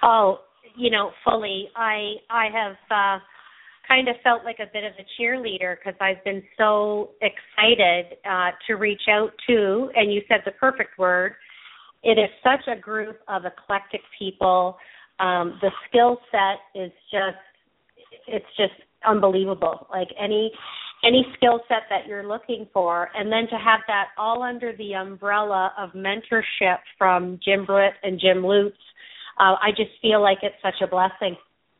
Oh, 0.02 0.40
you 0.80 0.90
know, 0.90 1.10
fully. 1.24 1.68
I 1.76 2.14
I 2.30 2.46
have 2.52 2.76
uh 2.90 3.22
kind 3.86 4.08
of 4.08 4.16
felt 4.24 4.44
like 4.44 4.58
a 4.60 4.70
bit 4.72 4.84
of 4.84 4.92
a 4.98 5.04
cheerleader 5.20 5.76
because 5.76 5.98
I've 6.00 6.24
been 6.24 6.42
so 6.56 7.10
excited 7.20 8.16
uh 8.24 8.52
to 8.66 8.74
reach 8.74 9.02
out 9.10 9.30
to 9.48 9.90
and 9.94 10.12
you 10.12 10.22
said 10.26 10.40
the 10.44 10.52
perfect 10.52 10.98
word. 10.98 11.34
It 12.02 12.18
is 12.18 12.30
such 12.42 12.66
a 12.66 12.80
group 12.80 13.18
of 13.28 13.42
eclectic 13.44 14.00
people. 14.18 14.78
Um 15.18 15.58
the 15.60 15.70
skill 15.88 16.18
set 16.30 16.80
is 16.80 16.90
just 17.12 17.36
it's 18.26 18.56
just 18.56 18.72
unbelievable. 19.06 19.86
Like 19.90 20.08
any 20.18 20.50
any 21.04 21.26
skill 21.36 21.60
set 21.68 21.82
that 21.90 22.06
you're 22.06 22.26
looking 22.26 22.66
for 22.72 23.10
and 23.14 23.30
then 23.30 23.48
to 23.50 23.56
have 23.56 23.80
that 23.86 24.08
all 24.16 24.42
under 24.42 24.74
the 24.78 24.94
umbrella 24.94 25.72
of 25.78 25.90
mentorship 25.90 26.78
from 26.96 27.38
Jim 27.44 27.66
Britt 27.66 27.94
and 28.02 28.18
Jim 28.18 28.44
Lutz 28.46 28.76
uh, 29.40 29.56
I 29.60 29.70
just 29.70 29.90
feel 30.02 30.20
like 30.20 30.38
it's 30.42 30.56
such 30.62 30.82
a 30.82 30.86
blessing. 30.86 31.36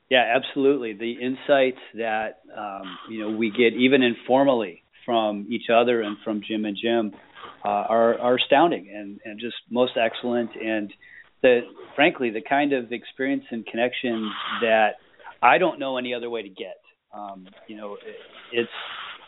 Yeah, 0.09 0.25
absolutely. 0.35 0.95
The 0.95 1.13
insights 1.13 1.81
that 1.95 2.41
um, 2.57 2.99
you 3.09 3.21
know 3.21 3.37
we 3.37 3.51
get 3.51 3.75
even 3.75 4.03
informally 4.03 4.83
from 5.05 5.47
each 5.51 5.71
other 5.73 6.03
and 6.03 6.17
from 6.25 6.43
Jim 6.47 6.65
and 6.65 6.77
Jim 6.81 7.13
uh, 7.65 7.69
are 7.69 8.19
are 8.19 8.37
astounding 8.37 8.91
and 8.93 9.21
and 9.25 9.39
just 9.39 9.57
most 9.71 9.93
excellent 9.97 10.51
and 10.57 10.93
the 11.43 11.61
frankly 11.95 12.31
the 12.31 12.43
kind 12.43 12.73
of 12.73 12.93
experience 12.93 13.45
and 13.51 13.65
connection 13.67 14.31
that 14.63 14.95
I 15.43 15.59
don't 15.59 15.79
know 15.79 15.97
any 15.97 16.15
other 16.15 16.29
way 16.29 16.43
to 16.43 16.49
get. 16.49 16.81
Um, 17.15 17.47
you 17.69 17.77
know, 17.77 17.95
it, 17.95 18.17
it's 18.53 18.71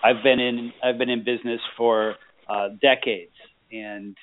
I've 0.02 0.22
been 0.22 0.40
in 0.40 0.72
I've 0.82 0.98
been 0.98 1.10
in 1.10 1.24
business 1.24 1.60
for 1.76 2.14
uh, 2.48 2.68
decades 2.80 3.32
and 3.70 4.16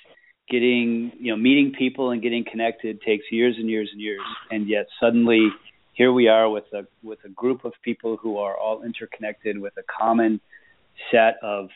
getting 0.50 1.12
you 1.20 1.32
know 1.32 1.38
meeting 1.38 1.74
people 1.78 2.12
and 2.12 2.22
getting 2.22 2.44
connected 2.50 3.02
takes 3.02 3.26
years 3.32 3.56
and 3.58 3.70
years 3.70 3.90
and 3.92 4.02
years. 4.02 4.22
And 4.52 4.68
yet 4.68 4.88
suddenly 5.00 5.50
here 5.94 6.12
we 6.14 6.28
are 6.28 6.50
with 6.50 6.66
a 6.74 6.84
with 7.04 7.20
a 7.26 7.30
group 7.30 7.66
of 7.66 7.74
people 7.84 8.18
who 8.18 8.38
are 8.38 8.58
all 8.58 8.84
interconnected 8.84 9.60
with 9.60 9.74
a 9.78 9.84
common 10.00 10.40
set 11.12 11.36
of 11.44 11.68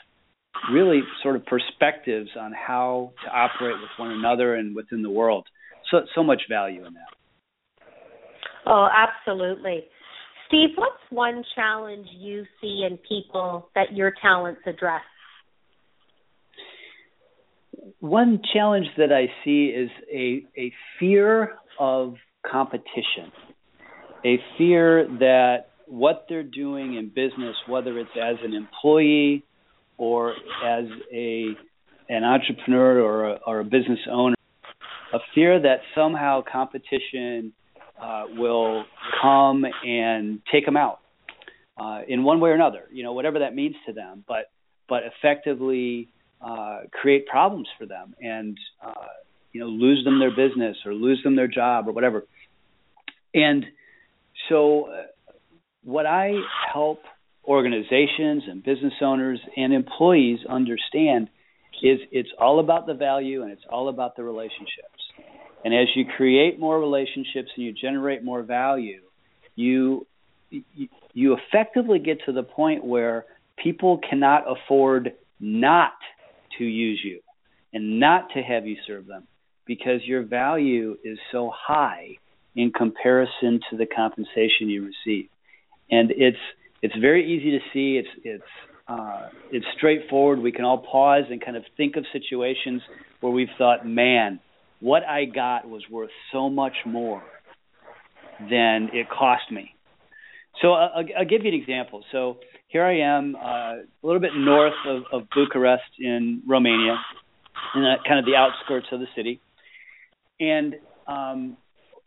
really 0.71 1.01
sort 1.21 1.36
of 1.36 1.45
perspectives 1.45 2.30
on 2.39 2.53
how 2.53 3.11
to 3.24 3.30
operate 3.32 3.76
with 3.82 3.89
one 3.97 4.11
another 4.11 4.55
and 4.55 4.76
within 4.76 5.01
the 5.01 5.09
world. 5.09 5.45
So 5.91 6.01
so 6.15 6.24
much 6.24 6.43
value 6.49 6.86
in 6.86 6.93
that. 6.93 7.86
Oh 8.65 8.88
absolutely. 8.95 9.84
Steve 10.47 10.69
what's 10.76 11.03
one 11.09 11.43
challenge 11.55 12.07
you 12.17 12.45
see 12.61 12.86
in 12.89 12.97
people 12.97 13.69
that 13.76 13.93
your 13.93 14.13
talents 14.21 14.61
address 14.65 15.01
one 18.04 18.41
challenge 18.54 18.88
that 18.97 19.14
I 19.14 19.28
see 19.45 19.68
is 19.68 19.89
a 20.14 20.45
a 20.60 20.74
fear 20.99 21.54
of 21.80 22.16
competition, 22.45 23.32
a 24.26 24.39
fear 24.58 25.08
that 25.20 25.68
what 25.88 26.26
they're 26.28 26.43
doing 26.43 26.95
in 26.95 27.08
business, 27.08 27.56
whether 27.66 27.97
it's 27.97 28.10
as 28.22 28.36
an 28.43 28.54
employee 28.54 29.45
or 29.97 30.34
as 30.66 30.84
a 31.14 31.45
an 32.10 32.26
entrepreneur 32.26 32.99
or 32.99 33.30
a, 33.30 33.39
or 33.47 33.62
a 33.62 33.64
business 33.64 33.99
owner, 34.12 34.36
a 35.14 35.20
fear 35.34 35.62
that 35.62 35.78
somehow 35.95 36.43
competition 36.51 37.54
uh, 38.01 38.26
will 38.36 38.84
come 39.22 39.64
and 39.86 40.41
take 40.51 40.66
them 40.66 40.76
out 40.76 40.99
uh, 41.78 42.01
in 42.06 42.26
one 42.26 42.41
way 42.41 42.49
or 42.49 42.54
another. 42.54 42.84
You 42.91 43.04
know, 43.04 43.14
whatever 43.14 43.39
that 43.39 43.56
means 43.56 43.76
to 43.88 43.93
them, 43.93 44.26
but 44.28 44.51
but 44.89 45.04
effectively 45.04 46.10
uh, 46.44 46.82
create 46.91 47.26
problems 47.28 47.68
for 47.78 47.86
them 47.86 48.14
and 48.22 48.58
uh, 48.86 48.94
you 49.52 49.62
know 49.62 49.68
lose 49.68 50.04
them 50.04 50.20
their 50.20 50.36
business 50.36 50.78
or 50.86 50.94
lose 50.94 51.22
them 51.24 51.36
their 51.36 51.48
job 51.48 51.88
or 51.88 51.91
whatever. 51.91 52.26
And 53.34 53.66
so, 54.50 54.86
uh, 54.86 55.04
what 55.84 56.06
I 56.06 56.34
help 56.72 57.00
organizations 57.46 58.44
and 58.48 58.64
business 58.64 58.94
owners 59.02 59.39
and 59.58 59.74
employees 59.74 60.39
understand 60.48 61.30
is 61.82 62.00
it's 62.12 62.30
all 62.39 62.60
about 62.60 62.88
the 62.88 62.94
value 62.94 63.41
and 63.41 63.52
it's 63.52 63.66
all 63.70 63.89
about 63.89 64.16
the 64.16 64.24
relationships. 64.24 65.04
And 65.66 65.74
as 65.74 65.88
you 65.96 66.06
create 66.18 66.60
more 66.60 66.80
relationships 66.80 67.50
and 67.56 67.66
you 67.66 67.74
generate 67.74 68.24
more 68.24 68.44
value, 68.44 69.02
you 69.56 70.06
you 71.14 71.38
effectively 71.38 72.00
get 72.00 72.20
to 72.26 72.32
the 72.32 72.44
point 72.44 72.84
where 72.84 73.26
people 73.58 74.00
cannot 74.08 74.44
afford 74.48 75.14
not 75.39 75.94
to 76.58 76.64
use 76.64 77.01
you 77.04 77.20
and 77.74 77.99
not 77.99 78.30
to 78.36 78.41
have 78.41 78.66
you 78.66 78.78
serve 78.86 79.08
them 79.08 79.28
because 79.66 80.01
your 80.06 80.24
value 80.24 80.97
is 81.04 81.18
so 81.32 81.51
high 81.56 82.18
in 82.56 82.72
comparison 82.72 83.60
to 83.70 83.78
the 83.78 83.86
compensation 83.86 84.70
you 84.70 84.84
receive. 84.84 85.30
And 85.89 86.12
it's 86.12 86.38
it's 86.82 86.95
very 86.97 87.26
easy 87.26 87.51
to 87.51 87.60
see. 87.74 87.97
It's 87.97 88.10
it's 88.24 88.43
uh, 88.88 89.30
it's 89.51 89.66
straightforward. 89.78 90.39
We 90.39 90.51
can 90.51 90.66
all 90.66 90.80
pause 90.80 91.24
and 91.30 91.43
kind 91.43 91.58
of 91.58 91.64
think 91.78 91.95
of 91.95 92.06
situations 92.12 92.82
where 93.22 93.32
we've 93.32 93.49
thought, 93.58 93.88
"Man, 93.88 94.39
what 94.80 95.04
I 95.04 95.26
got 95.26 95.68
was 95.68 95.84
worth 95.89 96.12
so 96.32 96.49
much 96.49 96.76
more 96.86 97.24
than 98.39 98.89
it 98.93 99.10
cost 99.10 99.51
me." 99.51 99.76
So 100.62 100.74
I'll, 100.74 101.06
I'll 101.20 101.26
give 101.26 101.43
you 101.43 101.49
an 101.49 101.60
example. 101.60 102.04
So 102.12 102.38
here 102.74 102.84
I 102.84 102.99
am, 103.01 103.36
uh, 103.36 103.39
a 103.49 103.84
little 104.01 104.19
bit 104.19 104.32
north 104.36 104.74
of, 104.88 105.03
of 105.13 105.28
Bucharest 105.30 105.84
in 105.99 106.41
Romania, 106.47 106.97
in 107.76 107.82
the, 107.82 107.95
kind 108.07 108.19
of 108.19 108.26
the 108.26 108.36
outskirts 108.36 108.88
of 108.91 108.99
the 108.99 109.07
city. 109.15 109.39
And 110.39 110.76
um, 111.07 111.57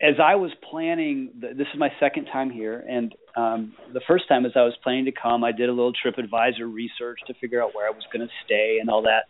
as 0.02 0.16
I 0.22 0.34
was 0.34 0.50
planning, 0.68 1.30
this 1.40 1.68
is 1.72 1.78
my 1.78 1.90
second 2.00 2.26
time 2.26 2.50
here, 2.50 2.84
and 2.86 3.14
um, 3.36 3.74
the 3.94 4.00
first 4.08 4.28
time 4.28 4.44
as 4.44 4.52
I 4.56 4.62
was 4.62 4.74
planning 4.82 5.04
to 5.04 5.12
come, 5.12 5.44
I 5.44 5.52
did 5.52 5.68
a 5.68 5.72
little 5.72 5.92
TripAdvisor 5.92 6.70
research 6.70 7.20
to 7.28 7.34
figure 7.34 7.62
out 7.62 7.74
where 7.74 7.86
I 7.86 7.90
was 7.90 8.02
going 8.12 8.26
to 8.26 8.32
stay 8.44 8.78
and 8.80 8.90
all 8.90 9.02
that. 9.02 9.24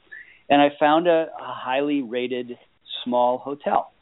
And 0.49 0.63
I 0.63 0.71
found 0.81 1.07
a, 1.07 1.27
a 1.39 1.53
highly 1.53 2.03
rated 2.03 2.57
small 3.05 3.39
hotel. 3.39 3.93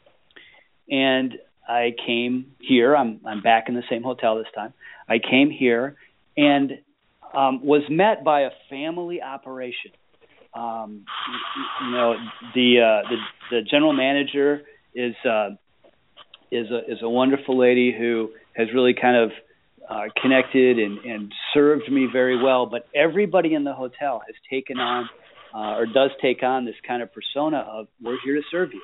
and 0.89 1.33
I 1.67 1.95
came 2.05 2.51
here. 2.59 2.95
I'm 2.95 3.21
I'm 3.25 3.41
back 3.41 3.65
in 3.69 3.75
the 3.75 3.83
same 3.89 4.03
hotel 4.03 4.37
this 4.37 4.47
time. 4.53 4.73
I 5.09 5.17
came 5.19 5.49
here 5.49 5.95
and 6.37 6.71
um, 7.35 7.65
was 7.65 7.81
met 7.89 8.23
by 8.23 8.41
a 8.41 8.49
family 8.69 9.21
operation. 9.21 9.91
Um, 10.53 11.05
you, 11.83 11.91
know, 11.91 12.15
the 12.53 12.79
uh, 12.79 13.09
the 13.09 13.17
the 13.51 13.61
general 13.69 13.93
manager 13.93 14.61
is 14.93 15.13
uh, 15.29 15.49
is 16.51 16.67
a 16.71 16.91
is 16.91 16.99
a 17.01 17.09
wonderful 17.09 17.57
lady 17.57 17.93
who 17.97 18.29
has 18.55 18.67
really 18.73 18.93
kind 18.99 19.17
of 19.17 19.31
uh, 19.89 20.03
connected 20.21 20.79
and, 20.79 20.99
and 20.99 21.33
served 21.53 21.91
me 21.91 22.07
very 22.11 22.41
well. 22.41 22.65
But 22.65 22.87
everybody 22.95 23.53
in 23.53 23.63
the 23.63 23.73
hotel 23.73 24.21
has 24.25 24.35
taken 24.49 24.79
on 24.79 25.09
uh, 25.53 25.77
or 25.77 25.85
does 25.85 26.11
take 26.21 26.41
on 26.43 26.65
this 26.65 26.75
kind 26.87 27.01
of 27.01 27.09
persona 27.13 27.57
of 27.59 27.87
we're 28.01 28.17
here 28.23 28.35
to 28.35 28.41
serve 28.49 28.73
you. 28.73 28.81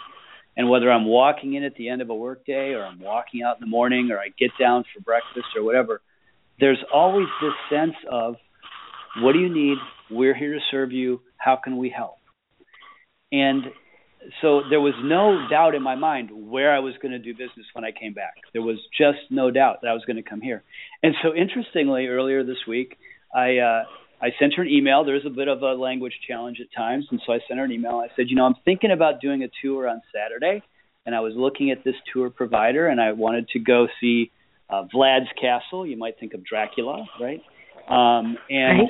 And 0.58 0.70
whether 0.70 0.92
I'm 0.92 1.06
walking 1.06 1.54
in 1.54 1.64
at 1.64 1.76
the 1.76 1.90
end 1.90 2.02
of 2.02 2.10
a 2.10 2.16
workday 2.16 2.74
or 2.74 2.86
I'm 2.86 3.00
walking 3.00 3.42
out 3.44 3.56
in 3.56 3.62
the 3.62 3.70
morning 3.70 4.12
or 4.12 4.20
I 4.20 4.28
get 4.38 4.52
down 4.60 4.84
for 4.94 5.02
breakfast 5.02 5.48
or 5.56 5.64
whatever, 5.64 6.02
there's 6.62 6.80
always 6.94 7.28
this 7.42 7.54
sense 7.70 7.96
of 8.10 8.36
what 9.22 9.34
do 9.34 9.40
you 9.40 9.54
need? 9.54 9.78
We're 10.10 10.36
here 10.36 10.54
to 10.54 10.60
serve 10.70 10.94
you. 10.94 11.22
How 11.36 11.58
can 11.62 11.78
we 11.78 11.90
help? 11.90 12.16
And 13.32 13.64
so 14.42 14.62
there 14.70 14.80
was 14.80 14.94
no 15.04 15.48
doubt 15.50 15.74
in 15.74 15.82
my 15.82 15.96
mind 15.96 16.30
where 16.32 16.74
I 16.74 16.80
was 16.80 16.94
going 17.02 17.12
to 17.12 17.20
do 17.20 17.34
business 17.34 17.66
when 17.74 17.84
I 17.84 17.92
came 17.92 18.14
back. 18.14 18.36
There 18.54 18.62
was 18.62 18.78
just 18.96 19.20
no 19.32 19.50
doubt 19.50 19.80
that 19.82 19.88
I 19.88 19.94
was 19.94 20.04
going 20.06 20.18
to 20.18 20.30
come 20.30 20.42
here. 20.42 20.64
And 21.02 21.16
so 21.24 21.34
interestingly, 21.34 22.06
earlier 22.06 22.44
this 22.44 22.68
week, 22.68 22.98
I 23.34 23.58
uh, 23.58 23.84
I 24.22 24.30
sent 24.40 24.54
her 24.56 24.62
an 24.62 24.70
email. 24.70 25.04
There's 25.04 25.26
a 25.26 25.32
bit 25.32 25.48
of 25.48 25.64
a 25.64 25.74
language 25.74 26.14
challenge 26.28 26.60
at 26.62 26.68
times, 26.78 27.08
and 27.10 27.20
so 27.26 27.34
I 27.34 27.40
sent 27.48 27.58
her 27.58 27.66
an 27.66 27.72
email. 27.72 27.96
I 27.96 28.10
said, 28.16 28.26
you 28.28 28.36
know, 28.36 28.46
I'm 28.46 28.56
thinking 28.64 28.92
about 28.92 29.20
doing 29.20 29.42
a 29.44 29.50
tour 29.64 29.88
on 29.88 30.02
Saturday, 30.14 30.62
and 31.08 31.16
I 31.16 31.22
was 31.22 31.34
looking 31.36 31.72
at 31.72 31.84
this 31.84 31.96
tour 32.14 32.30
provider, 32.30 32.88
and 32.88 33.02
I 33.02 33.14
wanted 33.14 33.48
to 33.50 33.60
go 33.60 33.88
see 34.00 34.32
uh, 34.72 34.84
Vlad's 34.94 35.30
castle. 35.40 35.86
You 35.86 35.98
might 35.98 36.20
think 36.20 36.34
of 36.34 36.46
Dracula, 36.46 37.06
right? 37.20 37.42
Um, 37.90 38.38
and, 38.50 38.80
right. 38.80 38.90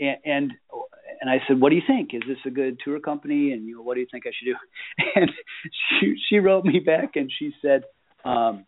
and 0.00 0.16
and 0.24 0.52
and 1.20 1.30
I 1.30 1.38
said, 1.46 1.60
"What 1.60 1.70
do 1.70 1.76
you 1.76 1.82
think? 1.86 2.10
Is 2.12 2.22
this 2.28 2.38
a 2.46 2.50
good 2.50 2.78
tour 2.84 3.00
company? 3.00 3.52
And 3.52 3.66
you 3.66 3.76
know, 3.76 3.82
what 3.82 3.94
do 3.94 4.00
you 4.00 4.06
think 4.10 4.24
I 4.26 4.30
should 4.38 4.52
do?" 4.52 4.56
And 5.16 5.30
she 6.00 6.14
she 6.28 6.38
wrote 6.38 6.64
me 6.64 6.80
back 6.80 7.16
and 7.16 7.30
she 7.36 7.52
said, 7.62 7.82
um, 8.24 8.66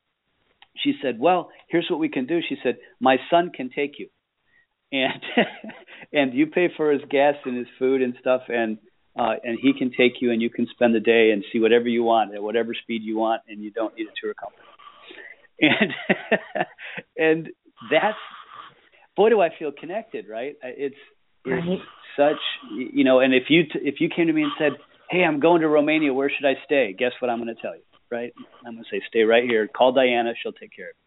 she 0.82 0.94
said, 1.02 1.18
"Well, 1.18 1.50
here's 1.68 1.86
what 1.90 2.00
we 2.00 2.08
can 2.08 2.26
do." 2.26 2.40
She 2.46 2.56
said, 2.62 2.78
"My 3.00 3.18
son 3.30 3.50
can 3.54 3.70
take 3.70 3.98
you, 3.98 4.08
and 4.92 5.22
and 6.12 6.34
you 6.34 6.46
pay 6.46 6.68
for 6.76 6.92
his 6.92 7.02
gas 7.10 7.34
and 7.44 7.56
his 7.56 7.66
food 7.78 8.02
and 8.02 8.14
stuff, 8.20 8.42
and 8.48 8.78
uh, 9.18 9.34
and 9.42 9.58
he 9.60 9.72
can 9.72 9.90
take 9.90 10.20
you, 10.20 10.30
and 10.32 10.40
you 10.40 10.50
can 10.50 10.66
spend 10.68 10.94
the 10.94 11.00
day 11.00 11.30
and 11.32 11.44
see 11.52 11.60
whatever 11.60 11.88
you 11.88 12.02
want 12.02 12.34
at 12.34 12.42
whatever 12.42 12.74
speed 12.74 13.02
you 13.02 13.18
want, 13.18 13.42
and 13.48 13.62
you 13.62 13.70
don't 13.70 13.94
need 13.96 14.06
a 14.06 14.14
tour 14.20 14.34
company." 14.34 14.66
And 15.60 15.92
and 17.16 17.48
that's 17.90 18.18
boy, 19.16 19.30
do 19.30 19.40
I 19.40 19.50
feel 19.58 19.72
connected, 19.78 20.26
right? 20.28 20.56
It's 20.62 20.94
it's 21.44 21.66
right. 21.66 21.78
such 22.16 22.40
you 22.76 23.04
know 23.04 23.20
and 23.20 23.34
if 23.34 23.44
you 23.48 23.64
t- 23.64 23.80
if 23.82 23.96
you 24.00 24.08
came 24.14 24.26
to 24.26 24.32
me 24.32 24.42
and 24.42 24.52
said 24.58 24.72
hey 25.08 25.24
i'm 25.24 25.40
going 25.40 25.62
to 25.62 25.68
romania 25.68 26.12
where 26.12 26.30
should 26.30 26.46
i 26.46 26.52
stay? 26.66 26.94
Guess 26.98 27.12
what 27.20 27.30
i'm 27.30 27.42
going 27.42 27.54
to 27.54 27.60
tell 27.62 27.74
you 27.74 27.82
right? 28.10 28.32
I'm 28.66 28.74
going 28.74 28.84
to 28.84 28.90
say 28.90 29.00
stay 29.08 29.22
right 29.22 29.44
here. 29.44 29.68
Call 29.68 29.92
diana. 29.92 30.32
She'll 30.42 30.52
take 30.52 30.74
care 30.74 30.90
of 30.90 30.94
you. 30.98 31.06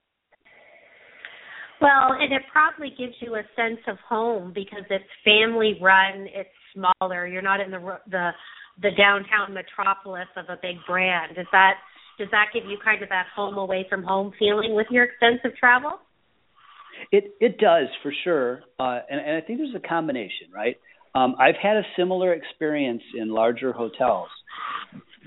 Well 1.81 2.15
and 2.17 2.31
it 2.31 2.43
probably 2.51 2.95
gives 2.97 3.13
you 3.19 3.35
a 3.35 3.43
sense 3.55 3.81
of 3.87 3.97
home 4.07 4.53
because 4.55 4.85
it's 4.89 5.03
family 5.25 5.77
run. 5.81 6.27
It's 6.33 6.49
smaller. 6.73 7.27
You're 7.27 7.41
not 7.41 7.59
in 7.59 7.71
the 7.71 7.99
the 8.09 8.29
the 8.81 8.91
downtown 8.97 9.53
metropolis 9.53 10.31
of 10.37 10.45
a 10.49 10.57
big 10.61 10.77
brand. 10.87 11.37
Is 11.37 11.47
that 11.51 11.73
does 12.17 12.29
that 12.31 12.47
give 12.53 12.65
you 12.65 12.77
kind 12.83 13.01
of 13.01 13.09
that 13.09 13.25
home 13.35 13.57
away 13.57 13.85
from 13.89 14.03
home 14.03 14.31
feeling 14.37 14.75
with 14.75 14.87
your 14.89 15.05
extensive 15.05 15.57
travel 15.57 15.99
it 17.11 17.35
it 17.39 17.57
does 17.57 17.87
for 18.01 18.13
sure, 18.23 18.61
uh, 18.79 18.99
and, 19.09 19.19
and 19.19 19.37
I 19.37 19.41
think 19.41 19.59
there's 19.59 19.75
a 19.75 19.87
combination, 19.87 20.47
right? 20.53 20.77
Um, 21.15 21.35
I've 21.39 21.55
had 21.61 21.77
a 21.77 21.83
similar 21.97 22.33
experience 22.33 23.03
in 23.15 23.29
larger 23.29 23.71
hotels 23.71 24.29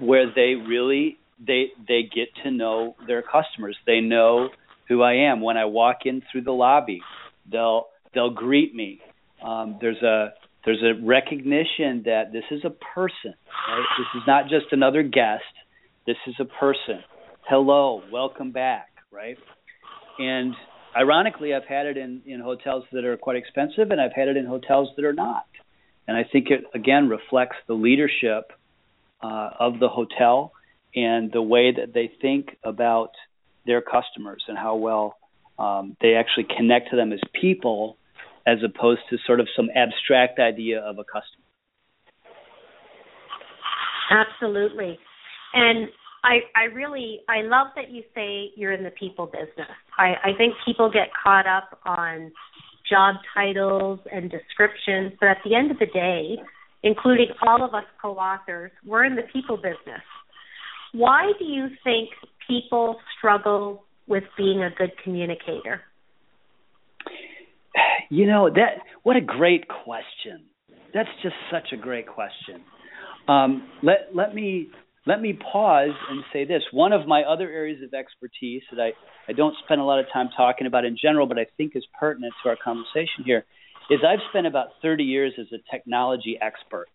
where 0.00 0.26
they 0.34 0.54
really 0.54 1.16
they 1.44 1.66
they 1.86 2.02
get 2.02 2.28
to 2.44 2.50
know 2.50 2.96
their 3.06 3.22
customers. 3.22 3.76
They 3.86 4.00
know 4.00 4.48
who 4.88 5.02
I 5.02 5.30
am 5.30 5.40
when 5.40 5.56
I 5.56 5.66
walk 5.66 5.98
in 6.04 6.22
through 6.30 6.42
the 6.42 6.52
lobby. 6.52 7.00
They'll 7.50 7.86
they'll 8.14 8.34
greet 8.34 8.74
me. 8.74 9.00
Um, 9.44 9.78
there's 9.80 10.02
a 10.02 10.34
there's 10.64 10.82
a 10.82 11.04
recognition 11.04 12.02
that 12.06 12.32
this 12.32 12.44
is 12.50 12.64
a 12.64 12.70
person. 12.70 13.34
Right? 13.68 13.84
This 13.98 14.20
is 14.20 14.22
not 14.26 14.44
just 14.44 14.66
another 14.72 15.02
guest. 15.02 15.42
This 16.06 16.16
is 16.28 16.36
a 16.38 16.44
person. 16.44 17.02
Hello, 17.48 18.00
welcome 18.12 18.52
back. 18.52 18.88
Right, 19.10 19.38
and 20.18 20.54
ironically, 20.96 21.52
I've 21.52 21.64
had 21.68 21.86
it 21.86 21.96
in 21.96 22.22
in 22.26 22.40
hotels 22.40 22.84
that 22.92 23.04
are 23.04 23.16
quite 23.16 23.36
expensive, 23.36 23.90
and 23.90 24.00
I've 24.00 24.12
had 24.14 24.28
it 24.28 24.36
in 24.36 24.46
hotels 24.46 24.90
that 24.96 25.04
are 25.04 25.12
not. 25.12 25.46
And 26.06 26.16
I 26.16 26.22
think 26.30 26.48
it 26.50 26.64
again 26.74 27.08
reflects 27.08 27.56
the 27.66 27.74
leadership 27.74 28.52
uh, 29.20 29.50
of 29.58 29.80
the 29.80 29.88
hotel 29.88 30.52
and 30.94 31.32
the 31.32 31.42
way 31.42 31.72
that 31.72 31.92
they 31.92 32.10
think 32.22 32.56
about 32.62 33.10
their 33.66 33.82
customers 33.82 34.44
and 34.46 34.56
how 34.56 34.76
well 34.76 35.16
um, 35.58 35.96
they 36.00 36.14
actually 36.14 36.46
connect 36.56 36.90
to 36.90 36.96
them 36.96 37.12
as 37.12 37.20
people, 37.40 37.96
as 38.46 38.58
opposed 38.64 39.00
to 39.10 39.16
sort 39.26 39.40
of 39.40 39.48
some 39.56 39.68
abstract 39.74 40.38
idea 40.38 40.80
of 40.80 40.98
a 40.98 41.04
customer. 41.04 41.42
Absolutely, 44.08 44.98
and 45.56 45.88
I, 46.22 46.40
I 46.54 46.64
really 46.74 47.20
I 47.28 47.42
love 47.42 47.68
that 47.76 47.90
you 47.90 48.02
say 48.14 48.50
you're 48.56 48.72
in 48.72 48.84
the 48.84 48.90
people 48.90 49.26
business. 49.26 49.70
I, 49.96 50.14
I 50.24 50.36
think 50.36 50.54
people 50.64 50.90
get 50.90 51.08
caught 51.22 51.46
up 51.46 51.80
on 51.86 52.32
job 52.88 53.16
titles 53.34 54.00
and 54.12 54.30
descriptions, 54.30 55.12
but 55.18 55.28
at 55.28 55.38
the 55.44 55.54
end 55.54 55.70
of 55.70 55.78
the 55.78 55.86
day, 55.86 56.36
including 56.82 57.28
all 57.46 57.64
of 57.64 57.74
us 57.74 57.84
co-authors, 58.00 58.70
we're 58.84 59.04
in 59.04 59.16
the 59.16 59.22
people 59.32 59.56
business. 59.56 60.02
Why 60.92 61.32
do 61.38 61.44
you 61.44 61.68
think 61.82 62.10
people 62.46 62.96
struggle 63.18 63.84
with 64.06 64.24
being 64.36 64.62
a 64.62 64.70
good 64.76 64.92
communicator? 65.02 65.80
You 68.10 68.26
know 68.26 68.50
that 68.50 68.82
what 69.02 69.16
a 69.16 69.20
great 69.20 69.66
question. 69.68 70.44
That's 70.94 71.08
just 71.22 71.34
such 71.50 71.72
a 71.72 71.76
great 71.76 72.06
question. 72.06 72.62
Um, 73.28 73.68
let 73.82 74.14
let 74.14 74.34
me 74.34 74.68
let 75.06 75.20
me 75.20 75.32
pause 75.32 75.94
and 76.10 76.24
say 76.32 76.44
this. 76.44 76.62
One 76.72 76.92
of 76.92 77.06
my 77.06 77.22
other 77.22 77.48
areas 77.48 77.80
of 77.82 77.94
expertise 77.94 78.62
that 78.72 78.80
I, 78.80 78.92
I 79.28 79.32
don't 79.32 79.54
spend 79.64 79.80
a 79.80 79.84
lot 79.84 80.00
of 80.00 80.06
time 80.12 80.30
talking 80.36 80.66
about 80.66 80.84
in 80.84 80.96
general, 81.00 81.26
but 81.26 81.38
I 81.38 81.46
think 81.56 81.76
is 81.76 81.84
pertinent 81.98 82.34
to 82.42 82.48
our 82.48 82.56
conversation 82.62 83.24
here, 83.24 83.44
is 83.88 84.00
I've 84.06 84.18
spent 84.30 84.48
about 84.48 84.68
30 84.82 85.04
years 85.04 85.32
as 85.38 85.46
a 85.52 85.58
technology 85.70 86.36
expert. 86.42 86.86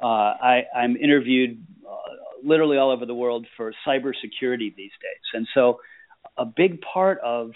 Uh, 0.00 0.06
I, 0.06 0.62
I'm 0.74 0.96
interviewed 0.96 1.60
uh, 1.84 1.94
literally 2.44 2.78
all 2.78 2.92
over 2.92 3.04
the 3.04 3.14
world 3.14 3.44
for 3.56 3.74
cybersecurity 3.86 4.74
these 4.76 4.92
days. 5.02 5.24
And 5.34 5.48
so 5.52 5.80
a 6.36 6.44
big 6.44 6.80
part 6.80 7.18
of 7.24 7.50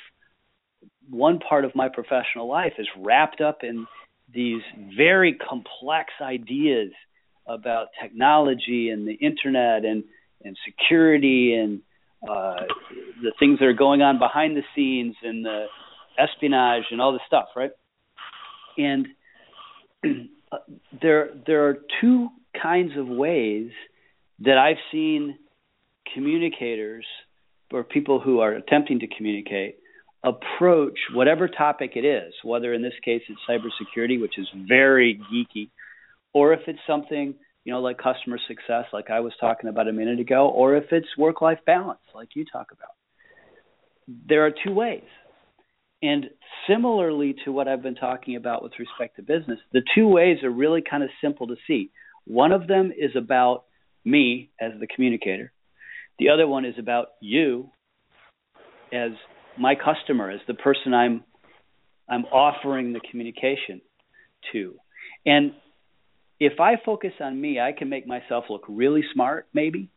one 1.08 1.38
part 1.38 1.64
of 1.64 1.76
my 1.76 1.88
professional 1.88 2.48
life 2.48 2.72
is 2.76 2.88
wrapped 2.98 3.40
up 3.40 3.58
in 3.62 3.86
these 4.34 4.62
very 4.96 5.34
complex 5.34 6.10
ideas– 6.20 6.90
about 7.46 7.88
technology 8.00 8.90
and 8.90 9.06
the 9.06 9.14
internet 9.14 9.84
and 9.84 10.04
and 10.44 10.56
security 10.66 11.54
and 11.54 11.80
uh, 12.28 12.64
the 13.22 13.32
things 13.38 13.58
that 13.58 13.66
are 13.66 13.72
going 13.72 14.02
on 14.02 14.18
behind 14.18 14.56
the 14.56 14.62
scenes 14.74 15.14
and 15.22 15.44
the 15.44 15.66
espionage 16.18 16.84
and 16.90 17.00
all 17.00 17.12
this 17.12 17.22
stuff, 17.26 17.46
right? 17.56 17.70
And 18.76 19.08
there 21.02 21.30
there 21.46 21.68
are 21.68 21.78
two 22.00 22.28
kinds 22.60 22.92
of 22.96 23.06
ways 23.06 23.70
that 24.40 24.58
I've 24.58 24.82
seen 24.90 25.38
communicators 26.14 27.06
or 27.72 27.84
people 27.84 28.20
who 28.20 28.40
are 28.40 28.52
attempting 28.52 29.00
to 29.00 29.06
communicate 29.06 29.78
approach 30.24 30.98
whatever 31.14 31.48
topic 31.48 31.92
it 31.96 32.04
is, 32.04 32.32
whether 32.44 32.72
in 32.72 32.82
this 32.82 32.92
case 33.04 33.22
it's 33.28 33.40
cybersecurity, 33.48 34.20
which 34.20 34.38
is 34.38 34.46
very 34.68 35.20
geeky, 35.32 35.70
or 36.34 36.52
if 36.52 36.60
it's 36.66 36.78
something 36.86 37.34
you 37.64 37.72
know 37.72 37.80
like 37.80 37.98
customer 37.98 38.38
success 38.48 38.84
like 38.92 39.10
i 39.10 39.20
was 39.20 39.32
talking 39.40 39.68
about 39.68 39.88
a 39.88 39.92
minute 39.92 40.20
ago 40.20 40.48
or 40.48 40.76
if 40.76 40.84
it's 40.90 41.06
work 41.16 41.40
life 41.40 41.58
balance 41.66 42.00
like 42.14 42.30
you 42.34 42.44
talk 42.50 42.68
about. 42.72 42.90
There 44.28 44.44
are 44.44 44.50
two 44.50 44.74
ways. 44.74 45.04
And 46.02 46.30
similarly 46.68 47.36
to 47.44 47.52
what 47.52 47.68
i've 47.68 47.82
been 47.82 47.94
talking 47.94 48.36
about 48.36 48.62
with 48.62 48.72
respect 48.78 49.16
to 49.16 49.22
business 49.22 49.58
the 49.72 49.82
two 49.94 50.08
ways 50.08 50.38
are 50.42 50.50
really 50.50 50.82
kind 50.88 51.02
of 51.02 51.10
simple 51.20 51.46
to 51.48 51.56
see. 51.66 51.90
One 52.24 52.52
of 52.52 52.66
them 52.66 52.92
is 52.96 53.12
about 53.16 53.64
me 54.04 54.50
as 54.60 54.72
the 54.80 54.86
communicator. 54.86 55.52
The 56.18 56.28
other 56.28 56.46
one 56.46 56.64
is 56.64 56.74
about 56.78 57.08
you 57.20 57.70
as 58.92 59.10
my 59.58 59.74
customer 59.74 60.30
as 60.30 60.40
the 60.46 60.54
person 60.54 60.94
i'm 60.94 61.24
i'm 62.08 62.24
offering 62.26 62.92
the 62.92 63.00
communication 63.10 63.80
to. 64.52 64.74
And 65.24 65.52
if 66.44 66.58
I 66.58 66.74
focus 66.84 67.12
on 67.20 67.40
me, 67.40 67.60
I 67.60 67.70
can 67.70 67.88
make 67.88 68.04
myself 68.04 68.46
look 68.50 68.64
really 68.68 69.04
smart, 69.14 69.46
maybe, 69.54 69.90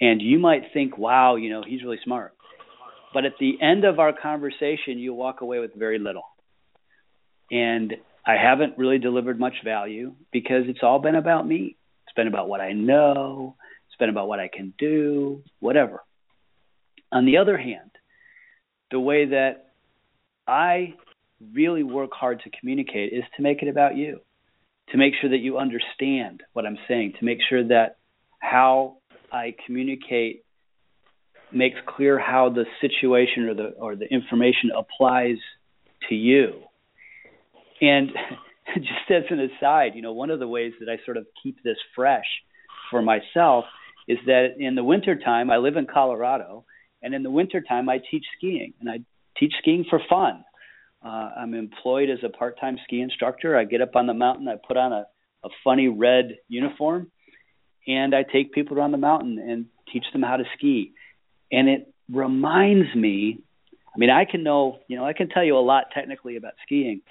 And 0.00 0.20
you 0.20 0.40
might 0.40 0.72
think, 0.74 0.98
wow, 0.98 1.36
you 1.36 1.48
know, 1.48 1.62
he's 1.64 1.84
really 1.84 2.00
smart. 2.02 2.34
But 3.14 3.24
at 3.24 3.34
the 3.38 3.62
end 3.62 3.84
of 3.84 4.00
our 4.00 4.12
conversation, 4.12 4.98
you 4.98 5.14
walk 5.14 5.42
away 5.42 5.60
with 5.60 5.76
very 5.76 6.00
little. 6.00 6.24
And 7.52 7.94
I 8.26 8.34
haven't 8.34 8.78
really 8.78 8.98
delivered 8.98 9.38
much 9.38 9.54
value 9.64 10.14
because 10.32 10.64
it's 10.66 10.80
all 10.82 10.98
been 10.98 11.14
about 11.14 11.46
me. 11.46 11.76
It's 12.04 12.16
been 12.16 12.26
about 12.26 12.48
what 12.48 12.60
I 12.60 12.72
know, 12.72 13.54
it's 13.86 13.96
been 13.96 14.08
about 14.08 14.26
what 14.26 14.40
I 14.40 14.48
can 14.48 14.74
do, 14.76 15.44
whatever. 15.60 16.02
On 17.12 17.24
the 17.24 17.36
other 17.36 17.56
hand, 17.56 17.90
the 18.90 18.98
way 18.98 19.26
that 19.26 19.70
I 20.48 20.94
really 21.54 21.84
work 21.84 22.10
hard 22.12 22.40
to 22.42 22.50
communicate 22.58 23.12
is 23.12 23.22
to 23.36 23.42
make 23.42 23.62
it 23.62 23.68
about 23.68 23.96
you, 23.96 24.20
to 24.92 24.98
make 24.98 25.14
sure 25.20 25.30
that 25.30 25.38
you 25.38 25.58
understand 25.58 26.42
what 26.52 26.66
I'm 26.66 26.78
saying, 26.86 27.14
to 27.18 27.24
make 27.24 27.38
sure 27.48 27.66
that 27.68 27.96
how 28.38 28.98
I 29.32 29.54
communicate 29.66 30.44
makes 31.50 31.76
clear 31.86 32.18
how 32.18 32.50
the 32.50 32.64
situation 32.80 33.44
or 33.44 33.54
the 33.54 33.68
or 33.78 33.96
the 33.96 34.06
information 34.06 34.70
applies 34.76 35.38
to 36.08 36.14
you. 36.14 36.60
And 37.80 38.10
just 38.76 39.10
as 39.10 39.24
an 39.30 39.40
aside, 39.40 39.92
you 39.94 40.02
know, 40.02 40.12
one 40.12 40.30
of 40.30 40.38
the 40.38 40.48
ways 40.48 40.72
that 40.80 40.88
I 40.88 41.02
sort 41.04 41.16
of 41.16 41.26
keep 41.42 41.62
this 41.62 41.78
fresh 41.94 42.26
for 42.90 43.02
myself 43.02 43.64
is 44.08 44.18
that 44.26 44.54
in 44.58 44.74
the 44.74 44.84
wintertime, 44.84 45.50
I 45.50 45.58
live 45.58 45.76
in 45.76 45.86
Colorado, 45.86 46.64
and 47.02 47.14
in 47.14 47.22
the 47.22 47.30
wintertime, 47.30 47.88
I 47.88 47.98
teach 47.98 48.24
skiing, 48.36 48.74
and 48.80 48.90
I 48.90 49.00
teach 49.38 49.52
skiing 49.60 49.84
for 49.88 50.00
fun. 50.08 50.44
Uh, 51.04 51.30
I'm 51.36 51.54
employed 51.54 52.10
as 52.10 52.18
a 52.24 52.28
part-time 52.28 52.78
ski 52.84 53.00
instructor. 53.00 53.56
I 53.56 53.64
get 53.64 53.80
up 53.80 53.96
on 53.96 54.06
the 54.06 54.14
mountain, 54.14 54.46
I 54.48 54.56
put 54.56 54.76
on 54.76 54.92
a, 54.92 55.06
a 55.44 55.48
funny 55.64 55.88
red 55.88 56.36
uniform, 56.48 57.10
and 57.86 58.14
I 58.14 58.22
take 58.22 58.52
people 58.52 58.78
around 58.78 58.92
the 58.92 58.98
mountain 58.98 59.38
and 59.38 59.66
teach 59.92 60.04
them 60.12 60.22
how 60.22 60.36
to 60.36 60.44
ski. 60.56 60.92
And 61.50 61.68
it 61.68 61.92
reminds 62.10 62.94
me, 62.94 63.40
I 63.94 63.98
mean, 63.98 64.10
I 64.10 64.24
can 64.24 64.42
know, 64.44 64.78
you 64.86 64.96
know, 64.96 65.04
I 65.04 65.12
can 65.12 65.28
tell 65.28 65.44
you 65.44 65.58
a 65.58 65.60
lot 65.60 65.86
technically 65.92 66.36
about 66.36 66.52
skiing, 66.64 67.02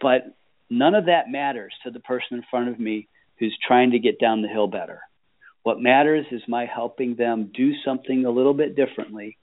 but 0.00 0.34
none 0.70 0.94
of 0.94 1.06
that 1.06 1.30
matters 1.30 1.74
to 1.84 1.90
the 1.90 2.00
person 2.00 2.38
in 2.38 2.42
front 2.50 2.68
of 2.68 2.80
me 2.80 3.08
who's 3.38 3.56
trying 3.66 3.90
to 3.90 3.98
get 3.98 4.18
down 4.18 4.42
the 4.42 4.48
hill 4.48 4.66
better. 4.66 5.00
What 5.62 5.80
matters 5.80 6.26
is 6.30 6.40
my 6.48 6.64
helping 6.64 7.16
them 7.16 7.50
do 7.54 7.72
something 7.84 8.24
a 8.24 8.30
little 8.30 8.54
bit 8.54 8.76
differently, 8.76 9.36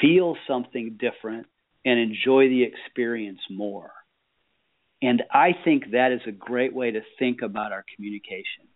feel 0.00 0.36
something 0.48 0.98
different, 0.98 1.46
and 1.84 1.98
enjoy 1.98 2.48
the 2.48 2.62
experience 2.62 3.40
more. 3.50 3.90
And 5.02 5.22
I 5.32 5.52
think 5.64 5.92
that 5.92 6.12
is 6.12 6.20
a 6.26 6.32
great 6.32 6.74
way 6.74 6.90
to 6.90 7.00
think 7.18 7.42
about 7.42 7.72
our 7.72 7.84
communication, 7.96 8.68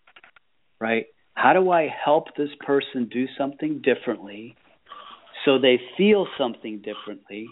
right? 0.80 1.07
How 1.34 1.52
do 1.52 1.70
I 1.70 1.88
help 1.88 2.34
this 2.36 2.50
person 2.61 3.09
do 3.12 3.26
something 3.36 3.82
differently 3.82 4.57
so 5.44 5.59
they 5.59 5.80
feel 5.98 6.26
something 6.38 6.78
differently 6.80 7.48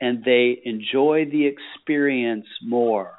and 0.00 0.24
they 0.24 0.60
enjoy 0.64 1.26
the 1.30 1.46
experience 1.46 2.46
more? 2.62 3.14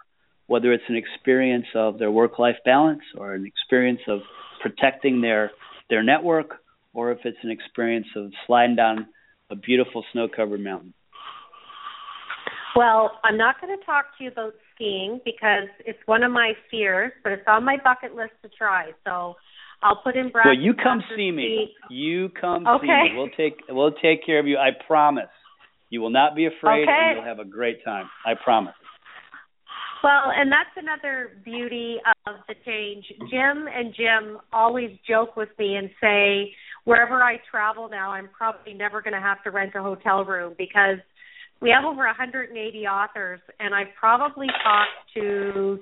Whether 0.47 0.73
it's 0.73 0.83
an 0.89 0.95
experience 0.95 1.67
of 1.75 1.99
their 1.99 2.11
work 2.11 2.39
life 2.39 2.57
balance 2.65 3.03
or 3.15 3.33
an 3.33 3.45
experience 3.45 4.01
of 4.07 4.21
protecting 4.61 5.21
their 5.21 5.51
their 5.89 6.03
network 6.03 6.57
or 6.93 7.11
if 7.11 7.19
it's 7.23 7.37
an 7.43 7.51
experience 7.51 8.07
of 8.15 8.31
sliding 8.45 8.75
down 8.75 9.07
a 9.49 9.55
beautiful 9.55 10.03
snow 10.11 10.27
covered 10.27 10.59
mountain. 10.59 10.93
Well, 12.79 13.11
I'm 13.25 13.35
not 13.35 13.59
going 13.59 13.77
to 13.77 13.85
talk 13.85 14.05
to 14.17 14.23
you 14.23 14.31
about 14.31 14.53
skiing 14.73 15.19
because 15.25 15.67
it's 15.85 15.99
one 16.05 16.23
of 16.23 16.31
my 16.31 16.53
fears, 16.71 17.11
but 17.25 17.33
it's 17.33 17.43
on 17.45 17.65
my 17.65 17.75
bucket 17.83 18.15
list 18.15 18.31
to 18.41 18.47
try. 18.57 18.91
So 19.03 19.35
I'll 19.83 19.99
put 20.01 20.15
in 20.15 20.29
brackets. 20.29 20.55
Well, 20.55 20.63
you 20.63 20.73
come 20.81 21.03
see 21.13 21.29
me. 21.29 21.71
You 21.89 22.29
come 22.39 22.65
okay. 22.65 22.87
see 22.87 22.87
me. 22.87 23.17
We'll 23.17 23.35
take 23.35 23.59
we'll 23.67 23.91
take 23.91 24.25
care 24.25 24.39
of 24.39 24.47
you. 24.47 24.55
I 24.55 24.69
promise. 24.87 25.27
You 25.89 25.99
will 25.99 26.09
not 26.09 26.37
be 26.37 26.45
afraid, 26.45 26.83
okay. 26.83 26.91
and 26.91 27.17
you'll 27.17 27.25
have 27.25 27.39
a 27.39 27.49
great 27.49 27.83
time. 27.83 28.05
I 28.25 28.35
promise. 28.41 28.75
Well, 30.01 30.31
and 30.33 30.49
that's 30.49 30.69
another 30.77 31.31
beauty 31.43 31.97
of 32.27 32.35
the 32.47 32.55
change. 32.65 33.03
Jim 33.29 33.67
and 33.67 33.93
Jim 33.93 34.37
always 34.53 34.91
joke 35.05 35.35
with 35.35 35.49
me 35.59 35.75
and 35.75 35.89
say, 35.99 36.53
wherever 36.85 37.21
I 37.21 37.41
travel 37.51 37.89
now, 37.89 38.11
I'm 38.11 38.29
probably 38.29 38.73
never 38.73 39.01
going 39.01 39.15
to 39.15 39.19
have 39.19 39.43
to 39.43 39.51
rent 39.51 39.73
a 39.75 39.81
hotel 39.81 40.23
room 40.23 40.55
because 40.57 40.99
we 41.61 41.69
have 41.69 41.83
over 41.83 42.05
180 42.05 42.87
authors, 42.87 43.39
and 43.59 43.75
I've 43.75 43.93
probably 43.99 44.47
talked 44.63 45.13
to, 45.15 45.79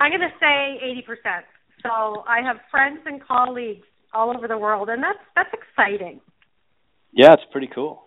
I'm 0.00 0.10
going 0.10 0.20
to 0.20 0.34
say 0.38 1.02
80%. 1.08 1.42
So 1.82 2.24
I 2.28 2.42
have 2.44 2.56
friends 2.70 3.00
and 3.06 3.22
colleagues 3.22 3.86
all 4.12 4.34
over 4.36 4.46
the 4.46 4.58
world, 4.58 4.88
and 4.88 5.02
that's 5.02 5.18
that's 5.34 5.50
exciting. 5.54 6.20
Yeah, 7.12 7.32
it's 7.32 7.42
pretty 7.50 7.70
cool. 7.74 8.02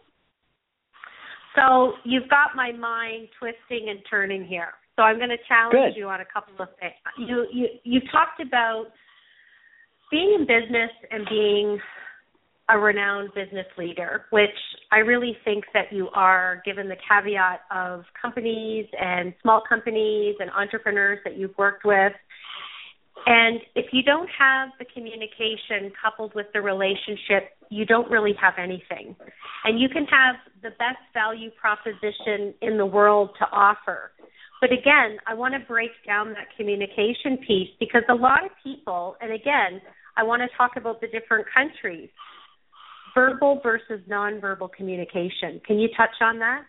So 1.55 1.93
you've 2.03 2.29
got 2.29 2.55
my 2.55 2.71
mind 2.71 3.29
twisting 3.39 3.89
and 3.89 3.99
turning 4.09 4.45
here. 4.45 4.73
So 4.95 5.03
I'm 5.03 5.17
going 5.17 5.29
to 5.29 5.41
challenge 5.47 5.95
Good. 5.95 5.99
you 5.99 6.07
on 6.07 6.21
a 6.21 6.25
couple 6.25 6.53
of 6.59 6.69
things. 6.79 6.93
You 7.17 7.47
you 7.51 7.67
you 7.83 7.99
talked 8.11 8.39
about 8.39 8.85
being 10.11 10.35
in 10.37 10.41
business 10.41 10.91
and 11.09 11.25
being 11.29 11.79
a 12.69 12.79
renowned 12.79 13.29
business 13.35 13.65
leader, 13.77 14.25
which 14.29 14.49
I 14.91 14.99
really 14.99 15.35
think 15.43 15.65
that 15.73 15.91
you 15.91 16.09
are, 16.13 16.61
given 16.65 16.87
the 16.87 16.95
caveat 17.09 17.61
of 17.75 18.03
companies 18.19 18.85
and 18.99 19.33
small 19.41 19.61
companies 19.67 20.35
and 20.39 20.49
entrepreneurs 20.51 21.19
that 21.25 21.37
you've 21.37 21.57
worked 21.57 21.83
with. 21.83 22.13
And 23.25 23.59
if 23.75 23.87
you 23.91 24.01
don't 24.01 24.29
have 24.37 24.69
the 24.79 24.85
communication 24.85 25.91
coupled 26.01 26.33
with 26.35 26.47
the 26.53 26.61
relationship, 26.61 27.51
you 27.69 27.85
don't 27.85 28.09
really 28.09 28.33
have 28.41 28.53
anything. 28.57 29.15
And 29.65 29.79
you 29.79 29.89
can 29.89 30.05
have 30.05 30.35
the 30.61 30.69
best 30.71 31.03
value 31.13 31.49
proposition 31.59 32.53
in 32.61 32.77
the 32.77 32.85
world 32.85 33.31
to 33.39 33.45
offer. 33.51 34.11
But 34.61 34.71
again, 34.71 35.17
I 35.27 35.33
want 35.33 35.53
to 35.53 35.59
break 35.59 35.91
down 36.07 36.29
that 36.29 36.47
communication 36.55 37.37
piece 37.45 37.69
because 37.79 38.03
a 38.09 38.15
lot 38.15 38.45
of 38.45 38.51
people, 38.63 39.15
and 39.19 39.33
again, 39.33 39.81
I 40.15 40.23
want 40.23 40.41
to 40.41 40.57
talk 40.57 40.77
about 40.77 41.01
the 41.01 41.07
different 41.07 41.45
countries 41.53 42.09
verbal 43.13 43.59
versus 43.63 44.01
nonverbal 44.09 44.71
communication. 44.71 45.61
Can 45.65 45.79
you 45.79 45.89
touch 45.95 46.15
on 46.21 46.39
that? 46.39 46.63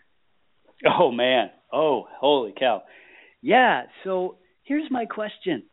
Oh 0.99 1.11
man. 1.11 1.49
Oh, 1.71 2.07
holy 2.19 2.53
cow. 2.57 2.83
Yeah, 3.41 3.83
so 4.03 4.37
here's 4.63 4.89
my 4.89 5.05
question. 5.05 5.63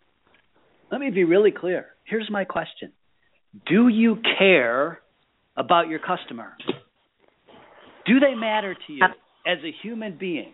Let 0.91 1.01
me 1.01 1.11
be 1.11 1.25
really 1.25 1.53
clear. 1.53 1.87
Here's 2.05 2.29
my 2.31 2.45
question. 2.45 2.93
Do 3.67 3.89
you 3.89 4.19
care 4.39 5.01
about 5.57 5.89
your 5.89 5.99
customer? 5.99 6.53
Do 8.07 8.19
they 8.21 8.35
matter 8.35 8.75
to 8.75 8.93
you 8.93 9.05
as 9.47 9.59
a 9.65 9.73
human 9.83 10.17
being? 10.19 10.53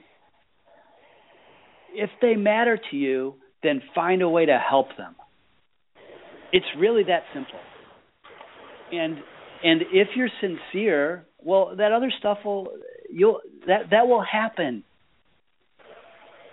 If 1.95 2.11
they 2.21 2.35
matter 2.37 2.79
to 2.91 2.97
you, 2.97 3.35
then 3.63 3.83
find 3.95 4.23
a 4.23 4.29
way 4.29 4.47
to 4.47 4.59
help 4.59 4.89
them. 4.97 5.17
It's 6.53 6.67
really 6.79 7.05
that 7.05 7.23
simple. 7.35 7.59
And 8.93 9.19
and 9.63 9.83
if 9.93 10.09
you're 10.15 10.29
sincere, 10.41 11.25
well, 11.43 11.75
that 11.77 11.93
other 11.93 12.13
stuff 12.19 12.39
will 12.45 12.69
you'll 13.11 13.41
that 13.67 13.91
that 13.91 14.07
will 14.07 14.23
happen. 14.23 14.85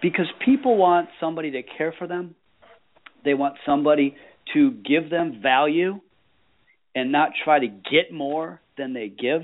Because 0.01 0.27
people 0.43 0.77
want 0.77 1.09
somebody 1.19 1.51
to 1.51 1.63
care 1.63 1.93
for 1.97 2.07
them. 2.07 2.35
They 3.23 3.33
want 3.33 3.55
somebody 3.65 4.15
to 4.53 4.71
give 4.71 5.09
them 5.09 5.39
value 5.41 5.99
and 6.93 7.11
not 7.11 7.31
try 7.43 7.59
to 7.59 7.67
get 7.67 8.11
more 8.13 8.61
than 8.77 8.93
they 8.93 9.09
give. 9.09 9.41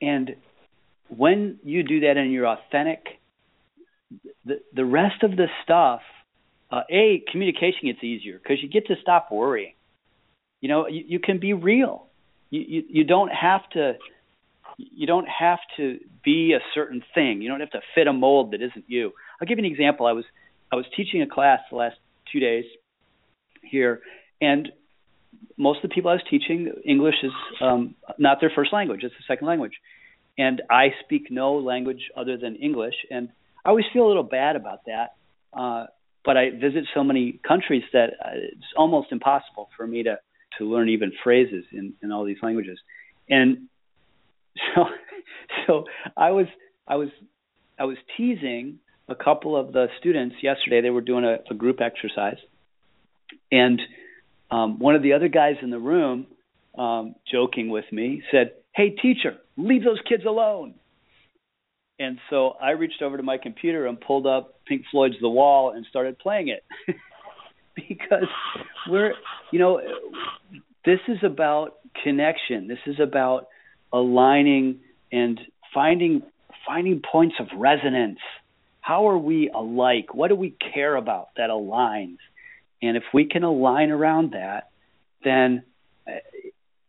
And 0.00 0.36
when 1.08 1.58
you 1.64 1.82
do 1.82 2.00
that 2.00 2.16
and 2.16 2.32
you're 2.32 2.46
authentic, 2.46 3.04
the 4.44 4.60
the 4.74 4.84
rest 4.84 5.22
of 5.22 5.32
the 5.32 5.46
stuff, 5.64 6.00
uh, 6.70 6.82
a 6.90 7.22
communication 7.30 7.80
gets 7.84 8.02
easier 8.02 8.38
because 8.38 8.62
you 8.62 8.68
get 8.68 8.86
to 8.88 8.94
stop 9.02 9.28
worrying. 9.32 9.72
You 10.60 10.68
know, 10.68 10.88
you, 10.88 11.04
you 11.06 11.18
can 11.20 11.38
be 11.38 11.52
real. 11.52 12.06
You, 12.50 12.64
you 12.66 12.82
you 12.88 13.04
don't 13.04 13.30
have 13.30 13.68
to 13.70 13.94
you 14.78 15.06
don't 15.06 15.28
have 15.28 15.58
to 15.76 15.98
be 16.24 16.52
a 16.52 16.60
certain 16.74 17.02
thing. 17.14 17.42
You 17.42 17.48
don't 17.48 17.60
have 17.60 17.70
to 17.70 17.80
fit 17.94 18.06
a 18.06 18.12
mold 18.12 18.52
that 18.52 18.62
isn't 18.62 18.84
you. 18.86 19.12
I'll 19.40 19.46
give 19.46 19.58
you 19.58 19.64
an 19.64 19.70
example. 19.70 20.06
I 20.06 20.12
was 20.12 20.24
I 20.72 20.76
was 20.76 20.86
teaching 20.96 21.22
a 21.22 21.26
class 21.26 21.60
the 21.70 21.76
last 21.76 21.96
two 22.32 22.40
days 22.40 22.64
here, 23.62 24.00
and 24.40 24.68
most 25.56 25.78
of 25.82 25.90
the 25.90 25.94
people 25.94 26.10
I 26.10 26.14
was 26.14 26.22
teaching, 26.30 26.72
English 26.84 27.16
is 27.22 27.32
um, 27.60 27.94
not 28.18 28.38
their 28.40 28.52
first 28.54 28.72
language; 28.72 29.00
it's 29.02 29.14
a 29.14 29.26
second 29.26 29.46
language, 29.46 29.74
and 30.36 30.62
I 30.70 30.88
speak 31.04 31.30
no 31.30 31.54
language 31.54 32.10
other 32.16 32.36
than 32.36 32.56
English, 32.56 32.94
and 33.10 33.28
I 33.64 33.70
always 33.70 33.86
feel 33.92 34.06
a 34.06 34.08
little 34.08 34.22
bad 34.22 34.56
about 34.56 34.84
that. 34.86 35.14
Uh, 35.52 35.86
but 36.24 36.36
I 36.36 36.50
visit 36.50 36.84
so 36.94 37.02
many 37.02 37.40
countries 37.46 37.84
that 37.92 38.10
uh, 38.22 38.30
it's 38.34 38.72
almost 38.76 39.12
impossible 39.12 39.70
for 39.76 39.86
me 39.86 40.02
to 40.02 40.18
to 40.58 40.64
learn 40.64 40.88
even 40.88 41.12
phrases 41.22 41.64
in 41.72 41.94
in 42.02 42.12
all 42.12 42.24
these 42.24 42.38
languages, 42.42 42.78
and 43.28 43.68
so 44.74 44.84
so 45.66 45.84
I 46.16 46.30
was 46.30 46.46
I 46.86 46.96
was 46.96 47.08
I 47.78 47.84
was 47.84 47.96
teasing 48.16 48.78
a 49.08 49.14
couple 49.14 49.56
of 49.56 49.72
the 49.72 49.86
students 49.98 50.36
yesterday. 50.42 50.80
They 50.80 50.90
were 50.90 51.00
doing 51.00 51.24
a, 51.24 51.38
a 51.50 51.54
group 51.54 51.80
exercise, 51.80 52.38
and 53.50 53.80
um, 54.50 54.78
one 54.78 54.94
of 54.94 55.02
the 55.02 55.12
other 55.12 55.28
guys 55.28 55.56
in 55.62 55.70
the 55.70 55.78
room 55.78 56.26
um, 56.76 57.14
joking 57.30 57.70
with 57.70 57.90
me, 57.92 58.22
said, 58.30 58.52
"Hey, 58.74 58.90
teacher, 58.90 59.36
leave 59.56 59.84
those 59.84 60.00
kids 60.08 60.24
alone." 60.26 60.74
And 62.00 62.18
so 62.30 62.50
I 62.62 62.70
reached 62.70 63.02
over 63.02 63.16
to 63.16 63.22
my 63.24 63.38
computer 63.38 63.86
and 63.86 64.00
pulled 64.00 64.26
up 64.26 64.60
Pink 64.66 64.82
Floyd's 64.90 65.16
The 65.20 65.28
Wall 65.28 65.72
and 65.72 65.84
started 65.90 66.18
playing 66.18 66.48
it. 66.48 66.64
because 67.88 68.28
we're, 68.88 69.14
you 69.52 69.58
know, 69.58 69.80
this 70.84 71.00
is 71.08 71.18
about 71.22 71.76
connection. 72.02 72.68
This 72.68 72.78
is 72.86 72.96
about 73.00 73.48
aligning 73.92 74.80
and 75.12 75.40
finding 75.74 76.22
finding 76.66 77.00
points 77.10 77.36
of 77.40 77.46
resonance. 77.56 78.18
How 78.80 79.08
are 79.08 79.18
we 79.18 79.50
alike? 79.54 80.14
What 80.14 80.28
do 80.28 80.34
we 80.34 80.54
care 80.74 80.96
about 80.96 81.28
that 81.36 81.50
aligns? 81.50 82.18
And 82.80 82.96
if 82.96 83.02
we 83.12 83.26
can 83.26 83.42
align 83.42 83.90
around 83.90 84.32
that, 84.32 84.70
then 85.24 85.64
uh, 86.06 86.12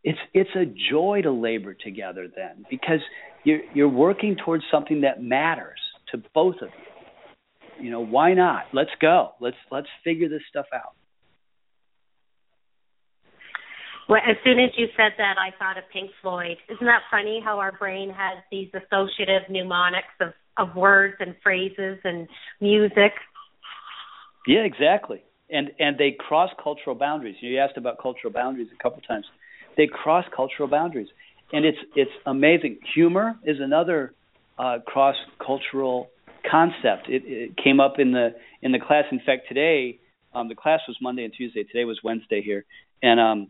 it's 0.03 0.19
it's 0.33 0.49
a 0.55 0.65
joy 0.65 1.21
to 1.23 1.31
labor 1.31 1.73
together 1.73 2.27
then 2.33 2.65
because 2.69 2.99
you're 3.43 3.61
you're 3.73 3.89
working 3.89 4.37
towards 4.43 4.63
something 4.71 5.01
that 5.01 5.21
matters 5.21 5.79
to 6.11 6.21
both 6.33 6.55
of 6.61 6.69
you. 6.69 6.88
You 7.81 7.91
know, 7.91 8.05
why 8.05 8.33
not? 8.33 8.65
Let's 8.73 8.91
go. 9.01 9.31
Let's 9.39 9.57
let's 9.71 9.87
figure 10.03 10.29
this 10.29 10.41
stuff 10.49 10.65
out. 10.73 10.93
Well, 14.09 14.21
as 14.27 14.37
soon 14.43 14.59
as 14.59 14.71
you 14.75 14.87
said 14.97 15.11
that, 15.19 15.35
I 15.37 15.55
thought 15.59 15.77
of 15.77 15.83
Pink 15.93 16.09
Floyd. 16.23 16.57
Isn't 16.67 16.87
that 16.87 17.03
funny 17.11 17.39
how 17.45 17.59
our 17.59 17.71
brain 17.71 18.09
has 18.09 18.39
these 18.51 18.67
associative 18.73 19.43
mnemonics 19.49 20.07
of, 20.19 20.33
of 20.57 20.75
words 20.75 21.13
and 21.19 21.35
phrases 21.43 21.99
and 22.03 22.27
music? 22.59 23.11
Yeah, 24.47 24.61
exactly. 24.61 25.21
And 25.51 25.69
and 25.79 25.97
they 25.97 26.15
cross 26.17 26.49
cultural 26.61 26.95
boundaries. 26.95 27.35
You 27.39 27.59
asked 27.59 27.77
about 27.77 28.01
cultural 28.01 28.33
boundaries 28.33 28.69
a 28.73 28.81
couple 28.81 29.01
times. 29.03 29.25
They 29.77 29.87
cross 29.87 30.25
cultural 30.35 30.67
boundaries, 30.67 31.07
and 31.53 31.63
it's 31.63 31.77
it's 31.95 32.11
amazing. 32.25 32.79
Humor 32.95 33.35
is 33.43 33.57
another 33.59 34.13
uh, 34.57 34.79
cross 34.87 35.15
cultural 35.45 36.09
concept. 36.49 37.09
It, 37.09 37.23
it 37.25 37.57
came 37.57 37.79
up 37.79 37.99
in 37.99 38.11
the 38.11 38.35
in 38.61 38.71
the 38.71 38.79
class. 38.79 39.05
In 39.11 39.19
fact, 39.25 39.47
today 39.47 39.99
um, 40.33 40.47
the 40.47 40.55
class 40.55 40.81
was 40.87 40.97
Monday 41.01 41.23
and 41.23 41.33
Tuesday. 41.33 41.63
Today 41.63 41.85
was 41.85 41.99
Wednesday 42.03 42.41
here, 42.41 42.65
and 43.01 43.19
um, 43.19 43.47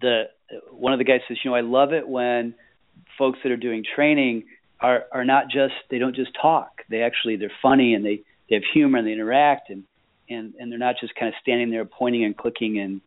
the 0.00 0.24
one 0.70 0.92
of 0.92 0.98
the 0.98 1.04
guys 1.04 1.20
says, 1.28 1.38
you 1.44 1.50
know, 1.50 1.56
I 1.56 1.62
love 1.62 1.92
it 1.92 2.06
when 2.08 2.54
folks 3.18 3.38
that 3.42 3.52
are 3.52 3.56
doing 3.56 3.84
training 3.94 4.44
are 4.80 5.04
are 5.12 5.24
not 5.24 5.44
just 5.44 5.74
they 5.90 5.98
don't 5.98 6.16
just 6.16 6.30
talk. 6.40 6.82
They 6.90 7.02
actually 7.02 7.36
they're 7.36 7.52
funny 7.62 7.94
and 7.94 8.04
they 8.04 8.22
they 8.48 8.56
have 8.56 8.64
humor 8.72 8.98
and 8.98 9.06
they 9.06 9.12
interact 9.12 9.70
and 9.70 9.84
and 10.28 10.54
and 10.58 10.70
they're 10.70 10.78
not 10.78 10.96
just 11.00 11.14
kind 11.14 11.28
of 11.28 11.34
standing 11.40 11.70
there 11.70 11.84
pointing 11.84 12.24
and 12.24 12.36
clicking 12.36 12.78
and 12.78 13.00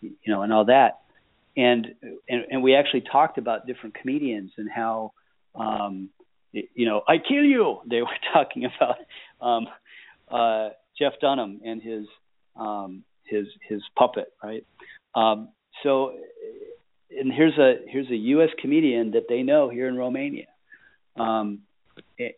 you 0.00 0.32
know 0.32 0.42
and 0.42 0.52
all 0.52 0.64
that. 0.66 1.00
And 1.56 1.94
and 2.28 2.44
and 2.50 2.62
we 2.62 2.74
actually 2.74 3.02
talked 3.02 3.38
about 3.38 3.66
different 3.66 3.94
comedians 3.94 4.52
and 4.56 4.68
how 4.70 5.12
um 5.54 6.10
you 6.52 6.86
know, 6.86 7.02
I 7.06 7.18
kill 7.18 7.44
you. 7.44 7.80
They 7.88 8.00
were 8.00 8.08
talking 8.32 8.64
about 8.64 8.96
um 9.40 9.66
uh 10.30 10.70
Jeff 10.98 11.14
Dunham 11.20 11.60
and 11.64 11.82
his 11.82 12.06
um 12.56 13.04
his 13.24 13.46
his 13.68 13.82
puppet, 13.96 14.32
right? 14.42 14.66
Um 15.14 15.48
so, 15.82 16.14
and 17.10 17.32
here's 17.32 17.56
a 17.58 17.76
here's 17.86 18.10
a 18.10 18.16
U.S. 18.16 18.50
comedian 18.60 19.12
that 19.12 19.24
they 19.28 19.42
know 19.42 19.68
here 19.68 19.88
in 19.88 19.96
Romania, 19.96 20.46
um, 21.16 21.60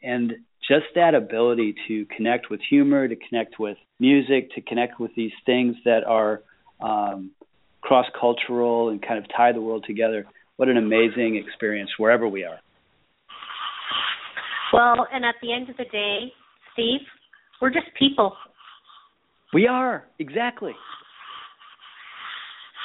and 0.02 0.32
just 0.68 0.86
that 0.94 1.14
ability 1.14 1.74
to 1.88 2.04
connect 2.06 2.50
with 2.50 2.60
humor, 2.68 3.08
to 3.08 3.16
connect 3.16 3.58
with 3.58 3.78
music, 3.98 4.52
to 4.54 4.60
connect 4.60 5.00
with 5.00 5.14
these 5.16 5.32
things 5.46 5.76
that 5.84 6.04
are 6.04 6.42
um, 6.80 7.30
cross 7.80 8.06
cultural 8.18 8.90
and 8.90 9.02
kind 9.02 9.18
of 9.18 9.24
tie 9.34 9.52
the 9.52 9.60
world 9.60 9.84
together. 9.86 10.26
What 10.56 10.68
an 10.68 10.76
amazing 10.76 11.36
experience 11.36 11.90
wherever 11.96 12.28
we 12.28 12.44
are. 12.44 12.60
Well, 14.72 15.06
and 15.12 15.24
at 15.24 15.34
the 15.42 15.52
end 15.52 15.68
of 15.68 15.76
the 15.76 15.84
day, 15.84 16.32
Steve, 16.72 17.00
we're 17.60 17.70
just 17.70 17.86
people. 17.98 18.36
We 19.52 19.66
are, 19.66 20.04
exactly. 20.18 20.72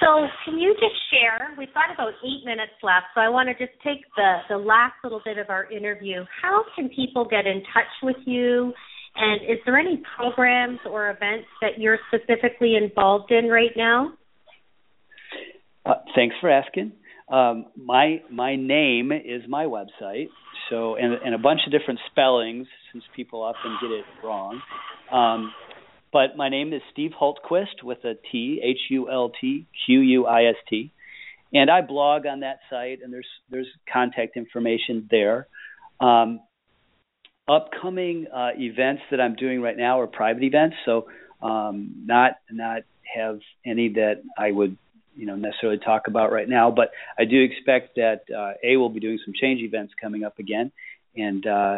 So, 0.02 0.28
can 0.44 0.60
you 0.60 0.74
just 0.74 0.96
share? 1.10 1.56
We've 1.58 1.74
got 1.74 1.94
about 1.94 2.14
eight 2.24 2.44
minutes 2.44 2.74
left, 2.84 3.06
so 3.16 3.22
I 3.22 3.30
want 3.30 3.48
to 3.48 3.54
just 3.54 3.78
take 3.82 4.04
the 4.18 4.40
the 4.50 4.58
last 4.58 4.94
little 5.04 5.22
bit 5.24 5.38
of 5.38 5.50
our 5.50 5.72
interview. 5.72 6.26
How 6.42 6.64
can 6.76 6.90
people 6.90 7.26
get 7.26 7.48
in 7.48 7.64
touch 7.74 7.92
with 8.04 8.18
you? 8.26 8.74
And 9.16 9.42
is 9.44 9.60
there 9.66 9.78
any 9.78 10.04
programs 10.18 10.80
or 10.90 11.10
events 11.10 11.48
that 11.62 11.80
you're 11.80 11.98
specifically 12.10 12.76
involved 12.76 13.32
in 13.32 13.48
right 13.48 13.72
now? 13.78 14.14
Uh, 15.86 15.94
thanks 16.14 16.36
for 16.42 16.50
asking. 16.50 16.92
Um, 17.28 17.68
my 17.76 18.22
my 18.32 18.56
name 18.56 19.12
is 19.12 19.42
my 19.48 19.66
website. 19.66 20.30
So 20.70 20.96
and 20.96 21.14
and 21.14 21.34
a 21.34 21.38
bunch 21.40 21.62
of 21.66 21.72
different 21.72 22.00
spellings 22.12 22.68
since 22.92 23.04
people 23.16 23.42
often 23.42 23.78
get 23.82 23.92
it 23.92 24.06
wrong. 24.24 24.62
Um, 25.12 25.54
but 26.14 26.38
my 26.38 26.50
name 26.50 26.72
is 26.72 26.82
Steve 26.94 27.12
Hultquist 27.20 27.84
with 27.84 28.04
a 28.06 28.14
T, 28.32 28.62
H 28.64 28.78
U 28.90 29.10
L 29.12 29.32
T 29.42 29.66
Q 29.86 30.00
U 30.00 30.26
I 30.26 30.46
S 30.46 30.56
T, 30.70 30.92
and 31.54 31.70
I 31.70 31.82
blog 31.82 32.26
on 32.26 32.42
that 32.42 32.60
site, 32.70 33.00
and 33.04 33.12
there's 33.12 33.28
there's 33.50 33.68
contact 33.92 34.38
information 34.38 35.08
there. 35.10 35.48
Um, 36.00 36.42
upcoming 37.48 38.28
uh, 38.34 38.50
events 38.58 39.02
that 39.12 39.20
I'm 39.20 39.36
doing 39.36 39.62
right 39.62 39.78
now 39.78 40.00
are 40.00 40.08
private 40.08 40.44
events, 40.44 40.76
so 40.86 41.08
um, 41.42 42.04
not 42.06 42.34
not 42.52 42.84
have 43.16 43.40
any 43.66 43.90
that 43.94 44.22
I 44.38 44.52
would 44.52 44.78
you 45.16 45.26
know 45.26 45.36
necessarily 45.36 45.80
talk 45.80 46.08
about 46.08 46.32
right 46.32 46.48
now. 46.48 46.72
But 46.72 46.92
I 47.18 47.26
do 47.26 47.42
expect 47.42 47.96
that 47.96 48.22
uh, 48.36 48.54
a 48.64 48.78
will 48.78 48.90
be 48.90 49.00
doing 49.00 49.20
some 49.24 49.34
change 49.40 49.62
events 49.62 49.94
coming 50.02 50.24
up 50.24 50.40
again, 50.40 50.72
and 51.16 51.46
uh, 51.46 51.78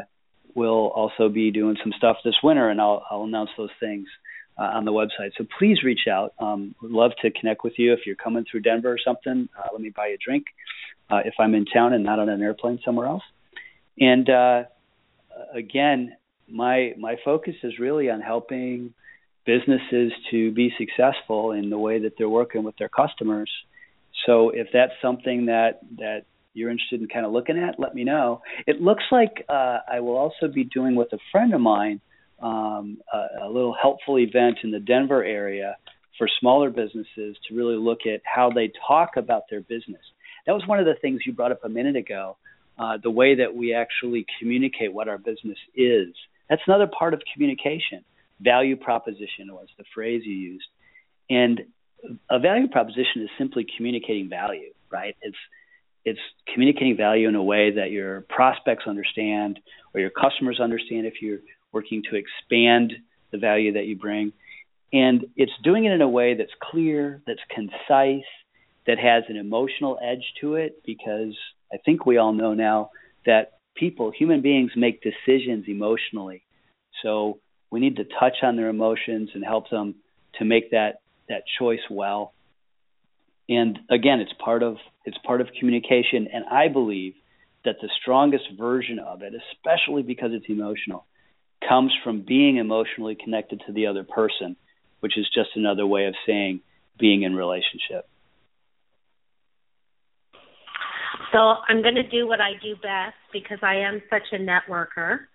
we'll 0.56 0.88
also 0.88 1.30
be 1.30 1.52
doing 1.52 1.78
some 1.84 1.94
stuff 1.98 2.18
this 2.24 2.36
winter, 2.44 2.70
and 2.70 2.82
I'll 2.82 3.04
I'll 3.10 3.24
announce 3.24 3.52
those 3.58 3.70
things 3.80 4.08
uh, 4.58 4.64
on 4.64 4.86
the 4.86 4.92
website. 4.92 5.32
So 5.38 5.46
please 5.58 5.84
reach 5.84 6.08
out. 6.12 6.34
Um, 6.40 6.76
would 6.82 6.92
love 6.92 7.12
to 7.22 7.32
connect 7.32 7.64
with 7.64 7.74
you 7.78 7.94
if 7.94 8.00
you're 8.06 8.16
coming 8.16 8.46
through 8.50 8.62
Denver 8.62 8.92
or 8.92 8.98
something. 9.04 9.50
Uh, 9.58 9.68
let 9.72 9.82
me 9.82 9.92
buy 9.96 10.08
you 10.08 10.16
a 10.16 10.18
drink 10.18 10.46
uh, 11.10 11.22
if 11.26 11.36
I'm 11.40 11.54
in 11.54 11.66
town 11.66 11.94
and 11.94 12.04
not 12.04 12.20
on 12.20 12.30
an 12.30 12.42
airplane 12.42 12.80
somewhere 12.84 13.08
else. 13.08 13.24
And 14.00 14.30
uh, 14.30 14.64
again, 15.54 16.16
my 16.50 16.94
my 16.98 17.18
focus 17.24 17.56
is 17.64 17.80
really 17.80 18.10
on 18.10 18.22
helping 18.22 18.94
businesses 19.48 20.12
to 20.30 20.52
be 20.52 20.72
successful 20.78 21.54
in 21.54 21.72
the 21.72 21.78
way 21.80 22.00
that 22.00 22.14
they're 22.18 22.30
working 22.30 22.64
with 22.64 22.78
their 22.78 22.90
customers. 22.90 23.50
So 24.26 24.50
if 24.50 24.68
that's 24.74 24.92
something 25.02 25.48
that 25.48 25.80
that 25.98 26.26
you're 26.54 26.70
interested 26.70 27.02
in 27.02 27.08
kind 27.08 27.26
of 27.26 27.32
looking 27.32 27.58
at, 27.58 27.80
let 27.80 27.96
me 27.96 28.04
know. 28.04 28.42
It 28.66 28.82
looks 28.82 29.04
like 29.12 29.46
uh, 29.48 29.80
I 29.92 30.00
will 30.02 30.18
also 30.18 30.48
be 30.48 30.64
doing 30.64 30.96
with 30.96 31.14
a 31.14 31.20
friend 31.32 31.54
of 31.54 31.62
mine 31.62 32.02
um, 32.42 32.98
a, 33.14 33.46
a 33.46 33.50
little 33.50 33.76
helpful 33.80 34.20
event 34.20 34.58
in 34.64 34.72
the 34.72 34.80
Denver 34.80 35.24
area 35.24 35.78
for 36.18 36.28
smaller 36.40 36.70
businesses 36.70 37.38
to 37.48 37.56
really 37.56 37.76
look 37.76 38.00
at 38.12 38.22
how 38.26 38.50
they 38.50 38.72
talk 38.88 39.18
about 39.18 39.44
their 39.50 39.62
business. 39.62 40.02
That 40.46 40.54
was 40.54 40.64
one 40.66 40.80
of 40.80 40.86
the 40.86 40.96
things 41.02 41.22
you 41.26 41.34
brought 41.34 41.52
up 41.52 41.64
a 41.64 41.70
minute 41.70 41.96
ago. 41.96 42.38
Uh, 42.80 42.98
the 43.02 43.10
way 43.10 43.34
that 43.36 43.56
we 43.56 43.74
actually 43.74 44.24
communicate 44.40 44.94
what 44.94 45.08
our 45.08 45.18
business 45.18 45.58
is. 45.76 46.10
That's 46.48 46.62
another 46.68 46.88
part 46.88 47.16
of 47.16 47.22
communication. 47.34 48.04
Value 48.40 48.76
proposition 48.76 49.52
was 49.52 49.68
the 49.78 49.84
phrase 49.94 50.24
you 50.26 50.34
used. 50.34 50.68
And 51.30 51.62
a 52.30 52.40
value 52.40 52.68
proposition 52.68 53.24
is 53.24 53.30
simply 53.38 53.66
communicating 53.76 54.30
value, 54.30 54.74
right? 54.92 55.16
It's 55.22 55.38
it's 56.06 56.20
communicating 56.54 56.96
value 56.96 57.28
in 57.28 57.36
a 57.36 57.44
way 57.44 57.72
that 57.72 57.92
your 57.92 58.22
prospects 58.30 58.86
understand 58.88 59.60
or 59.94 60.00
your 60.00 60.10
customers 60.10 60.58
understand 60.58 61.06
if 61.06 61.16
you're 61.22 61.40
working 61.74 62.02
to 62.10 62.16
expand 62.16 62.94
the 63.32 63.38
value 63.38 63.74
that 63.74 63.88
you 63.88 63.98
bring. 63.98 64.32
And 64.94 65.26
it's 65.36 65.52
doing 65.66 65.84
it 65.84 65.92
in 65.92 66.02
a 66.02 66.08
way 66.08 66.34
that's 66.34 66.54
clear, 66.62 67.22
that's 67.28 67.42
concise, 67.54 68.24
that 68.86 69.00
has 69.00 69.24
an 69.28 69.36
emotional 69.36 70.00
edge 70.02 70.24
to 70.40 70.56
it, 70.56 70.82
because 70.86 71.36
I 71.74 71.78
think 71.84 72.06
we 72.06 72.16
all 72.16 72.32
know 72.32 72.54
now 72.54 72.92
that 73.26 73.60
people, 73.76 74.12
human 74.18 74.42
beings, 74.42 74.72
make 74.78 75.04
decisions 75.04 75.66
emotionally. 75.68 76.44
So 77.04 77.40
we 77.70 77.80
need 77.80 77.98
to 77.98 78.04
touch 78.04 78.38
on 78.44 78.56
their 78.56 78.70
emotions 78.70 79.30
and 79.34 79.44
help 79.44 79.70
them 79.70 79.96
to 80.40 80.46
make 80.46 80.72
that 80.72 81.02
that 81.30 81.44
choice 81.60 81.82
well. 81.90 82.34
And 83.50 83.80
again, 83.90 84.20
it's 84.20 84.34
part 84.44 84.64
of 84.64 84.78
it's 85.06 85.18
part 85.26 85.42
of 85.42 85.48
communication, 85.60 86.28
and 86.34 86.46
I 86.46 86.68
believe 86.68 87.16
that 87.66 87.76
the 87.82 87.90
strongest 88.02 88.46
version 88.58 89.00
of 89.00 89.22
it, 89.22 89.34
especially 89.34 90.04
because 90.04 90.32
it's 90.34 90.46
emotional, 90.48 91.06
comes 91.68 91.92
from 92.04 92.22
being 92.22 92.58
emotionally 92.58 93.16
connected 93.22 93.62
to 93.68 93.74
the 93.74 93.88
other 93.88 94.04
person, 94.04 94.56
which 95.00 95.18
is 95.18 95.28
just 95.34 95.50
another 95.56 95.86
way 95.86 96.06
of 96.06 96.16
saying 96.26 96.62
being 96.98 97.24
in 97.24 97.36
relationship. 97.36 98.08
So 101.32 101.40
I'm 101.40 101.82
going 101.82 101.96
to 101.96 102.08
do 102.08 102.28
what 102.28 102.40
I 102.40 102.52
do 102.62 102.76
best 102.76 103.16
because 103.34 103.60
I 103.62 103.76
am 103.76 104.02
such 104.10 104.24
a 104.32 104.38
networker. 104.38 105.28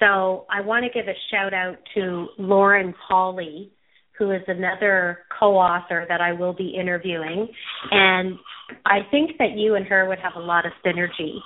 So 0.00 0.46
I 0.50 0.62
want 0.62 0.84
to 0.84 0.90
give 0.90 1.08
a 1.08 1.16
shout 1.30 1.52
out 1.52 1.76
to 1.94 2.28
Lauren 2.38 2.94
Pauly, 3.08 3.70
who 4.18 4.30
is 4.32 4.42
another 4.48 5.20
co 5.38 5.56
author 5.56 6.06
that 6.08 6.20
I 6.20 6.32
will 6.32 6.54
be 6.54 6.74
interviewing. 6.78 7.48
And 7.90 8.38
I 8.86 9.00
think 9.10 9.32
that 9.38 9.56
you 9.56 9.74
and 9.74 9.86
her 9.86 10.08
would 10.08 10.18
have 10.18 10.32
a 10.36 10.40
lot 10.40 10.66
of 10.66 10.72
synergy. 10.84 11.38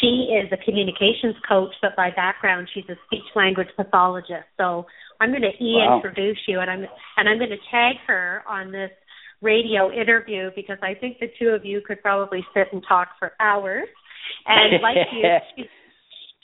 She 0.00 0.34
is 0.34 0.50
a 0.52 0.64
communications 0.64 1.36
coach, 1.48 1.72
but 1.80 1.94
by 1.96 2.10
background, 2.10 2.68
she's 2.74 2.84
a 2.88 2.96
speech 3.06 3.26
language 3.36 3.68
pathologist. 3.76 4.46
So 4.56 4.86
I'm 5.20 5.30
going 5.30 5.42
to 5.42 5.64
e 5.64 5.80
introduce 5.94 6.38
wow. 6.48 6.54
you, 6.54 6.60
and 6.60 6.70
I'm 6.70 6.86
and 7.16 7.28
I'm 7.28 7.38
going 7.38 7.50
to 7.50 7.70
tag 7.70 7.96
her 8.08 8.42
on 8.48 8.72
this 8.72 8.90
radio 9.40 9.92
interview 9.92 10.50
because 10.56 10.78
I 10.82 10.94
think 10.94 11.18
the 11.18 11.28
two 11.38 11.48
of 11.48 11.64
you 11.64 11.82
could 11.86 12.00
probably 12.02 12.44
sit 12.54 12.68
and 12.72 12.82
talk 12.88 13.08
for 13.18 13.32
hours. 13.40 13.88
And 14.46 14.80
like 14.82 14.96
you, 15.12 15.22
she's, 15.56 15.66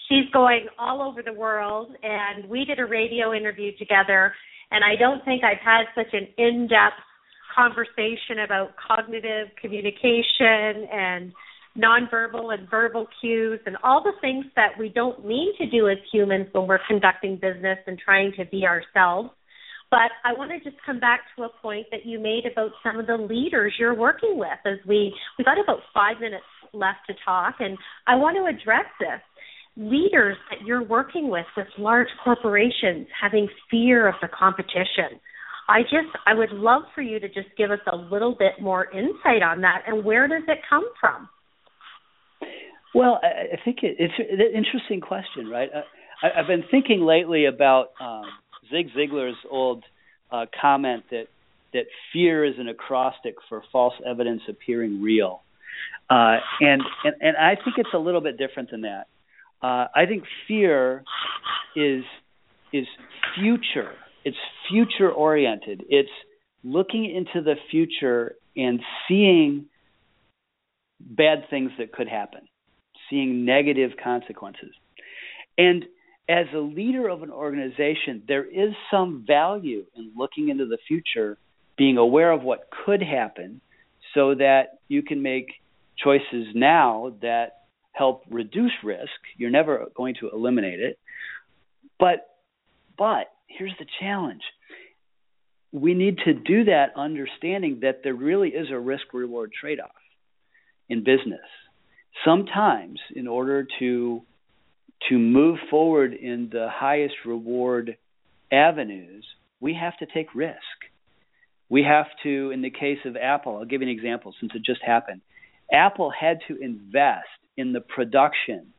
she's 0.09 0.29
going 0.33 0.67
all 0.79 1.03
over 1.03 1.23
the 1.23 1.33
world, 1.33 1.91
and 2.03 2.49
we 2.49 2.65
did 2.65 2.79
a 2.79 2.87
radio 2.87 3.33
interview 3.33 3.73
together. 3.79 4.35
And 4.71 4.85
I 4.85 4.97
don't 4.97 5.25
think 5.25 5.45
I've 5.45 5.65
had 5.65 5.85
such 5.95 6.13
an 6.13 6.29
in-depth 6.37 6.97
conversation 7.55 8.41
about 8.45 8.75
cognitive 8.77 9.49
communication 9.61 10.87
and 10.93 11.33
nonverbal 11.77 12.53
and 12.53 12.69
verbal 12.69 13.07
cues 13.21 13.61
and 13.67 13.77
all 13.83 14.03
the 14.03 14.13
things 14.21 14.45
that 14.57 14.71
we 14.79 14.89
don't 14.89 15.25
mean 15.25 15.53
to 15.59 15.71
do 15.71 15.89
as 15.89 15.97
humans 16.13 16.47
when 16.53 16.67
we're 16.67 16.81
conducting 16.87 17.37
business 17.37 17.79
and 17.87 17.99
trying 17.99 18.33
to 18.37 18.45
be 18.47 18.65
ourselves. 18.67 19.31
But 19.91 20.11
I 20.25 20.35
want 20.35 20.51
to 20.51 20.59
just 20.59 20.77
come 20.85 21.01
back 21.01 21.21
to 21.37 21.45
a 21.45 21.49
point 21.63 21.87
that 21.91 22.05
you 22.05 22.19
made 22.19 22.45
about 22.51 22.73
some 22.83 22.99
of 22.99 23.07
the 23.07 23.17
leaders 23.17 23.73
you're 23.79 23.95
working 23.95 24.37
with 24.37 24.59
as 24.67 24.79
we 24.87 25.15
we 25.39 25.45
got 25.45 25.59
about 25.59 25.81
5 25.95 26.21
minutes 26.21 26.45
left 26.75 27.07
to 27.07 27.15
talk 27.25 27.57
and 27.61 27.79
I 28.07 28.17
want 28.17 28.37
to 28.37 28.45
address 28.45 28.85
this. 29.01 29.21
Leaders 29.79 30.37
that 30.51 30.67
you're 30.67 30.83
working 30.83 31.31
with 31.31 31.47
with 31.57 31.69
large 31.79 32.09
corporations 32.25 33.07
having 33.19 33.49
fear 33.71 34.09
of 34.09 34.17
the 34.21 34.29
competition. 34.29 35.21
I 35.69 35.83
just 35.83 36.09
I 36.27 36.35
would 36.35 36.51
love 36.51 36.83
for 36.95 37.03
you 37.03 37.21
to 37.21 37.29
just 37.29 37.49
give 37.57 37.71
us 37.71 37.79
a 37.91 37.97
little 37.97 38.35
bit 38.37 38.61
more 38.61 38.91
insight 38.91 39.43
on 39.43 39.61
that 39.61 39.83
and 39.87 40.05
where 40.05 40.27
does 40.27 40.43
it 40.49 40.59
come 40.69 40.85
from? 41.01 41.29
Well, 42.95 43.21
I 43.23 43.57
think 43.65 43.79
it, 43.83 43.97
it's 43.99 44.15
an 44.19 44.41
interesting 44.57 45.01
question, 45.01 45.49
right? 45.49 45.69
I, 46.23 46.29
have 46.35 46.47
been 46.47 46.65
thinking 46.71 47.03
lately 47.03 47.45
about 47.45 47.91
um, 48.01 48.25
Zig 48.71 48.89
Ziglar's 48.97 49.37
old 49.51 49.85
uh, 50.31 50.47
comment 50.61 51.05
that 51.11 51.27
that 51.75 51.85
fear 52.13 52.45
is 52.45 52.55
an 52.59 52.69
acrostic 52.69 53.35
for 53.49 53.63
false 53.71 53.95
evidence 54.05 54.41
appearing 54.49 55.03
real, 55.03 55.43
uh, 56.09 56.39
and, 56.61 56.83
and 57.05 57.15
and 57.21 57.37
I 57.37 57.57
think 57.57 57.77
it's 57.77 57.93
a 57.95 57.99
little 57.99 58.23
bit 58.23 58.39
different 58.39 58.71
than 58.71 58.81
that. 58.83 59.07
Uh, 59.63 59.87
I 59.95 60.07
think 60.07 60.25
fear 60.47 61.05
is 61.75 62.05
is 62.73 62.87
future. 63.35 63.93
It's 64.25 64.37
future 64.71 65.11
oriented. 65.11 65.85
It's 65.89 66.11
looking 66.63 67.05
into 67.05 67.43
the 67.43 67.55
future 67.71 68.35
and 68.57 68.81
seeing 69.07 69.67
bad 71.01 71.45
things 71.49 71.71
that 71.79 71.93
could 71.93 72.09
happen, 72.09 72.43
seeing 73.09 73.45
negative 73.45 73.93
consequences, 74.03 74.73
and 75.57 75.85
as 76.29 76.47
a 76.55 76.59
leader 76.59 77.09
of 77.09 77.23
an 77.23 77.31
organization, 77.31 78.23
there 78.29 78.45
is 78.45 78.75
some 78.91 79.25
value 79.27 79.87
in 79.97 80.13
looking 80.15 80.51
into 80.51 80.67
the 80.67 80.77
future, 80.87 81.39
being 81.79 81.97
aware 81.97 82.31
of 82.33 82.43
what 82.43 82.69
could 82.85 83.03
happen, 83.03 83.61
so 84.15 84.35
that 84.35 84.81
you 84.89 85.03
can 85.03 85.23
make 85.23 85.47
choices 85.97 86.47
now 86.55 87.15
that 87.23 87.58
help 87.99 88.23
reduce 88.31 88.73
risk. 88.85 89.11
You're 89.37 89.51
never 89.51 89.87
going 89.97 90.15
to 90.21 90.31
eliminate 90.31 90.81
it. 90.81 90.99
But 91.99 92.29
but 92.97 93.27
here's 93.47 93.75
the 93.79 93.87
challenge. 94.01 94.43
We 95.73 95.95
need 95.95 96.19
to 96.25 96.33
do 96.33 96.65
that 96.65 96.93
understanding 96.97 97.81
that 97.83 98.01
there 98.03 98.15
really 98.15 98.49
is 98.51 98.69
a 98.71 98.79
risk 98.79 99.13
reward 99.13 99.53
trade 99.59 99.81
off 99.81 99.91
in 100.89 101.01
business. 101.01 101.41
Sometimes 102.25 102.99
in 103.15 103.27
order 103.27 103.67
to 103.79 104.23
to 105.09 105.19
move 105.19 105.59
forward 105.71 106.13
in 106.15 106.49
the 106.51 106.69
highest 106.71 107.15
reward 107.25 107.97
avenues, 108.51 109.25
we 109.61 109.75
have 109.75 109.97
to 109.99 110.07
take 110.07 110.35
risk. 110.35 110.57
We 111.69 111.83
have 111.83 112.07
to, 112.23 112.51
in 112.51 112.63
the 112.63 112.71
case 112.71 112.99
of 113.05 113.17
Apple, 113.17 113.59
I'll 113.59 113.65
give 113.65 113.83
you 113.83 113.89
an 113.89 113.95
example 113.95 114.35
since 114.41 114.53
it 114.55 114.63
just 114.65 114.83
happened. 114.83 115.21
Apple 115.73 116.11
had 116.11 116.39
to 116.49 116.57
invest 116.61 117.29
in 117.59 117.75
the 117.75 117.81
production 117.81 118.73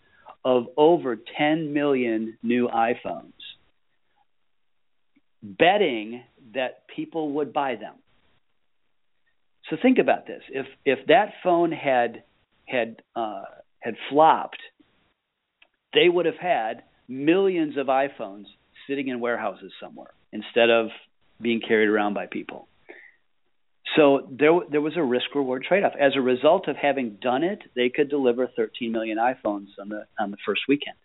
of 0.43 0.65
over 0.75 1.17
10 1.37 1.73
million 1.73 2.37
new 2.41 2.67
iPhones, 2.67 3.33
betting 5.43 6.23
that 6.55 6.87
people 6.87 7.33
would 7.33 7.53
buy 7.53 7.75
them. 7.75 7.93
So 9.69 9.77
think 9.79 9.99
about 9.99 10.25
this: 10.25 10.41
if 10.49 10.65
if 10.83 11.05
that 11.07 11.33
phone 11.43 11.71
had 11.71 12.23
had 12.65 13.03
uh, 13.15 13.43
had 13.81 13.95
flopped 14.09 14.57
they 15.93 16.09
would 16.09 16.25
have 16.25 16.37
had 16.37 16.83
millions 17.07 17.77
of 17.77 17.87
iPhones 17.87 18.45
sitting 18.87 19.07
in 19.07 19.19
warehouses 19.19 19.71
somewhere 19.81 20.13
instead 20.31 20.69
of 20.69 20.87
being 21.41 21.61
carried 21.65 21.89
around 21.89 22.13
by 22.13 22.27
people. 22.27 22.67
So 23.95 24.27
there, 24.29 24.51
there 24.69 24.81
was 24.81 24.93
a 24.97 25.03
risk 25.03 25.33
reward 25.33 25.63
trade 25.63 25.83
off. 25.83 25.93
As 25.99 26.13
a 26.15 26.21
result 26.21 26.67
of 26.67 26.75
having 26.75 27.17
done 27.21 27.43
it, 27.43 27.59
they 27.75 27.89
could 27.89 28.09
deliver 28.09 28.47
13 28.47 28.91
million 28.91 29.17
iPhones 29.17 29.67
on 29.79 29.89
the 29.89 30.05
on 30.19 30.31
the 30.31 30.37
first 30.45 30.61
weekend. 30.67 30.95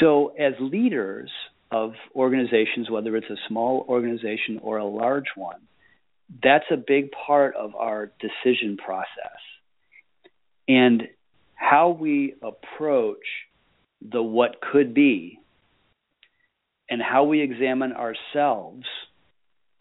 So 0.00 0.34
as 0.38 0.54
leaders 0.60 1.30
of 1.70 1.92
organizations, 2.14 2.90
whether 2.90 3.16
it's 3.16 3.30
a 3.30 3.36
small 3.48 3.84
organization 3.88 4.58
or 4.62 4.78
a 4.78 4.84
large 4.84 5.28
one, 5.36 5.60
that's 6.42 6.64
a 6.70 6.76
big 6.76 7.10
part 7.12 7.54
of 7.54 7.74
our 7.74 8.10
decision 8.20 8.76
process. 8.76 9.40
And 10.66 11.04
how 11.54 11.90
we 11.90 12.34
approach 12.42 13.24
the 14.00 14.22
what 14.22 14.56
could 14.60 14.94
be 14.94 15.38
and 16.88 17.00
how 17.00 17.24
we 17.24 17.40
examine 17.40 17.92
ourselves 17.92 18.84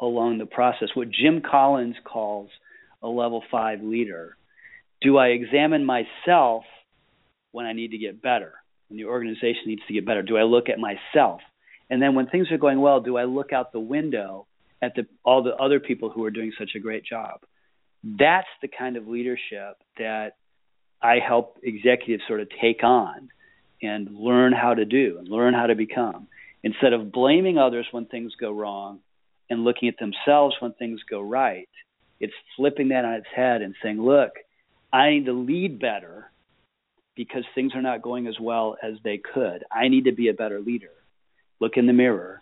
along 0.04 0.38
the 0.38 0.45
process, 0.45 0.89
what 0.93 1.10
Jim 1.10 1.41
Collins 1.41 1.95
calls 2.04 2.49
a 3.01 3.08
level 3.08 3.43
five 3.51 3.82
leader. 3.82 4.38
Do 5.01 5.18
I 5.18 5.28
examine 5.28 5.86
myself 5.86 6.64
when 7.51 7.66
I 7.66 7.74
need 7.74 7.91
to 7.91 7.97
get 7.97 8.22
better? 8.22 8.54
When 8.88 8.97
the 8.97 9.06
organization 9.06 9.64
needs 9.68 9.82
to 9.88 9.93
get 9.93 10.06
better? 10.06 10.22
Do 10.22 10.38
I 10.38 10.43
look 10.43 10.70
at 10.70 10.78
myself? 10.80 11.41
And 11.89 12.01
then 12.01 12.16
when 12.16 12.28
things 12.28 12.51
are 12.51 12.58
going 12.58 12.80
well, 12.80 13.01
do 13.01 13.18
I 13.18 13.26
look 13.26 13.51
out 13.51 13.72
the 13.72 13.80
window 13.80 14.47
at 14.82 14.95
the, 14.95 15.06
all 15.24 15.43
the 15.43 15.56
other 15.56 15.80
people 15.80 16.10
who 16.10 16.24
are 16.24 16.32
doing 16.32 16.54
such 16.58 16.72
a 16.76 16.80
great 16.80 17.06
job? 17.06 17.41
That's 18.04 18.47
the 18.62 18.68
kind 18.68 18.97
of 18.97 19.08
leadership 19.08 19.78
that 19.97 20.32
I 21.01 21.20
help 21.26 21.58
executives 21.64 22.24
sort 22.28 22.41
of 22.41 22.47
take 22.62 22.84
on 22.84 23.30
and 23.82 24.16
learn 24.16 24.54
how 24.54 24.74
to 24.74 24.86
do 24.86 25.18
and 25.20 25.28
learn 25.28 25.54
how 25.54 25.68
to 25.68 25.76
become 25.76 26.28
instead 26.64 26.93
of 26.93 27.12
blaming 27.12 27.58
others 27.58 27.86
when 27.91 28.06
things 28.06 28.34
go 28.39 28.51
wrong 28.51 28.99
and 29.54 29.64
looking 29.64 29.88
at 29.88 29.95
themselves 29.97 30.56
when 30.60 30.74
things 30.74 30.99
go 31.10 31.22
right. 31.22 31.70
It's 32.20 32.34
flipping 32.58 32.89
that 32.89 33.06
on 33.06 33.14
its 33.14 33.28
head 33.34 33.62
and 33.62 33.76
saying, 33.82 34.01
look, 34.01 34.32
I 34.91 35.12
need 35.12 35.26
to 35.26 35.34
lead 35.34 35.80
better 35.80 36.30
because 37.16 37.43
things 37.56 37.74
are 37.76 37.82
not 37.82 38.01
going 38.01 38.28
as 38.28 38.36
well 38.39 38.76
as 38.82 38.93
they 39.04 39.18
could. 39.18 39.64
I 39.72 39.88
need 39.88 40.06
to 40.06 40.12
be 40.12 40.30
a 40.30 40.34
better 40.34 40.60
leader. 40.60 40.91
Look 41.60 41.74
in 41.78 41.88
the 41.88 41.93
mirror. 41.93 42.41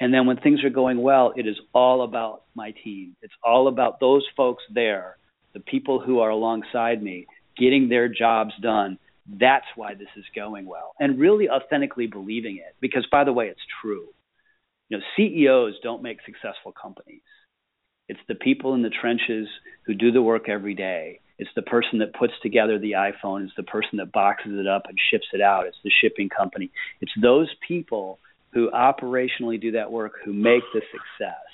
And 0.00 0.14
then 0.14 0.26
when 0.26 0.38
things 0.38 0.64
are 0.64 0.70
going 0.70 1.02
well, 1.02 1.32
it 1.36 1.46
is 1.46 1.56
all 1.74 2.02
about 2.02 2.44
my 2.54 2.72
team. 2.84 3.16
It's 3.22 3.34
all 3.42 3.68
about 3.68 4.00
those 4.00 4.24
folks 4.36 4.62
there, 4.72 5.16
the 5.52 5.60
people 5.60 6.00
who 6.00 6.20
are 6.20 6.30
alongside 6.30 7.02
me 7.02 7.26
getting 7.58 7.88
their 7.88 8.08
jobs 8.08 8.52
done. 8.62 8.98
That's 9.38 9.66
why 9.76 9.94
this 9.94 10.08
is 10.16 10.24
going 10.34 10.66
well. 10.66 10.94
And 10.98 11.20
really 11.20 11.48
authentically 11.50 12.06
believing 12.06 12.56
it. 12.56 12.74
Because, 12.80 13.06
by 13.12 13.24
the 13.24 13.32
way, 13.32 13.48
it's 13.48 13.60
true. 13.82 14.08
You 14.90 14.98
know, 14.98 15.04
CEOs 15.16 15.74
don't 15.82 16.02
make 16.02 16.18
successful 16.26 16.72
companies. 16.72 17.22
It's 18.08 18.20
the 18.28 18.34
people 18.34 18.74
in 18.74 18.82
the 18.82 18.90
trenches 18.90 19.46
who 19.86 19.94
do 19.94 20.10
the 20.10 20.20
work 20.20 20.48
every 20.48 20.74
day. 20.74 21.20
It's 21.38 21.50
the 21.54 21.62
person 21.62 22.00
that 22.00 22.12
puts 22.12 22.32
together 22.42 22.78
the 22.78 22.92
iPhone. 22.92 23.44
It's 23.44 23.54
the 23.56 23.62
person 23.62 23.98
that 23.98 24.12
boxes 24.12 24.58
it 24.58 24.66
up 24.66 24.82
and 24.88 24.98
ships 25.10 25.28
it 25.32 25.40
out. 25.40 25.66
It's 25.66 25.76
the 25.84 25.92
shipping 26.02 26.28
company. 26.28 26.72
It's 27.00 27.12
those 27.22 27.48
people 27.66 28.18
who 28.52 28.68
operationally 28.72 29.60
do 29.60 29.70
that 29.72 29.92
work 29.92 30.14
who 30.24 30.32
make 30.32 30.64
the 30.74 30.82
success. 30.90 31.46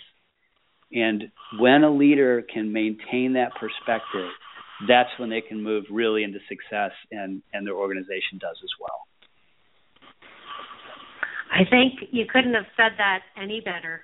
And 0.93 1.31
when 1.59 1.85
a 1.85 1.91
leader 1.91 2.43
can 2.43 2.73
maintain 2.73 3.35
that 3.35 3.53
perspective, 3.61 4.31
that's 4.89 5.11
when 5.19 5.29
they 5.29 5.43
can 5.43 5.63
move 5.63 5.85
really 5.91 6.23
into 6.23 6.39
success 6.49 6.93
and 7.11 7.43
and 7.53 7.67
their 7.67 7.75
organization 7.75 8.39
does 8.39 8.57
as 8.63 8.71
well 8.81 9.07
i 11.53 11.65
think 11.69 12.09
you 12.11 12.25
couldn't 12.31 12.55
have 12.55 12.67
said 12.77 12.93
that 12.99 13.21
any 13.41 13.61
better 13.61 14.03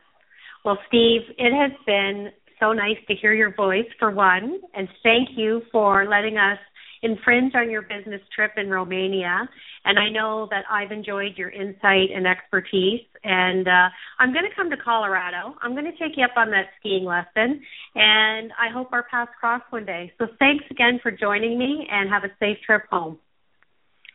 well 0.64 0.78
steve 0.88 1.22
it 1.38 1.52
has 1.52 1.72
been 1.86 2.30
so 2.60 2.72
nice 2.72 2.98
to 3.08 3.14
hear 3.14 3.34
your 3.34 3.54
voice 3.54 3.88
for 3.98 4.10
one 4.10 4.60
and 4.74 4.88
thank 5.02 5.30
you 5.36 5.62
for 5.72 6.06
letting 6.08 6.36
us 6.36 6.58
infringe 7.02 7.52
on 7.54 7.70
your 7.70 7.82
business 7.82 8.20
trip 8.34 8.52
in 8.56 8.70
Romania. 8.70 9.48
And 9.84 9.98
I 9.98 10.08
know 10.08 10.46
that 10.50 10.64
I've 10.70 10.92
enjoyed 10.92 11.36
your 11.36 11.50
insight 11.50 12.10
and 12.14 12.26
expertise. 12.26 13.02
And 13.24 13.66
uh, 13.66 13.88
I'm 14.18 14.32
going 14.32 14.44
to 14.48 14.54
come 14.54 14.70
to 14.70 14.76
Colorado. 14.76 15.54
I'm 15.60 15.72
going 15.72 15.84
to 15.84 15.92
take 15.92 16.16
you 16.16 16.24
up 16.24 16.36
on 16.36 16.50
that 16.50 16.66
skiing 16.78 17.04
lesson. 17.04 17.60
And 17.94 18.52
I 18.52 18.72
hope 18.72 18.92
our 18.92 19.04
paths 19.10 19.32
cross 19.38 19.62
one 19.70 19.84
day. 19.84 20.12
So 20.18 20.26
thanks 20.38 20.64
again 20.70 21.00
for 21.02 21.10
joining 21.10 21.58
me 21.58 21.86
and 21.90 22.08
have 22.08 22.24
a 22.24 22.32
safe 22.38 22.58
trip 22.64 22.82
home. 22.90 23.18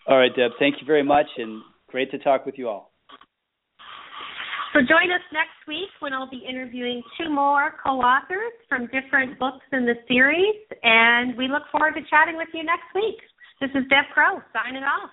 All 0.07 0.17
right, 0.17 0.33
Deb. 0.33 0.51
Thank 0.57 0.75
you 0.79 0.87
very 0.87 1.03
much. 1.03 1.27
And 1.37 1.61
great 1.87 2.11
to 2.11 2.17
talk 2.17 2.45
with 2.45 2.55
you 2.57 2.69
all. 2.69 2.91
So 4.77 4.81
join 4.85 5.09
us 5.09 5.25
next 5.33 5.57
week 5.67 5.89
when 6.01 6.13
I'll 6.13 6.29
be 6.29 6.45
interviewing 6.47 7.01
two 7.17 7.33
more 7.33 7.73
co-authors 7.83 8.53
from 8.69 8.85
different 8.93 9.39
books 9.39 9.65
in 9.73 9.87
the 9.87 9.95
series, 10.07 10.53
and 10.83 11.35
we 11.35 11.47
look 11.47 11.63
forward 11.71 11.95
to 11.95 12.01
chatting 12.07 12.37
with 12.37 12.49
you 12.53 12.61
next 12.63 12.85
week. 12.93 13.17
This 13.59 13.71
is 13.73 13.89
Deb 13.89 14.05
Crow 14.13 14.37
signing 14.53 14.83
off. 14.83 15.09